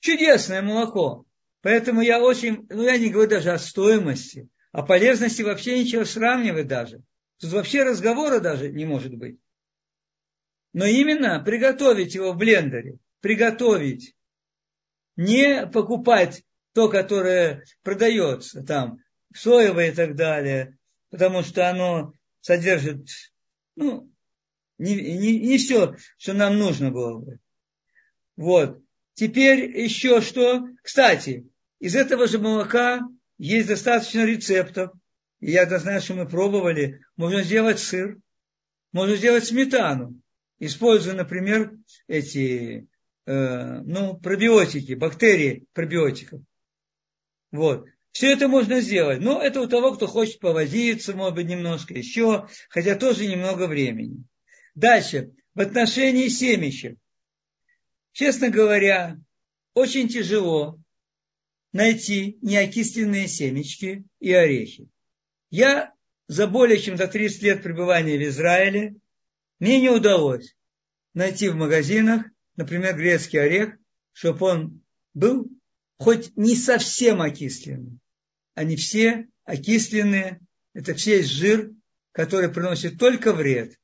Чудесное 0.00 0.62
молоко. 0.62 1.24
Поэтому 1.62 2.00
я 2.00 2.20
очень, 2.20 2.66
ну 2.70 2.82
я 2.82 2.96
не 2.96 3.10
говорю 3.10 3.30
даже 3.30 3.50
о 3.50 3.58
стоимости, 3.58 4.48
о 4.72 4.82
полезности 4.82 5.42
вообще 5.42 5.78
ничего 5.78 6.04
сравнивать 6.04 6.68
даже. 6.68 7.02
Тут 7.40 7.52
вообще 7.52 7.82
разговора 7.84 8.38
даже 8.40 8.70
не 8.70 8.84
может 8.84 9.14
быть. 9.14 9.38
Но 10.72 10.84
именно 10.84 11.40
приготовить 11.40 12.14
его 12.14 12.32
в 12.32 12.36
блендере, 12.36 12.98
приготовить, 13.20 14.14
не 15.16 15.66
покупать 15.66 16.44
то, 16.74 16.88
которое 16.88 17.64
продается 17.82 18.62
там, 18.62 18.98
соевое 19.34 19.90
и 19.90 19.94
так 19.94 20.14
далее, 20.16 20.78
потому 21.10 21.42
что 21.42 21.68
оно 21.68 22.14
содержит, 22.40 23.06
ну, 23.74 24.12
не, 24.78 24.94
не, 24.94 25.40
не 25.40 25.58
все, 25.58 25.96
что 26.18 26.34
нам 26.34 26.58
нужно 26.58 26.90
было 26.90 27.18
бы. 27.18 27.38
Вот. 28.36 28.82
Теперь 29.14 29.78
еще 29.78 30.20
что? 30.20 30.66
Кстати, 30.82 31.48
из 31.80 31.96
этого 31.96 32.26
же 32.26 32.38
молока 32.38 33.00
есть 33.38 33.68
достаточно 33.68 34.24
рецептов. 34.24 34.92
И 35.40 35.52
я 35.52 35.66
знаю, 35.78 36.00
что 36.00 36.14
мы 36.14 36.28
пробовали. 36.28 37.00
Можно 37.16 37.42
сделать 37.42 37.78
сыр, 37.78 38.18
можно 38.92 39.16
сделать 39.16 39.46
сметану. 39.46 40.20
Используя, 40.58 41.14
например, 41.14 41.72
эти 42.06 42.86
э, 43.26 43.80
ну, 43.80 44.18
пробиотики, 44.18 44.92
бактерии 44.92 45.64
пробиотиков. 45.72 46.42
Вот. 47.50 47.86
Все 48.12 48.32
это 48.32 48.48
можно 48.48 48.80
сделать. 48.80 49.20
Но 49.20 49.40
это 49.40 49.60
у 49.60 49.66
того, 49.66 49.94
кто 49.94 50.06
хочет 50.06 50.40
повозиться, 50.40 51.14
может 51.14 51.36
быть, 51.36 51.46
немножко 51.46 51.94
еще, 51.94 52.48
хотя 52.68 52.96
тоже 52.96 53.26
немного 53.26 53.66
времени. 53.66 54.24
Дальше, 54.74 55.32
в 55.54 55.60
отношении 55.60 56.28
семечек. 56.28 56.98
Честно 58.12 58.50
говоря, 58.50 59.16
очень 59.74 60.08
тяжело 60.08 60.78
найти 61.72 62.38
неокисленные 62.42 63.28
семечки 63.28 64.04
и 64.18 64.32
орехи. 64.32 64.88
Я 65.50 65.92
за 66.28 66.46
более 66.46 66.78
чем 66.78 66.96
за 66.96 67.08
30 67.08 67.42
лет 67.42 67.62
пребывания 67.62 68.16
в 68.16 68.22
Израиле, 68.28 68.94
мне 69.58 69.80
не 69.80 69.90
удалось 69.90 70.56
найти 71.12 71.48
в 71.48 71.56
магазинах, 71.56 72.24
например, 72.56 72.96
грецкий 72.96 73.40
орех, 73.40 73.74
чтобы 74.12 74.46
он 74.46 74.82
был 75.12 75.48
хоть 75.98 76.36
не 76.36 76.54
совсем 76.54 77.20
окисленный. 77.20 77.98
Они 78.54 78.76
все 78.76 79.26
окисленные, 79.44 80.40
это 80.72 80.94
все 80.94 81.22
жир, 81.22 81.72
который 82.12 82.48
приносит 82.48 82.98
только 82.98 83.32
вред. 83.32 83.74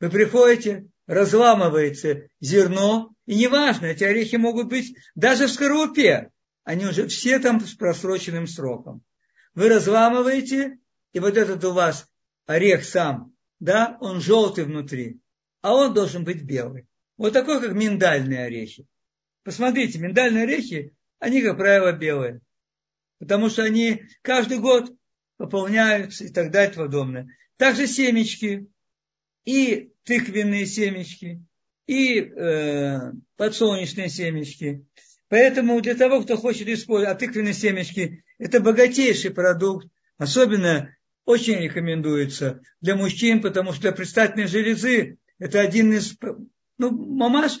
Вы 0.00 0.10
приходите, 0.10 0.86
разламывается 1.06 2.28
зерно, 2.40 3.14
и 3.26 3.34
неважно, 3.36 3.86
эти 3.86 4.04
орехи 4.04 4.36
могут 4.36 4.68
быть 4.68 4.94
даже 5.14 5.46
в 5.46 5.52
скорлупе, 5.52 6.30
они 6.64 6.86
уже 6.86 7.08
все 7.08 7.38
там 7.38 7.60
с 7.60 7.74
просроченным 7.74 8.46
сроком. 8.46 9.02
Вы 9.54 9.68
разламываете, 9.68 10.78
и 11.14 11.20
вот 11.20 11.38
этот 11.38 11.64
у 11.64 11.72
вас 11.72 12.06
орех 12.44 12.84
сам, 12.84 13.34
да, 13.60 13.96
он 14.00 14.20
желтый 14.20 14.64
внутри, 14.64 15.20
а 15.62 15.74
он 15.74 15.94
должен 15.94 16.24
быть 16.24 16.42
белый. 16.42 16.86
Вот 17.16 17.32
такой, 17.32 17.60
как 17.62 17.72
миндальные 17.72 18.44
орехи. 18.44 18.86
Посмотрите, 19.44 19.98
миндальные 19.98 20.42
орехи, 20.42 20.92
они, 21.20 21.40
как 21.40 21.56
правило, 21.56 21.92
белые. 21.92 22.40
Потому 23.20 23.48
что 23.48 23.62
они 23.62 24.02
каждый 24.22 24.58
год 24.58 24.92
пополняются 25.36 26.24
и 26.24 26.32
так 26.32 26.50
далее 26.50 26.74
и 26.74 26.76
подобное. 26.76 27.28
Также 27.56 27.86
семечки. 27.86 28.66
И 29.44 29.92
тыквенные 30.04 30.66
семечки 30.66 31.42
и 31.86 32.20
э, 32.20 33.12
подсолнечные 33.36 34.08
семечки. 34.08 34.84
Поэтому 35.28 35.80
для 35.80 35.94
того, 35.94 36.22
кто 36.22 36.36
хочет 36.36 36.66
использовать, 36.68 37.14
а 37.14 37.18
тыквенные 37.18 37.54
семечки– 37.54 38.24
это 38.38 38.60
богатейший 38.60 39.32
продукт, 39.32 39.86
особенно 40.16 40.93
очень 41.24 41.58
рекомендуется 41.58 42.60
для 42.80 42.96
мужчин, 42.96 43.40
потому 43.40 43.72
что 43.72 43.82
для 43.82 43.92
предстательной 43.92 44.46
железы 44.46 45.18
это 45.38 45.60
один 45.60 45.92
из, 45.92 46.16
ну, 46.78 46.90
мамаш 46.90 47.58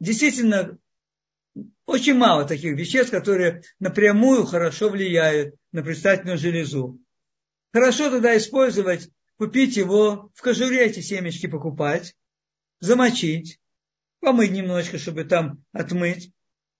действительно 0.00 0.78
очень 1.86 2.14
мало 2.14 2.46
таких 2.46 2.76
веществ, 2.76 3.10
которые 3.10 3.62
напрямую 3.78 4.46
хорошо 4.46 4.88
влияют 4.88 5.54
на 5.72 5.82
предстательную 5.82 6.38
железу. 6.38 7.00
Хорошо 7.72 8.10
тогда 8.10 8.36
использовать, 8.36 9.10
купить 9.36 9.76
его, 9.76 10.30
в 10.34 10.42
кожуре 10.42 10.86
эти 10.86 11.00
семечки 11.00 11.46
покупать, 11.46 12.14
замочить, 12.80 13.58
помыть 14.20 14.52
немножечко, 14.52 14.98
чтобы 14.98 15.24
там 15.24 15.64
отмыть, 15.72 16.32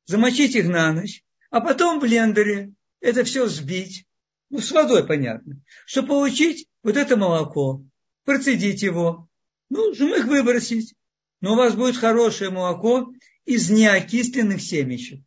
замочить 0.06 0.54
их 0.54 0.68
на 0.68 0.92
ночь, 0.92 1.22
а 1.50 1.60
потом 1.60 1.98
в 1.98 2.02
блендере 2.02 2.72
это 3.00 3.24
все 3.24 3.44
взбить, 3.46 4.06
ну, 4.52 4.60
с 4.60 4.70
водой, 4.70 5.04
понятно, 5.06 5.60
чтобы 5.86 6.08
получить 6.08 6.68
вот 6.82 6.98
это 6.98 7.16
молоко, 7.16 7.82
процедить 8.24 8.82
его, 8.82 9.26
ну, 9.70 9.92
их 9.92 10.26
выбросить. 10.26 10.94
Но 11.40 11.54
у 11.54 11.56
вас 11.56 11.74
будет 11.74 11.96
хорошее 11.96 12.50
молоко 12.50 13.12
из 13.46 13.70
неокисленных 13.70 14.60
семечек. 14.60 15.24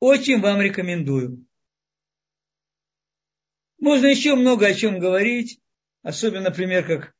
Очень 0.00 0.40
вам 0.40 0.60
рекомендую. 0.60 1.46
Можно 3.78 4.06
еще 4.06 4.34
много 4.34 4.66
о 4.66 4.74
чем 4.74 4.98
говорить, 4.98 5.60
особенно, 6.02 6.46
например, 6.50 6.84
как 6.84 7.14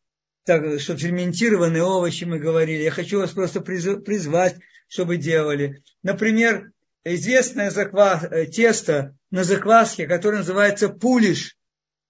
так, 0.44 0.80
что 0.80 0.96
ферментированные 0.96 1.84
овощи 1.84 2.24
мы 2.24 2.40
говорили. 2.40 2.82
Я 2.82 2.90
хочу 2.90 3.20
вас 3.20 3.30
просто 3.30 3.60
призвать, 3.60 4.56
чтобы 4.88 5.18
делали. 5.18 5.84
Например, 6.02 6.72
известное 7.14 7.70
заквас, 7.70 8.24
э, 8.24 8.46
тесто 8.46 9.16
на 9.30 9.44
закваске, 9.44 10.06
которое 10.06 10.38
называется 10.38 10.88
пулиш. 10.88 11.56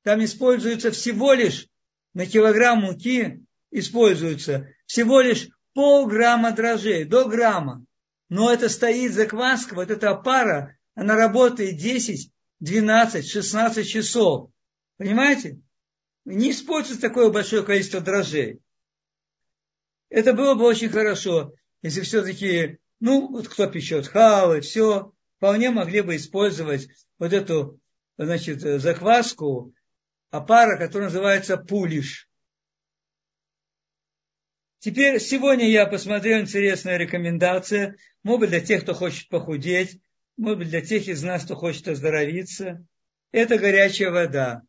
Там 0.03 0.25
используется 0.25 0.91
всего 0.91 1.33
лишь 1.33 1.69
на 2.15 2.27
килограмм 2.27 2.81
муки 2.81 3.45
используется 3.71 4.69
всего 4.87 5.21
лишь 5.21 5.49
полграмма 5.75 6.53
дрожжей, 6.53 7.05
до 7.05 7.29
грамма. 7.29 7.85
Но 8.29 8.53
это 8.53 8.69
стоит 8.69 9.13
закваска, 9.13 9.75
вот 9.75 9.91
эта 9.91 10.15
пара, 10.15 10.77
она 10.95 11.15
работает 11.15 11.77
10, 11.77 12.33
12, 12.61 13.29
16 13.29 13.89
часов. 13.89 14.51
Понимаете? 14.97 15.61
Не 16.25 16.51
используется 16.51 17.01
такое 17.01 17.31
большое 17.31 17.63
количество 17.63 18.01
дрожжей. 18.01 18.61
Это 20.11 20.33
было 20.33 20.55
бы 20.55 20.65
очень 20.65 20.89
хорошо, 20.89 21.55
если 21.83 22.01
все-таки, 22.01 22.79
ну, 23.01 23.29
вот 23.29 23.49
кто 23.49 23.67
печет 23.67 24.07
халы, 24.09 24.61
все, 24.61 25.13
вполне 25.37 25.71
могли 25.71 26.01
бы 26.01 26.17
использовать 26.17 26.89
вот 27.19 27.33
эту, 27.33 27.81
значит, 28.17 28.61
закваску, 28.61 29.73
опара, 30.31 30.79
которая 30.79 31.09
называется 31.09 31.57
пулиш. 31.57 32.29
Теперь 34.81 35.19
сегодня 35.21 35.69
я 35.69 35.87
посмотрел 35.87 36.41
интересная 36.41 36.99
рекомендация, 36.99 37.97
может 38.23 38.41
быть, 38.41 38.51
для 38.51 38.61
тех, 38.61 38.83
кто 38.83 38.95
хочет 38.95 39.29
похудеть, 39.29 40.01
может 40.37 40.59
быть, 40.59 40.69
для 40.69 40.81
тех 40.81 41.09
из 41.09 41.23
нас, 41.23 41.45
кто 41.45 41.57
хочет 41.57 41.89
оздоровиться. 41.89 42.85
Это 43.33 43.59
горячая 43.59 44.11
вода. 44.11 44.63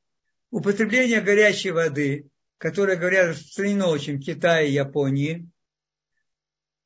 Употребление 0.50 1.22
горячей 1.22 1.72
воды, 1.72 2.28
которая, 2.58 2.98
говорят, 2.98 3.30
распространено 3.30 3.88
очень 3.88 4.18
в 4.18 4.26
Китае 4.26 4.70
и 4.70 4.74
Японии, 4.74 5.36
э, 5.38 5.59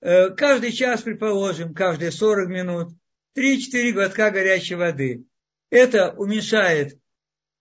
каждый 0.03 0.71
час, 0.71 1.01
предположим, 1.01 1.73
каждые 1.73 2.11
40 2.11 2.49
минут, 2.49 2.89
3-4 3.37 3.91
глотка 3.91 4.31
горячей 4.31 4.75
воды. 4.75 5.23
Это 5.69 6.11
уменьшает, 6.11 6.99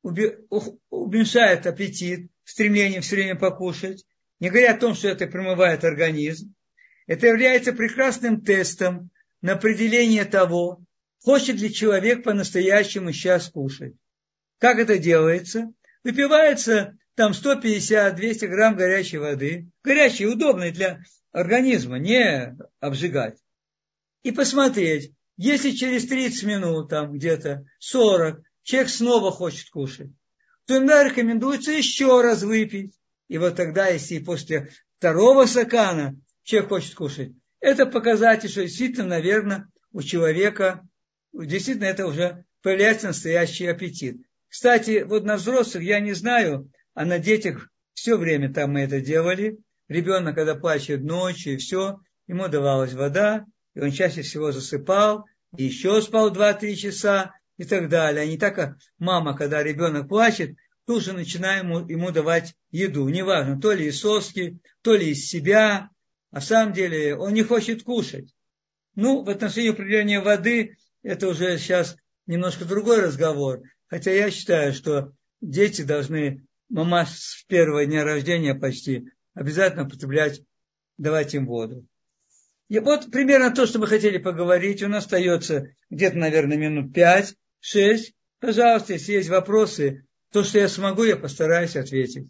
уменьшает 0.03 1.67
аппетит, 1.67 2.31
стремление 2.45 3.01
все 3.01 3.17
время 3.17 3.37
покушать, 3.37 4.05
не 4.41 4.51
говоря 4.51 4.73
о 4.73 4.79
том, 4.79 4.95
что 4.95 5.09
это 5.09 5.27
промывает 5.29 5.85
организм. 5.85 6.55
Это 7.07 7.29
является 7.29 7.73
прекрасным 7.73 8.41
тестом 8.43 9.11
на 9.41 9.53
определение 9.53 10.25
того, 10.25 10.85
хочет 11.21 11.57
ли 11.57 11.73
человек 11.73 12.25
по-настоящему 12.25 13.13
сейчас 13.13 13.49
кушать. 13.49 13.95
Как 14.59 14.79
это 14.79 14.99
делается? 14.99 15.73
Выпивается 16.05 16.97
там 17.15 17.33
150-200 17.33 18.47
грамм 18.47 18.77
горячей 18.77 19.19
воды, 19.19 19.69
горячей, 19.83 20.27
удобной 20.27 20.71
для 20.71 21.01
организма, 21.31 21.99
не 21.99 22.57
обжигать. 22.81 23.39
И 24.23 24.31
посмотреть, 24.31 25.13
если 25.37 25.73
через 25.73 26.07
30 26.07 26.45
минут, 26.45 26.91
там 26.91 27.13
где-то 27.13 27.65
40, 27.79 28.41
человек 28.63 28.91
снова 28.91 29.31
хочет 29.31 29.71
кушать, 29.71 30.11
то 30.67 30.77
иногда 30.77 31.05
рекомендуется 31.05 31.73
еще 31.73 32.21
раз 32.23 32.43
выпить. 32.43 32.95
И 33.29 33.39
вот 33.39 33.57
тогда, 33.57 33.89
если 33.89 34.19
после 34.19 34.71
второго 34.99 35.47
стакана 35.47 36.17
человек 36.45 36.69
хочет 36.69 36.95
кушать, 36.95 37.33
это 37.61 37.87
показатель, 37.87 38.49
что 38.49 38.63
действительно, 38.63 39.09
наверное, 39.09 39.69
у 39.93 40.03
человека 40.03 40.87
действительно 41.33 41.87
это 41.87 42.07
уже 42.07 42.45
появляется 42.63 43.09
настоящий 43.09 43.67
аппетит. 43.67 44.23
Кстати, 44.49 45.03
вот 45.03 45.25
на 45.25 45.37
взрослых 45.37 45.83
я 45.83 46.01
не 46.01 46.13
знаю, 46.13 46.71
а 46.95 47.05
на 47.05 47.19
детях 47.19 47.69
все 47.95 48.17
время 48.17 48.53
там 48.53 48.73
мы 48.73 48.81
это 48.81 49.01
делали. 49.01 49.59
Ребенок, 49.89 50.35
когда 50.35 50.55
плачет 50.55 51.03
ночью 51.03 51.55
и 51.55 51.57
все, 51.57 51.99
ему 52.27 52.49
давалась 52.49 52.95
вода, 52.95 53.45
и 53.75 53.81
он 53.81 53.91
чаще 53.91 54.23
всего 54.23 54.53
засыпал, 54.53 55.27
и 55.57 55.65
еще 55.65 56.01
спал 56.01 56.35
2-3 56.35 56.75
часа 56.75 57.33
и 57.59 57.65
так 57.65 57.89
далее. 57.89 58.23
А 58.23 58.27
не 58.27 58.39
так, 58.39 58.55
как 58.55 58.77
мама, 58.99 59.37
когда 59.37 59.63
ребенок 59.63 60.09
плачет, 60.09 60.57
тут 60.87 61.03
же 61.03 61.13
начинаем 61.13 61.71
ему, 61.71 61.89
ему 61.89 62.11
давать 62.11 62.55
еду. 62.71 63.09
Неважно, 63.09 63.61
то 63.61 63.73
ли 63.73 63.87
из 63.87 64.01
соски, 64.01 64.59
то 64.83 64.95
ли 64.95 65.11
из 65.11 65.27
себя. 65.27 65.91
А 66.31 66.41
в 66.41 66.45
самом 66.45 66.73
деле 66.73 67.17
он 67.17 67.35
не 67.35 67.43
хочет 67.43 67.83
кушать. 67.83 68.35
Ну, 68.95 69.23
в 69.23 69.29
отношении 69.31 69.71
определения 69.71 70.21
воды, 70.21 70.77
это 71.03 71.29
уже 71.29 71.59
сейчас 71.59 71.97
немножко 72.27 72.65
другой 72.65 73.01
разговор. 73.01 73.63
Хотя 73.89 74.13
я 74.13 74.31
считаю, 74.31 74.73
что 74.73 75.13
дети 75.41 75.83
должны, 75.83 76.47
мама 76.73 77.07
с 77.07 77.45
первого 77.47 77.85
дня 77.85 78.03
рождения 78.03 78.55
почти, 78.55 79.09
обязательно 79.35 79.85
употреблять, 79.85 80.43
давать 80.97 81.35
им 81.35 81.47
воду. 81.47 81.87
И 82.69 82.79
вот 82.79 83.11
примерно 83.11 83.51
то, 83.51 83.67
что 83.67 83.79
мы 83.79 83.87
хотели 83.87 84.17
поговорить. 84.17 84.83
У 84.83 84.89
нас 84.89 85.05
остается 85.05 85.69
где-то, 85.91 86.17
наверное, 86.17 86.57
минут 86.57 86.95
пять, 86.95 87.35
шесть. 87.61 88.15
Пожалуйста, 88.41 88.95
если 88.95 89.13
есть 89.13 89.29
вопросы, 89.29 90.07
то, 90.33 90.43
что 90.43 90.59
я 90.59 90.69
смогу, 90.69 91.05
я 91.05 91.17
постараюсь 91.17 91.77
ответить. 91.77 92.29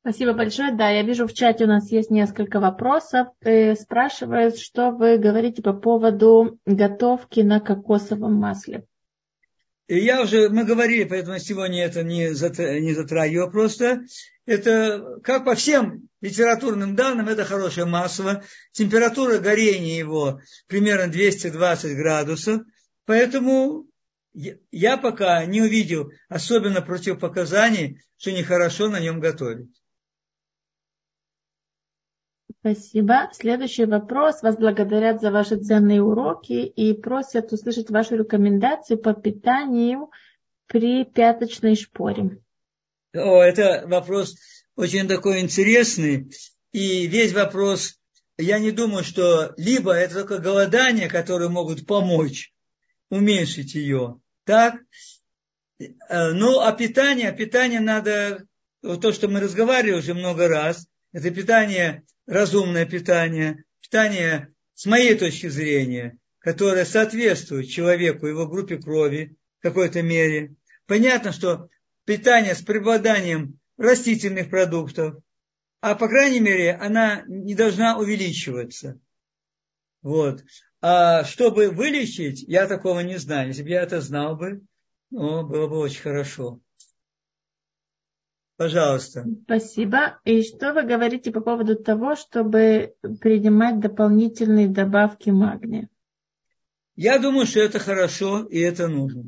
Спасибо 0.00 0.32
большое. 0.32 0.74
Да, 0.76 0.90
я 0.90 1.02
вижу 1.02 1.26
в 1.26 1.34
чате 1.34 1.64
у 1.64 1.66
нас 1.66 1.90
есть 1.90 2.10
несколько 2.10 2.60
вопросов. 2.60 3.28
И 3.44 3.74
спрашивают, 3.74 4.58
что 4.58 4.90
вы 4.92 5.18
говорите 5.18 5.62
по 5.62 5.72
поводу 5.72 6.60
готовки 6.64 7.40
на 7.40 7.60
кокосовом 7.60 8.34
масле. 8.34 8.84
И 9.92 9.98
я 9.98 10.22
уже, 10.22 10.48
мы 10.48 10.64
говорили, 10.64 11.04
поэтому 11.04 11.38
сегодня 11.38 11.84
это 11.84 12.02
не, 12.02 12.28
не 12.80 12.94
затрагиваю 12.94 13.50
просто. 13.50 14.06
Это, 14.46 15.18
как 15.22 15.44
по 15.44 15.54
всем 15.54 16.08
литературным 16.22 16.96
данным, 16.96 17.28
это 17.28 17.44
хорошее 17.44 17.84
масло. 17.84 18.42
Температура 18.72 19.36
горения 19.36 19.98
его 19.98 20.40
примерно 20.66 21.12
220 21.12 21.94
градусов. 21.94 22.62
Поэтому 23.04 23.86
я 24.32 24.96
пока 24.96 25.44
не 25.44 25.60
увидел 25.60 26.10
особенно 26.30 26.80
противопоказаний, 26.80 28.00
что 28.16 28.32
нехорошо 28.32 28.88
на 28.88 28.98
нем 28.98 29.20
готовить. 29.20 29.68
Спасибо. 32.64 33.28
Следующий 33.32 33.86
вопрос. 33.86 34.40
Вас 34.40 34.56
благодарят 34.56 35.20
за 35.20 35.32
ваши 35.32 35.56
ценные 35.56 36.00
уроки 36.00 36.52
и 36.52 36.92
просят 36.92 37.52
услышать 37.52 37.90
вашу 37.90 38.14
рекомендацию 38.14 38.98
по 38.98 39.14
питанию 39.14 40.12
при 40.68 41.04
пяточной 41.04 41.74
шпоре. 41.74 42.38
О, 43.14 43.42
это 43.42 43.82
вопрос 43.88 44.36
очень 44.76 45.08
такой 45.08 45.40
интересный. 45.40 46.30
И 46.70 47.08
весь 47.08 47.32
вопрос, 47.32 47.98
я 48.38 48.60
не 48.60 48.70
думаю, 48.70 49.02
что 49.02 49.54
либо 49.56 49.92
это 49.92 50.20
только 50.20 50.38
голодание, 50.38 51.08
которые 51.08 51.50
могут 51.50 51.84
помочь 51.84 52.52
уменьшить 53.10 53.74
ее, 53.74 54.20
так? 54.44 54.76
Э, 55.80 56.30
ну, 56.30 56.60
а 56.60 56.70
питание, 56.70 57.32
питание 57.32 57.80
надо, 57.80 58.46
то, 58.82 59.12
что 59.12 59.26
мы 59.26 59.40
разговаривали 59.40 59.98
уже 59.98 60.14
много 60.14 60.46
раз, 60.46 60.86
это 61.12 61.32
питание, 61.32 62.04
разумное 62.26 62.86
питание, 62.86 63.64
питание, 63.80 64.54
с 64.74 64.86
моей 64.86 65.16
точки 65.16 65.48
зрения, 65.48 66.18
которое 66.38 66.84
соответствует 66.84 67.68
человеку, 67.68 68.26
его 68.26 68.46
группе 68.46 68.78
крови 68.78 69.36
в 69.58 69.62
какой-то 69.62 70.02
мере. 70.02 70.54
Понятно, 70.86 71.32
что 71.32 71.68
питание 72.04 72.54
с 72.54 72.62
преобладанием 72.62 73.58
растительных 73.76 74.50
продуктов, 74.50 75.16
а 75.80 75.94
по 75.94 76.08
крайней 76.08 76.40
мере 76.40 76.72
она 76.72 77.24
не 77.26 77.54
должна 77.54 77.98
увеличиваться. 77.98 78.98
Вот. 80.00 80.44
А 80.80 81.24
чтобы 81.24 81.70
вылечить, 81.70 82.42
я 82.42 82.66
такого 82.66 83.00
не 83.00 83.18
знаю. 83.18 83.48
Если 83.48 83.62
бы 83.62 83.68
я 83.68 83.82
это 83.82 84.00
знал 84.00 84.36
бы, 84.36 84.62
ну, 85.10 85.46
было 85.46 85.68
бы 85.68 85.78
очень 85.78 86.00
хорошо. 86.00 86.60
Пожалуйста. 88.56 89.24
Спасибо. 89.44 90.20
И 90.24 90.42
что 90.42 90.72
вы 90.72 90.82
говорите 90.82 91.32
по 91.32 91.40
поводу 91.40 91.76
того, 91.76 92.16
чтобы 92.16 92.94
принимать 93.20 93.80
дополнительные 93.80 94.68
добавки 94.68 95.30
магния? 95.30 95.88
Я 96.94 97.18
думаю, 97.18 97.46
что 97.46 97.60
это 97.60 97.78
хорошо 97.78 98.44
и 98.44 98.58
это 98.60 98.88
нужно. 98.88 99.24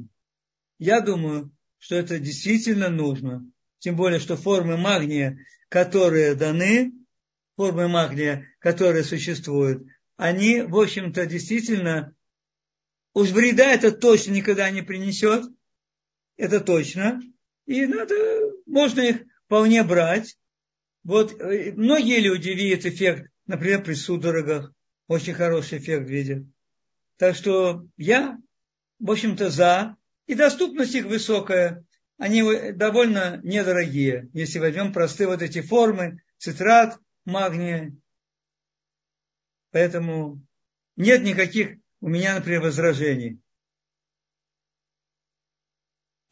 Я 0.78 1.00
думаю, 1.00 1.50
что 1.78 1.94
это 1.96 2.18
действительно 2.18 2.90
нужно. 2.90 3.44
Тем 3.78 3.96
более, 3.96 4.20
что 4.20 4.36
формы 4.36 4.76
магния, 4.76 5.38
которые 5.68 6.34
даны, 6.34 6.92
формы 7.56 7.88
магния, 7.88 8.46
которые 8.58 9.04
существуют, 9.04 9.86
они, 10.16 10.62
в 10.62 10.76
общем-то, 10.76 11.26
действительно, 11.26 12.14
уж 13.14 13.30
вреда 13.30 13.72
это 13.72 13.92
точно 13.92 14.32
никогда 14.32 14.70
не 14.70 14.82
принесет, 14.82 15.44
это 16.36 16.60
точно, 16.60 17.20
и 17.66 17.86
надо, 17.86 18.14
можно 18.66 19.00
их 19.00 19.22
вполне 19.46 19.82
брать. 19.82 20.36
Вот 21.02 21.40
э, 21.40 21.72
многие 21.72 22.20
люди 22.20 22.50
видят 22.50 22.86
эффект, 22.86 23.30
например, 23.46 23.82
при 23.82 23.94
судорогах, 23.94 24.72
очень 25.06 25.34
хороший 25.34 25.78
эффект 25.78 26.08
видят. 26.08 26.44
Так 27.16 27.36
что 27.36 27.86
я, 27.96 28.38
в 28.98 29.10
общем-то, 29.10 29.50
за, 29.50 29.96
и 30.26 30.34
доступность 30.34 30.94
их 30.94 31.04
высокая, 31.06 31.84
они 32.16 32.72
довольно 32.72 33.40
недорогие, 33.42 34.28
если 34.32 34.58
возьмем 34.58 34.92
простые 34.92 35.28
вот 35.28 35.42
эти 35.42 35.60
формы, 35.60 36.22
цитрат, 36.38 36.98
магния 37.24 37.94
Поэтому 39.74 40.40
нет 40.94 41.24
никаких 41.24 41.78
у 42.00 42.08
меня, 42.08 42.36
например, 42.36 42.60
возражений. 42.60 43.40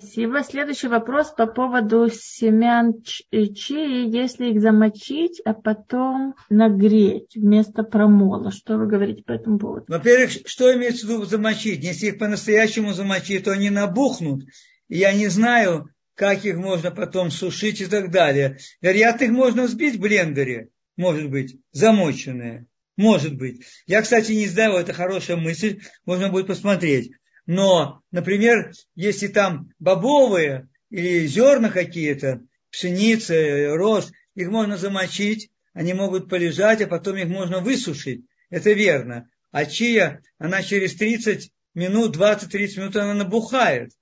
Спасибо. 0.02 0.42
Следующий 0.42 0.88
вопрос 0.88 1.32
по 1.36 1.46
поводу 1.46 2.10
семян 2.10 2.92
э, 3.30 3.46
чии, 3.46 4.12
если 4.12 4.50
их 4.50 4.60
замочить, 4.60 5.40
а 5.44 5.54
потом 5.54 6.34
нагреть 6.50 7.36
вместо 7.36 7.84
промола. 7.84 8.50
Что 8.50 8.78
вы 8.78 8.88
говорите 8.88 9.22
по 9.22 9.30
этому 9.30 9.60
поводу? 9.60 9.84
Во-первых, 9.86 10.32
что 10.44 10.74
имеется 10.74 11.06
в 11.06 11.10
виду 11.10 11.24
замочить? 11.24 11.84
Если 11.84 12.08
их 12.08 12.18
по-настоящему 12.18 12.92
замочить, 12.94 13.44
то 13.44 13.52
они 13.52 13.70
набухнут. 13.70 14.42
Я 14.88 15.12
не 15.12 15.28
знаю, 15.28 15.88
как 16.16 16.44
их 16.44 16.56
можно 16.56 16.90
потом 16.90 17.30
сушить 17.30 17.80
и 17.80 17.86
так 17.86 18.10
далее. 18.10 18.58
Вероятно, 18.80 19.26
их 19.26 19.30
можно 19.30 19.62
взбить 19.64 19.96
в 19.96 20.00
блендере, 20.00 20.70
может 20.96 21.30
быть, 21.30 21.56
замоченные. 21.70 22.66
Может 22.96 23.36
быть. 23.36 23.62
Я, 23.86 24.02
кстати, 24.02 24.32
не 24.32 24.48
знаю, 24.48 24.74
это 24.74 24.92
хорошая 24.92 25.36
мысль, 25.36 25.80
можно 26.04 26.28
будет 26.28 26.48
посмотреть. 26.48 27.12
Но, 27.46 28.02
например, 28.10 28.72
если 28.94 29.26
там 29.26 29.72
бобовые 29.78 30.68
или 30.90 31.26
зерна 31.26 31.70
какие-то, 31.70 32.42
пшеница, 32.70 33.76
рост, 33.76 34.12
их 34.34 34.48
можно 34.48 34.76
замочить, 34.76 35.50
они 35.72 35.94
могут 35.94 36.28
полежать, 36.28 36.82
а 36.82 36.86
потом 36.86 37.16
их 37.16 37.28
можно 37.28 37.60
высушить. 37.60 38.24
Это 38.50 38.72
верно. 38.72 39.28
А 39.50 39.66
чия, 39.66 40.22
она 40.38 40.62
через 40.62 40.94
30 40.94 41.50
минут, 41.74 42.16
20-30 42.16 42.78
минут 42.78 42.96
она 42.96 43.14
набухает. 43.14 43.92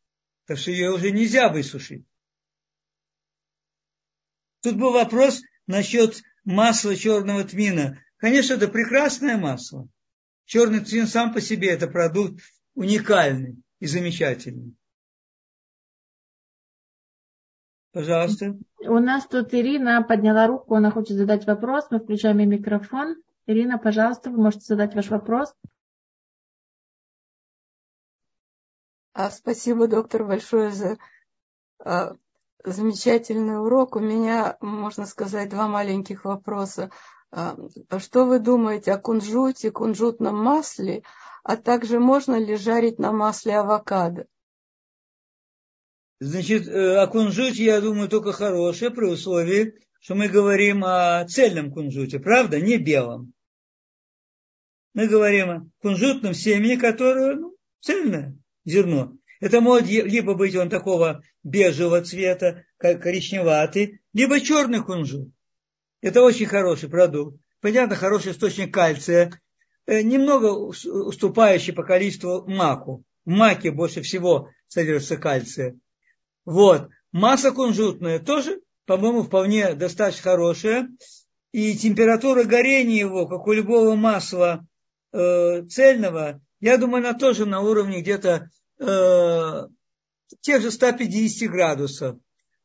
Так 0.46 0.58
что 0.58 0.70
ее 0.70 0.92
уже 0.92 1.10
нельзя 1.10 1.48
высушить. 1.48 2.04
Тут 4.62 4.76
был 4.76 4.92
вопрос 4.92 5.40
насчет 5.66 6.22
масла 6.44 6.94
черного 6.96 7.44
тмина. 7.44 8.02
Конечно, 8.18 8.54
это 8.54 8.68
прекрасное 8.68 9.36
масло. 9.36 9.88
Черный 10.44 10.80
цвин 10.80 11.06
сам 11.06 11.32
по 11.32 11.40
себе 11.40 11.70
это 11.70 11.86
продукт 11.86 12.42
уникальный 12.74 13.62
и 13.78 13.86
замечательный. 13.86 14.74
Пожалуйста. 17.92 18.56
У 18.80 18.98
нас 18.98 19.26
тут 19.26 19.52
Ирина 19.52 20.02
подняла 20.02 20.46
руку, 20.46 20.74
она 20.74 20.90
хочет 20.90 21.16
задать 21.16 21.46
вопрос. 21.46 21.88
Мы 21.90 21.98
включаем 21.98 22.38
ей 22.38 22.46
микрофон. 22.46 23.16
Ирина, 23.46 23.78
пожалуйста, 23.78 24.30
вы 24.30 24.40
можете 24.40 24.66
задать 24.66 24.94
ваш 24.94 25.08
вопрос. 25.10 25.52
А, 29.12 29.30
спасибо, 29.30 29.88
доктор, 29.88 30.24
большое 30.24 30.70
за 30.70 30.98
а, 31.80 32.14
замечательный 32.64 33.60
урок. 33.60 33.96
У 33.96 34.00
меня, 34.00 34.56
можно 34.60 35.04
сказать, 35.04 35.50
два 35.50 35.66
маленьких 35.66 36.24
вопроса. 36.24 36.90
А, 37.32 37.56
что 37.98 38.24
вы 38.24 38.38
думаете 38.38 38.92
о 38.92 38.98
кунжуте, 38.98 39.72
кунжутном 39.72 40.36
масле, 40.36 41.02
а 41.42 41.56
также 41.56 41.98
можно 41.98 42.38
ли 42.38 42.56
жарить 42.56 42.98
на 42.98 43.12
масле 43.12 43.58
авокадо? 43.58 44.26
Значит, 46.20 46.68
э, 46.68 46.96
о 46.96 47.06
кунжуте, 47.06 47.64
я 47.64 47.80
думаю, 47.80 48.08
только 48.08 48.32
хорошее, 48.32 48.90
при 48.90 49.06
условии, 49.06 49.74
что 50.00 50.14
мы 50.14 50.28
говорим 50.28 50.84
о 50.84 51.24
цельном 51.26 51.70
кунжуте, 51.70 52.18
правда, 52.18 52.60
не 52.60 52.76
белом. 52.76 53.32
Мы 54.92 55.06
говорим 55.06 55.50
о 55.50 55.66
кунжутном 55.80 56.34
семени, 56.34 56.76
которое 56.76 57.36
ну, 57.36 57.56
цельное 57.80 58.36
зерно. 58.64 59.16
Это 59.40 59.60
может 59.62 59.88
либо 59.88 60.34
быть 60.34 60.54
он 60.54 60.68
такого 60.68 61.22
бежевого 61.42 62.02
цвета, 62.02 62.64
коричневатый, 62.76 64.00
либо 64.12 64.40
черный 64.40 64.82
кунжут. 64.82 65.30
Это 66.02 66.22
очень 66.22 66.46
хороший 66.46 66.90
продукт. 66.90 67.40
Понятно, 67.60 67.96
хороший 67.96 68.32
источник 68.32 68.72
кальция. 68.72 69.40
Э, 69.90 70.02
немного 70.02 70.46
уступающий 70.46 71.72
по 71.72 71.82
количеству 71.82 72.44
маку. 72.46 73.02
В 73.24 73.30
маке 73.30 73.72
больше 73.72 74.02
всего 74.02 74.48
содержится 74.68 75.16
кальция. 75.16 75.76
Вот. 76.44 76.90
Масса 77.10 77.50
кунжутная 77.50 78.20
тоже, 78.20 78.60
по-моему, 78.86 79.24
вполне 79.24 79.74
достаточно 79.74 80.22
хорошая. 80.22 80.88
И 81.50 81.76
температура 81.76 82.44
горения 82.44 83.00
его, 83.00 83.26
как 83.26 83.48
у 83.48 83.52
любого 83.52 83.96
масла 83.96 84.64
э, 85.12 85.64
цельного, 85.66 86.40
я 86.60 86.78
думаю, 86.78 87.04
она 87.04 87.18
тоже 87.18 87.44
на 87.44 87.60
уровне 87.60 88.00
где-то 88.00 88.48
э, 88.78 89.66
тех 90.40 90.62
же 90.62 90.70
150 90.70 91.50
градусов. 91.50 92.16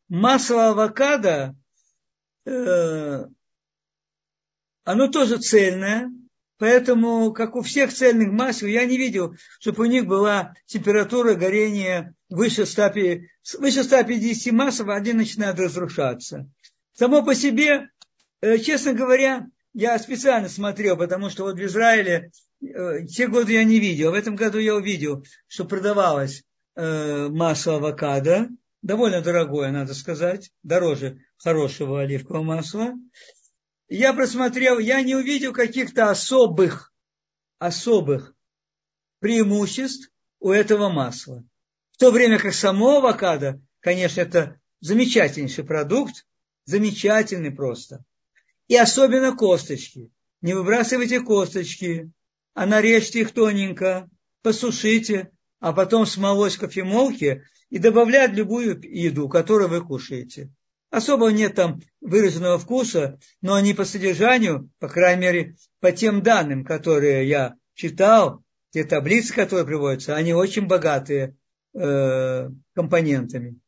Масло 0.09 0.69
авокадо 0.69 1.55
Э, 2.45 3.25
оно 4.83 5.07
тоже 5.07 5.39
цельное, 5.39 6.11
поэтому, 6.57 7.31
как 7.33 7.55
у 7.55 7.61
всех 7.61 7.93
цельных 7.93 8.31
масел, 8.31 8.67
я 8.67 8.85
не 8.85 8.97
видел, 8.97 9.35
чтобы 9.59 9.83
у 9.83 9.85
них 9.85 10.05
была 10.05 10.53
температура 10.65 11.35
горения 11.35 12.13
выше, 12.29 12.65
100, 12.65 12.93
выше 13.59 13.83
150 13.83 14.53
масел, 14.53 14.89
они 14.91 15.13
начинают 15.13 15.59
разрушаться. 15.59 16.49
Само 16.93 17.23
по 17.23 17.35
себе, 17.35 17.89
э, 18.41 18.57
честно 18.59 18.93
говоря, 18.93 19.47
я 19.73 19.99
специально 19.99 20.49
смотрел, 20.49 20.97
потому 20.97 21.29
что 21.29 21.43
вот 21.43 21.57
в 21.57 21.65
Израиле 21.65 22.31
э, 22.61 23.05
те 23.05 23.27
годы 23.27 23.53
я 23.53 23.63
не 23.63 23.79
видел. 23.79 24.11
В 24.11 24.15
этом 24.15 24.35
году 24.35 24.59
я 24.59 24.75
увидел, 24.75 25.25
что 25.47 25.65
продавалось 25.65 26.43
масло 26.77 27.77
авокадо, 27.77 28.49
довольно 28.85 29.21
дорогое, 29.21 29.71
надо 29.71 29.95
сказать, 29.95 30.51
дороже 30.61 31.17
хорошего 31.37 32.01
оливкового 32.01 32.43
масла. 32.43 32.93
Я 33.87 34.13
просмотрел, 34.13 34.79
я 34.79 35.01
не 35.01 35.15
увидел 35.15 35.53
каких-то 35.53 36.09
особых, 36.09 36.93
особых 37.59 38.35
преимуществ 39.19 40.11
у 40.39 40.51
этого 40.51 40.89
масла. 40.89 41.43
В 41.91 41.97
то 41.97 42.11
время 42.11 42.39
как 42.39 42.53
само 42.53 42.97
авокадо, 42.97 43.61
конечно, 43.79 44.21
это 44.21 44.59
замечательнейший 44.81 45.63
продукт, 45.63 46.25
замечательный 46.65 47.51
просто. 47.51 48.03
И 48.67 48.75
особенно 48.75 49.35
косточки. 49.35 50.11
Не 50.41 50.53
выбрасывайте 50.53 51.21
косточки, 51.21 52.11
а 52.53 52.65
нарежьте 52.65 53.21
их 53.21 53.31
тоненько, 53.31 54.09
посушите, 54.41 55.31
а 55.59 55.73
потом 55.73 56.05
смолоть 56.05 56.55
в 56.55 56.59
кофемолке 56.59 57.45
и 57.69 57.77
добавлять 57.77 58.33
любую 58.33 58.79
еду, 58.83 59.29
которую 59.29 59.69
вы 59.69 59.81
кушаете. 59.81 60.51
Особо 60.95 61.27
нет 61.27 61.55
там 61.55 61.81
выраженного 61.99 62.57
вкуса, 62.57 63.19
но 63.41 63.55
они 63.55 63.73
по 63.73 63.83
содержанию, 63.83 64.69
по 64.79 64.87
крайней 64.87 65.23
мере, 65.23 65.55
по 65.81 65.91
тем 65.91 66.23
данным, 66.23 66.63
которые 66.63 67.27
я 67.27 67.55
читал, 67.73 68.41
те 68.69 68.85
таблицы, 68.85 69.33
которые 69.33 69.65
приводятся, 69.65 70.15
они 70.15 70.33
очень 70.33 70.67
богатые 70.67 71.35
э, 71.73 72.49
компонентами. 72.73 73.59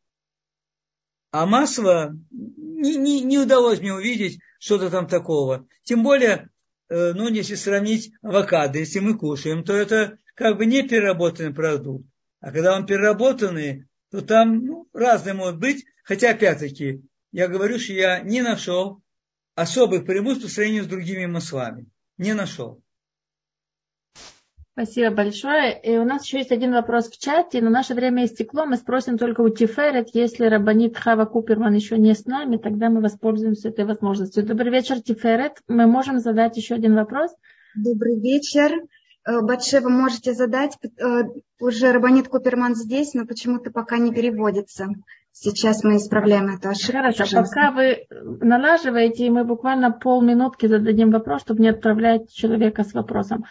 А 1.31 1.45
масло 1.45 2.15
не, 2.31 2.95
не, 2.95 3.19
не 3.19 3.39
удалось 3.39 3.81
мне 3.81 3.93
увидеть 3.93 4.39
что-то 4.57 4.89
там 4.89 5.05
такого. 5.05 5.67
Тем 5.83 6.03
более, 6.03 6.49
э, 6.87 7.11
ну, 7.11 7.27
если 7.27 7.55
сравнить 7.55 8.13
авокадо, 8.21 8.79
если 8.79 8.99
мы 8.99 9.17
кушаем, 9.17 9.65
то 9.65 9.73
это 9.73 10.17
как 10.33 10.55
бы 10.55 10.65
не 10.65 10.81
переработанный 10.81 11.53
продукт. 11.53 12.05
А 12.39 12.53
когда 12.53 12.73
он 12.73 12.85
переработанный, 12.85 13.83
то 14.11 14.21
там 14.21 14.65
ну, 14.65 14.87
разные 14.93 15.33
могут 15.33 15.57
быть. 15.57 15.83
Хотя, 16.07 16.31
опять-таки, 16.31 17.01
я 17.31 17.47
говорю, 17.47 17.79
что 17.79 17.93
я 17.93 18.19
не 18.21 18.41
нашел 18.41 19.01
особых 19.55 20.05
преимуществ 20.05 20.45
по 20.45 20.51
сравнению 20.51 20.83
с 20.83 20.87
другими 20.87 21.25
маслами. 21.25 21.87
Не 22.17 22.33
нашел. 22.33 22.81
Спасибо 24.73 25.09
большое. 25.09 25.81
И 25.81 25.97
у 25.97 26.03
нас 26.03 26.23
еще 26.23 26.37
есть 26.37 26.51
один 26.51 26.71
вопрос 26.71 27.09
в 27.09 27.17
чате, 27.17 27.61
но 27.61 27.71
наше 27.71 27.95
время 27.95 28.25
истекло. 28.25 28.65
Мы 28.65 28.77
спросим 28.77 29.17
только 29.17 29.41
у 29.41 29.49
Тиферет. 29.49 30.09
Если 30.13 30.45
Рабанит 30.45 30.95
Хава 30.95 31.25
Куперман 31.25 31.73
еще 31.73 31.97
не 31.97 32.13
с 32.13 32.25
нами, 32.25 32.57
тогда 32.57 32.91
мы 32.91 33.01
воспользуемся 33.01 33.69
этой 33.69 33.85
возможностью. 33.85 34.45
Добрый 34.45 34.71
вечер, 34.71 35.01
Тиферет. 35.01 35.53
Мы 35.67 35.87
можем 35.87 36.19
задать 36.19 36.57
еще 36.57 36.75
один 36.75 36.93
вопрос? 36.93 37.31
Добрый 37.75 38.19
вечер. 38.19 38.71
Э, 39.25 39.41
Батше, 39.41 39.79
вы 39.79 39.89
можете 39.89 40.33
задать. 40.33 40.77
Э, 40.83 41.23
уже 41.59 41.91
Рабанит 41.91 42.27
Куперман 42.27 42.75
здесь, 42.75 43.15
но 43.15 43.25
почему-то 43.25 43.71
пока 43.71 43.97
не 43.97 44.13
переводится. 44.13 44.89
Сейчас 45.39 45.83
мы 45.83 45.97
исправляем 45.97 46.47
эту 46.47 46.69
ошибку. 46.69 46.93
Хорошо, 46.93 47.19
пожалуйста. 47.19 47.55
пока 47.55 47.71
вы 47.71 48.07
налаживаете, 48.41 49.29
мы 49.29 49.43
буквально 49.43 49.91
полминутки 49.91 50.65
зададим 50.65 51.11
вопрос, 51.11 51.41
чтобы 51.41 51.61
не 51.61 51.69
отправлять 51.69 52.33
человека 52.33 52.83
с 52.83 52.93
вопросом. 52.93 53.45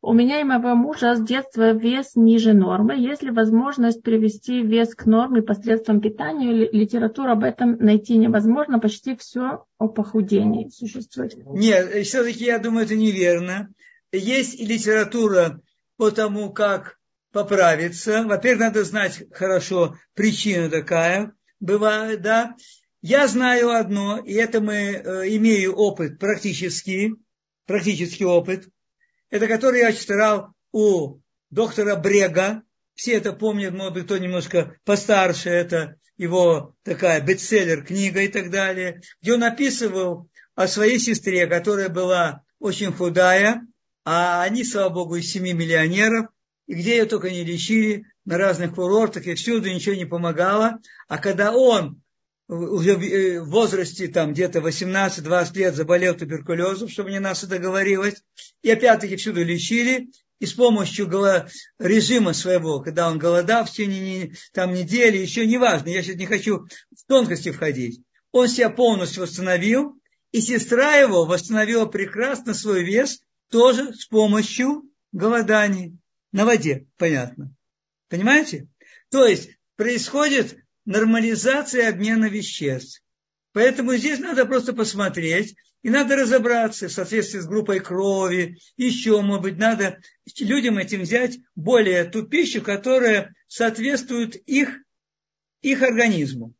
У 0.00 0.12
меня 0.12 0.40
и 0.40 0.44
моего 0.44 0.74
мужа 0.74 1.14
с 1.14 1.20
детства 1.20 1.72
вес 1.72 2.16
ниже 2.16 2.54
нормы. 2.54 2.96
Есть 2.96 3.22
ли 3.22 3.30
возможность 3.30 4.02
привести 4.02 4.62
вес 4.62 4.94
к 4.96 5.06
норме 5.06 5.42
посредством 5.42 6.00
питания? 6.00 6.52
Литературу 6.52 7.30
об 7.30 7.44
этом 7.44 7.76
найти 7.78 8.16
невозможно. 8.16 8.80
Почти 8.80 9.16
все 9.16 9.64
о 9.78 9.88
похудении 9.88 10.68
существует. 10.70 11.34
Нет, 11.46 12.04
все-таки 12.04 12.44
я 12.44 12.58
думаю, 12.58 12.84
это 12.84 12.96
неверно. 12.96 13.68
Есть 14.10 14.60
литература 14.60 15.60
по 15.96 16.10
тому, 16.10 16.52
как 16.52 16.97
поправиться. 17.32 18.24
Во-первых, 18.24 18.60
надо 18.60 18.84
знать 18.84 19.22
хорошо 19.32 19.96
причину 20.14 20.70
такая. 20.70 21.32
Бывает, 21.60 22.22
да. 22.22 22.54
Я 23.00 23.28
знаю 23.28 23.70
одно, 23.70 24.18
и 24.18 24.34
это 24.34 24.60
мы 24.60 24.74
э, 24.74 25.28
имею 25.36 25.74
опыт 25.74 26.18
практический, 26.18 27.14
практический 27.66 28.24
опыт– 28.24 28.68
это 29.30 29.46
который 29.46 29.80
я 29.80 29.92
читал 29.92 30.54
у 30.72 31.20
доктора 31.50 31.96
Брега. 31.96 32.62
Все 32.94 33.14
это 33.14 33.32
помнят, 33.32 33.74
может 33.74 33.94
быть, 33.94 34.04
кто 34.06 34.16
немножко 34.16 34.76
постарше, 34.84 35.50
это 35.50 35.96
его 36.16 36.74
такая 36.82 37.20
бестселлер 37.20 37.84
книга 37.84 38.22
и 38.22 38.28
так 38.28 38.50
далее, 38.50 39.02
где 39.22 39.34
он 39.34 39.44
описывал 39.44 40.28
о 40.54 40.66
своей 40.66 40.98
сестре, 40.98 41.46
которая 41.46 41.88
была 41.88 42.42
очень 42.58 42.92
худая, 42.92 43.62
а 44.04 44.42
они, 44.42 44.64
слава 44.64 44.88
богу, 44.88 45.16
из 45.16 45.30
семи 45.30 45.52
миллионеров, 45.52 46.26
и 46.68 46.74
где 46.74 46.98
ее 46.98 47.06
только 47.06 47.30
не 47.30 47.44
лечили, 47.44 48.04
на 48.24 48.36
разных 48.36 48.74
курортах, 48.74 49.26
и 49.26 49.34
всюду 49.34 49.72
ничего 49.72 49.96
не 49.96 50.04
помогало. 50.04 50.78
А 51.08 51.16
когда 51.16 51.52
он 51.52 52.02
уже 52.46 52.92
э, 52.92 53.40
в 53.40 53.48
возрасте 53.48 54.06
там 54.08 54.32
где-то 54.32 54.60
18-20 54.60 55.56
лет 55.56 55.74
заболел 55.74 56.14
туберкулезом, 56.14 56.88
чтобы 56.88 57.10
не 57.10 57.20
нас 57.20 57.42
это 57.42 57.58
говорилось, 57.58 58.22
и 58.62 58.70
опять-таки 58.70 59.16
всюду 59.16 59.42
лечили, 59.42 60.10
и 60.40 60.46
с 60.46 60.52
помощью 60.52 61.10
режима 61.78 62.32
своего, 62.34 62.80
когда 62.80 63.10
он 63.10 63.18
голодал 63.18 63.64
в 63.64 63.70
течение 63.70 64.34
там, 64.52 64.72
недели, 64.72 65.16
еще 65.16 65.46
не 65.46 65.56
важно, 65.56 65.88
я 65.88 66.02
сейчас 66.02 66.16
не 66.16 66.26
хочу 66.26 66.66
в 66.94 67.06
тонкости 67.08 67.50
входить, 67.50 68.02
он 68.30 68.46
себя 68.46 68.68
полностью 68.68 69.22
восстановил, 69.22 69.98
и 70.32 70.42
сестра 70.42 70.96
его 70.96 71.24
восстановила 71.24 71.86
прекрасно 71.86 72.52
свой 72.52 72.84
вес 72.84 73.20
тоже 73.50 73.94
с 73.94 74.06
помощью 74.06 74.82
голодания 75.12 75.96
на 76.32 76.44
воде, 76.44 76.86
понятно. 76.96 77.54
Понимаете? 78.08 78.68
То 79.10 79.26
есть 79.26 79.50
происходит 79.76 80.58
нормализация 80.84 81.88
обмена 81.88 82.26
веществ. 82.26 83.02
Поэтому 83.52 83.94
здесь 83.96 84.18
надо 84.18 84.46
просто 84.46 84.72
посмотреть, 84.72 85.56
и 85.82 85.90
надо 85.90 86.16
разобраться 86.16 86.88
в 86.88 86.92
соответствии 86.92 87.38
с 87.38 87.46
группой 87.46 87.80
крови, 87.80 88.58
еще, 88.76 89.20
может 89.20 89.42
быть, 89.42 89.58
надо 89.58 90.00
людям 90.38 90.78
этим 90.78 91.02
взять 91.02 91.38
более 91.54 92.04
ту 92.04 92.24
пищу, 92.24 92.62
которая 92.62 93.34
соответствует 93.46 94.36
их, 94.46 94.78
их 95.62 95.82
организму. 95.82 96.54